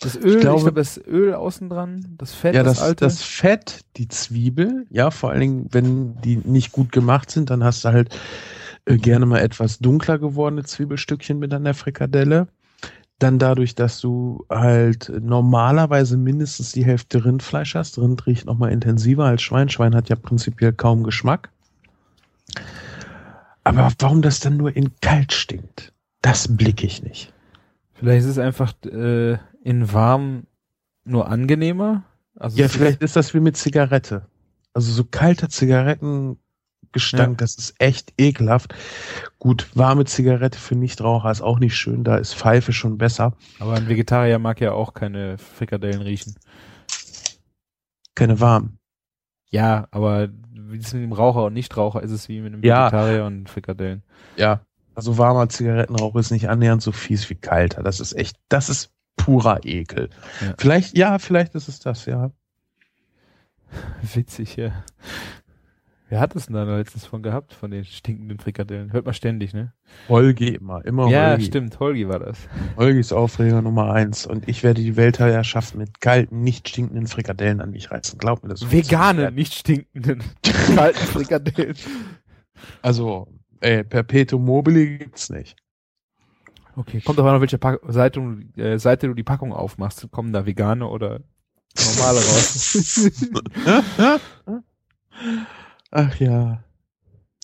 [0.00, 3.04] Das Öl, ich glaube- glaube, das Öl außen dran, das Fett, ja, das, das, alte.
[3.04, 7.64] das Fett, die Zwiebel, ja, vor allen Dingen, wenn die nicht gut gemacht sind, dann
[7.64, 8.14] hast du halt
[8.86, 12.48] gerne mal etwas dunkler gewordene Zwiebelstückchen mit an der Frikadelle.
[13.18, 17.98] Dann dadurch, dass du halt normalerweise mindestens die Hälfte Rindfleisch hast.
[17.98, 19.68] Rind riecht nochmal intensiver als Schwein.
[19.68, 21.50] Schwein hat ja prinzipiell kaum Geschmack.
[23.64, 25.92] Aber warum das dann nur in kalt stinkt,
[26.22, 27.32] das blicke ich nicht.
[27.94, 30.44] Vielleicht ist es einfach äh, in warm
[31.04, 32.04] nur angenehmer.
[32.36, 34.26] Also Ja, vielleicht ist das wie mit Zigarette.
[34.74, 35.48] Also so kalter
[36.92, 37.36] Zigarettengestank, Ja.
[37.44, 38.74] das ist echt ekelhaft.
[39.38, 43.34] Gut, warme Zigarette für Nichtraucher ist auch nicht schön, da ist Pfeife schon besser.
[43.58, 46.34] Aber ein Vegetarier mag ja auch keine Frikadellen riechen.
[48.14, 48.78] Keine warmen.
[49.50, 52.86] Ja, aber wie es mit dem Raucher und Nichtraucher ist es wie mit einem Ja.
[52.86, 54.02] Vegetarier und Frikadellen.
[54.36, 54.60] Ja.
[54.94, 57.82] Also warmer Zigarettenrauch ist nicht annähernd so fies wie kalter.
[57.82, 60.08] Das ist echt, das ist purer Ekel.
[60.40, 60.54] Ja.
[60.58, 62.30] Vielleicht, ja, vielleicht ist es das, ja.
[64.14, 64.72] Witzig, ja.
[66.08, 68.92] Wer hat es denn da letztens von gehabt, von den stinkenden Frikadellen?
[68.92, 69.72] Hört man ständig, ne?
[70.08, 71.46] Holgi immer, immer ja, Holgi.
[71.46, 72.38] stimmt, Holgi war das.
[72.76, 74.24] Holgi ist Aufreger Nummer eins.
[74.24, 78.20] Und ich werde die Weltherrschaft mit kalten, nicht stinkenden Frikadellen an mich reißen.
[78.20, 78.70] Glaub mir das.
[78.70, 80.22] Vegane, nicht stinkenden,
[80.76, 81.74] kalten Frikadellen.
[82.82, 83.26] Also,
[83.58, 85.56] ey, Perpetuum mobile gibt's nicht.
[86.76, 90.08] Okay, kommt doch an, auf welcher Pack Seite, du- äh, Seite du die Packung aufmachst.
[90.12, 91.18] Kommen da vegane oder
[91.76, 93.10] normale raus?
[95.90, 96.62] Ach ja.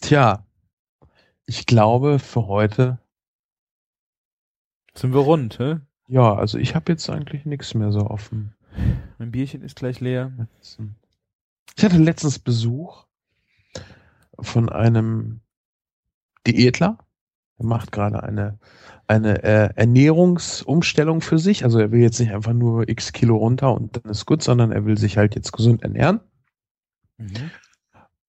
[0.00, 0.46] Tja.
[1.46, 2.98] Ich glaube, für heute,
[4.94, 5.80] Sind wir rund, hä?
[6.08, 8.54] ja, also ich habe jetzt eigentlich nichts mehr so offen.
[9.18, 10.32] Mein Bierchen ist gleich leer.
[11.76, 13.06] Ich hatte letztens Besuch
[14.38, 15.40] von einem
[16.46, 16.98] Diätler.
[17.58, 18.58] Er macht gerade eine,
[19.06, 21.64] eine äh, Ernährungsumstellung für sich.
[21.64, 24.72] Also er will jetzt nicht einfach nur x Kilo runter und dann ist gut, sondern
[24.72, 26.20] er will sich halt jetzt gesund ernähren.
[27.18, 27.50] Mhm.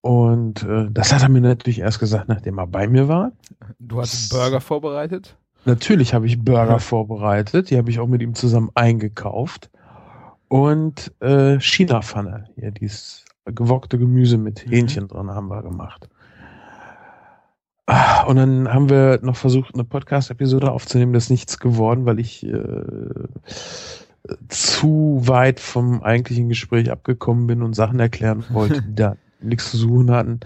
[0.04, 3.32] Und äh, das hat er mir natürlich erst gesagt, nachdem er bei mir war.
[3.80, 5.38] Du hast Burger vorbereitet?
[5.64, 9.70] Natürlich habe ich Burger vorbereitet, die habe ich auch mit ihm zusammen eingekauft.
[10.50, 14.72] Und äh, China-Pfanne, ja, dieses gewokte Gemüse mit Mhm.
[14.72, 16.10] Hähnchen drin haben wir gemacht.
[17.86, 22.20] Ah, Und dann haben wir noch versucht, eine Podcast-Episode aufzunehmen, das ist nichts geworden, weil
[22.20, 22.54] ich äh,
[24.50, 29.78] zu weit vom eigentlichen Gespräch abgekommen bin und Sachen erklären wollte, die da nichts zu
[29.78, 30.40] suchen hatten.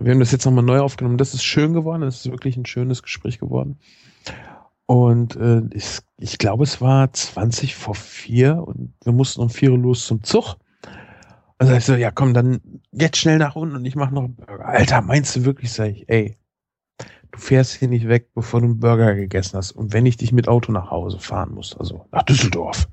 [0.00, 1.18] Wir haben das jetzt nochmal neu aufgenommen.
[1.18, 2.02] Das ist schön geworden.
[2.02, 3.78] Das ist wirklich ein schönes Gespräch geworden.
[4.86, 9.72] Und äh, ich, ich glaube, es war 20 vor vier und wir mussten um vier
[9.72, 10.56] Uhr los zum Zug.
[11.58, 12.60] Und sag ich so, ja komm, dann
[12.92, 14.66] jetzt schnell nach unten und ich mache noch einen Burger.
[14.66, 16.36] Alter, meinst du wirklich, sag ich, ey,
[16.98, 19.72] du fährst hier nicht weg, bevor du einen Burger gegessen hast.
[19.72, 22.88] Und wenn ich dich mit Auto nach Hause fahren muss, also nach Düsseldorf.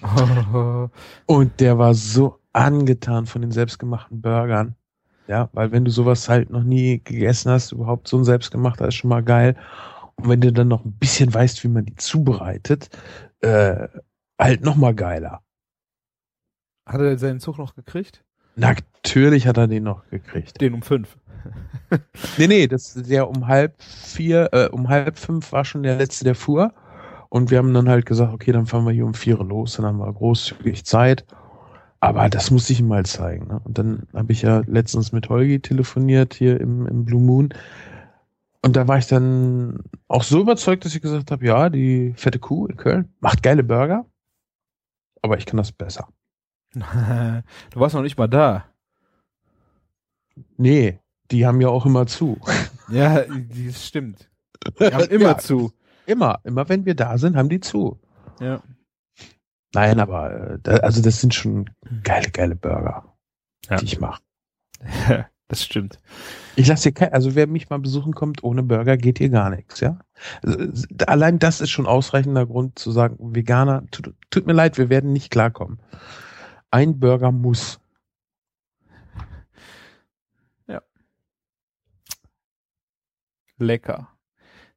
[1.26, 4.74] Und der war so angetan von den selbstgemachten Burgern.
[5.28, 8.96] Ja, weil wenn du sowas halt noch nie gegessen hast, überhaupt so ein selbstgemachter ist
[8.96, 9.56] schon mal geil.
[10.16, 12.90] Und wenn du dann noch ein bisschen weißt, wie man die zubereitet,
[13.40, 13.88] äh,
[14.38, 15.42] halt noch mal geiler.
[16.86, 18.24] Hat er seinen Zug noch gekriegt?
[18.56, 20.60] Natürlich hat er den noch gekriegt.
[20.60, 21.16] Den um fünf.
[22.38, 26.24] nee, nee, das der um halb vier, äh, um halb fünf war schon der letzte,
[26.24, 26.72] der fuhr.
[27.28, 29.86] Und wir haben dann halt gesagt, okay, dann fahren wir hier um vier los, dann
[29.86, 31.24] haben wir großzügig Zeit.
[32.02, 33.46] Aber das muss ich ihm mal zeigen.
[33.46, 33.60] Ne?
[33.62, 37.54] Und dann habe ich ja letztens mit Holgi telefoniert hier im, im Blue Moon.
[38.60, 42.40] Und da war ich dann auch so überzeugt, dass ich gesagt habe, ja, die fette
[42.40, 44.04] Kuh in Köln macht geile Burger,
[45.22, 46.08] aber ich kann das besser.
[46.74, 46.80] du
[47.80, 48.64] warst noch nicht mal da.
[50.56, 50.98] Nee,
[51.30, 52.38] die haben ja auch immer zu.
[52.90, 54.28] Ja, das stimmt.
[54.78, 55.38] Die haben immer Ja.
[55.38, 55.72] zu.
[56.04, 57.98] Immer, immer wenn wir da sind, haben die zu.
[58.38, 58.60] Ja.
[59.74, 61.70] Nein, aber äh, also das sind schon
[62.02, 63.04] geile, geile Burger,
[63.70, 63.76] Ja.
[63.76, 64.22] die ich mache.
[65.48, 65.98] das stimmt.
[66.56, 69.48] Ich lasse hier kein, also wer mich mal besuchen kommt, ohne Burger geht hier gar
[69.50, 69.98] nichts, ja.
[70.42, 74.76] Also, s- allein das ist schon ausreichender Grund zu sagen, Veganer, tut, tut mir leid,
[74.76, 75.78] wir werden nicht klarkommen.
[76.70, 77.78] Ein Burger muss.
[83.58, 84.08] Lecker.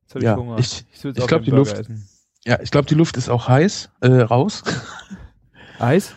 [0.02, 0.60] Jetzt hab Ja, ich Hunger.
[0.60, 2.08] ich- ich auch glaub, den die Burger Luft- Essen.
[2.48, 4.64] Ja, ich glaube, die Luft ist auch heiß, äh, raus.
[5.80, 6.14] Eis?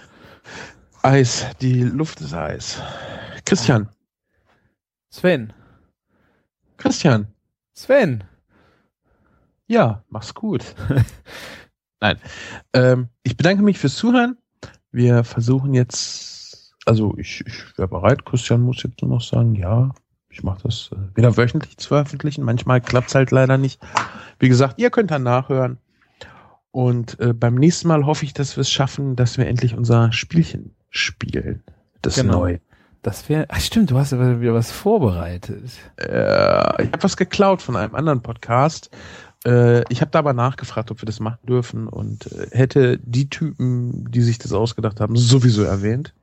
[1.03, 2.83] Eis, die Luft ist Eis.
[3.47, 3.89] Christian,
[5.11, 5.55] Sven.
[6.77, 7.29] Christian,
[7.73, 8.25] Sven.
[9.69, 10.75] ja, mach's gut.
[12.01, 12.19] Nein,
[12.75, 14.37] ähm, ich bedanke mich fürs Zuhören.
[14.93, 18.27] Wir versuchen jetzt, also ich, ich wäre bereit.
[18.27, 19.93] Christian muss jetzt nur noch sagen, ja,
[20.29, 22.45] ich mache das äh, wieder wöchentlich zu veröffentlichen.
[22.45, 23.81] Manchmal klappt's halt leider nicht.
[24.39, 25.79] Wie gesagt, ihr könnt dann nachhören.
[26.79, 30.13] Und äh, beim nächsten Mal hoffe ich, dass wir es schaffen, dass wir endlich unser
[30.13, 31.65] Spielchen spielen.
[32.03, 32.39] Das Genau.
[32.39, 32.59] neu.
[33.03, 33.47] Das wäre.
[33.49, 35.73] Ach stimmt, du hast aber wieder was vorbereitet.
[35.97, 38.91] Äh, ich habe was geklaut von einem anderen Podcast.
[39.45, 43.29] Äh, ich habe da aber nachgefragt, ob wir das machen dürfen und äh, hätte die
[43.29, 46.15] Typen, die sich das ausgedacht haben, sowieso erwähnt.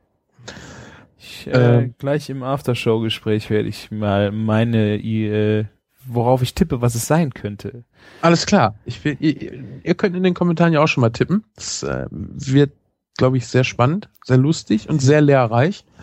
[1.18, 1.96] Ich, äh, Ähm.
[1.98, 5.66] gleich im Aftershow-Gespräch werde ich mal meine, äh,
[6.08, 7.84] worauf ich tippe, was es sein könnte.
[8.22, 8.76] Alles klar.
[8.86, 11.44] Ich will, ihr, ihr könnt in den Kommentaren ja auch schon mal tippen.
[11.56, 12.74] Das äh, wird,
[13.18, 15.86] glaube ich, sehr spannend, sehr lustig und sehr lehrreich.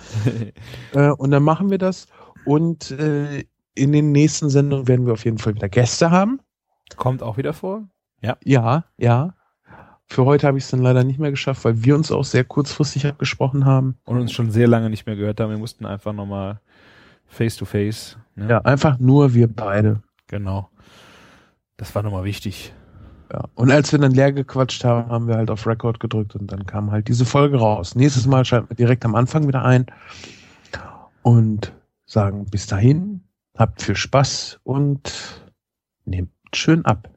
[0.94, 2.06] Äh, und dann machen wir das.
[2.44, 6.40] Und äh, in den nächsten Sendungen werden wir auf jeden Fall wieder Gäste haben.
[6.96, 7.88] Kommt auch wieder vor?
[8.44, 9.34] Ja, ja.
[10.06, 12.44] Für heute habe ich es dann leider nicht mehr geschafft, weil wir uns auch sehr
[12.44, 13.96] kurzfristig abgesprochen haben.
[14.04, 15.50] Und uns schon sehr lange nicht mehr gehört haben.
[15.50, 16.60] Wir mussten einfach nochmal
[17.26, 18.18] face to face.
[18.34, 18.48] Ne?
[18.48, 20.02] Ja, einfach nur wir beide.
[20.28, 20.70] Genau.
[21.76, 22.72] Das war nochmal wichtig.
[23.32, 23.44] Ja.
[23.54, 26.66] Und als wir dann leer gequatscht haben, haben wir halt auf Record gedrückt und dann
[26.66, 27.94] kam halt diese Folge raus.
[27.94, 29.86] Nächstes Mal schalten wir direkt am Anfang wieder ein
[31.22, 31.72] und
[32.04, 33.24] sagen bis dahin,
[33.56, 35.42] habt viel Spaß und
[36.04, 37.09] nehmt schön ab.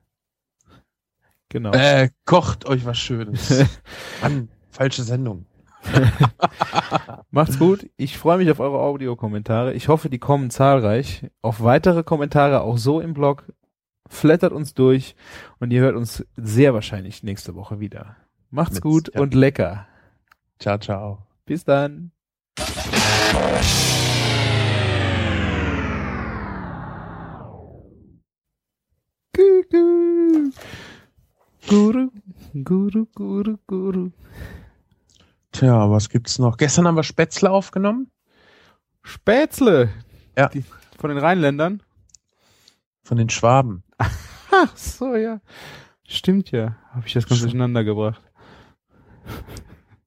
[1.50, 1.72] Genau.
[1.72, 3.64] Äh, kocht euch was Schönes.
[4.22, 5.46] Mann, falsche Sendung.
[7.32, 7.90] Macht's gut.
[7.98, 9.74] Ich freue mich auf eure Audiokommentare.
[9.74, 11.30] Ich hoffe, die kommen zahlreich.
[11.42, 13.52] Auf weitere Kommentare auch so im Blog.
[14.08, 15.16] Flattert uns durch
[15.60, 18.16] und ihr hört uns sehr wahrscheinlich nächste Woche wieder.
[18.52, 19.22] Macht's Mit- gut ja.
[19.22, 19.88] und lecker.
[20.60, 21.26] Ciao, ciao.
[21.46, 22.12] Bis dann.
[29.34, 30.52] Guru,
[31.68, 32.10] Guru,
[32.64, 34.12] Guru, Guru, Guru.
[35.56, 36.58] Tja, was gibt's noch?
[36.58, 38.12] Gestern haben wir Spätzle aufgenommen
[39.04, 39.90] Spätzle.
[40.38, 40.50] Ja.
[40.50, 40.66] Die,
[41.00, 41.82] von den Rheinländern.
[43.04, 43.84] von den Schwaben.
[43.98, 45.40] Ach so, ja.
[46.06, 46.76] Stimmt ja.
[46.92, 48.22] Habe ich das ganz durcheinander gebracht.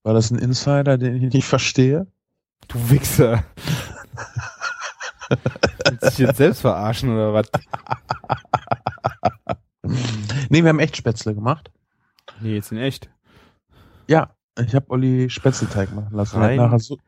[0.02, 2.06] War das ein Insider, den ich nicht verstehe?
[2.66, 3.42] Du Wichser.
[5.28, 7.50] Willst du dich jetzt selbst verarschen oder was?
[10.50, 11.70] Nee, wir haben echt Spätzle gemacht.
[12.40, 13.08] Nee, jetzt in echt.
[14.08, 14.34] Ja,
[14.66, 16.40] ich habe Olli Spätzleteig machen lassen.
[16.40, 16.98] Er hat nachher so,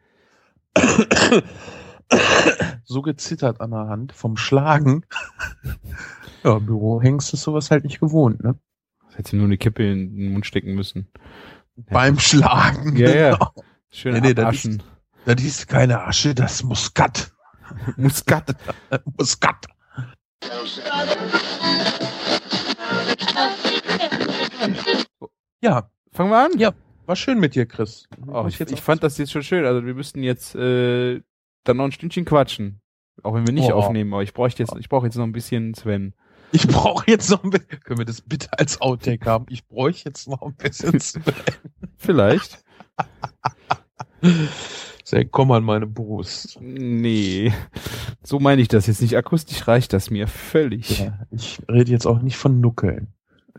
[2.84, 5.04] so gezittert an der Hand vom Schlagen.
[6.42, 8.58] Ja, im Büro hängst du sowas halt nicht gewohnt, ne?
[9.12, 11.06] Hättest du nur eine Kippe in den Mund stecken müssen.
[11.76, 12.96] Beim Schlagen.
[12.96, 13.34] Ja, ja.
[13.34, 13.52] genau.
[13.90, 14.82] Schön Nee, nee, das abaschen.
[15.26, 17.30] Das ist keine Asche, das ist Muskat.
[17.98, 18.56] Muskat.
[19.18, 19.66] Muskat.
[25.60, 26.58] Ja, Fangen wir an?
[26.58, 26.72] Ja.
[27.10, 28.08] War schön mit dir, Chris.
[28.28, 29.64] Oh, ich, ich fand das jetzt schon schön.
[29.64, 31.20] Also wir müssten jetzt äh,
[31.64, 32.80] dann noch ein Stündchen quatschen.
[33.24, 33.74] Auch wenn wir nicht Oh.
[33.74, 36.14] aufnehmen, aber ich bräuchte jetzt, ich brauche jetzt noch ein bisschen Sven.
[36.52, 37.80] Ich brauche jetzt noch ein bisschen.
[37.82, 39.46] Können wir das bitte als Outtake haben?
[39.48, 41.00] Ich bräuchte jetzt noch ein bisschen.
[41.96, 42.62] Vielleicht.
[45.04, 46.58] Sehr, komm an meine Brust.
[46.60, 47.52] Nee.
[48.22, 49.16] So meine ich das jetzt nicht.
[49.16, 51.00] Akustisch reicht das mir völlig.
[51.00, 53.12] Ja, ich rede jetzt auch nicht von Nuckeln.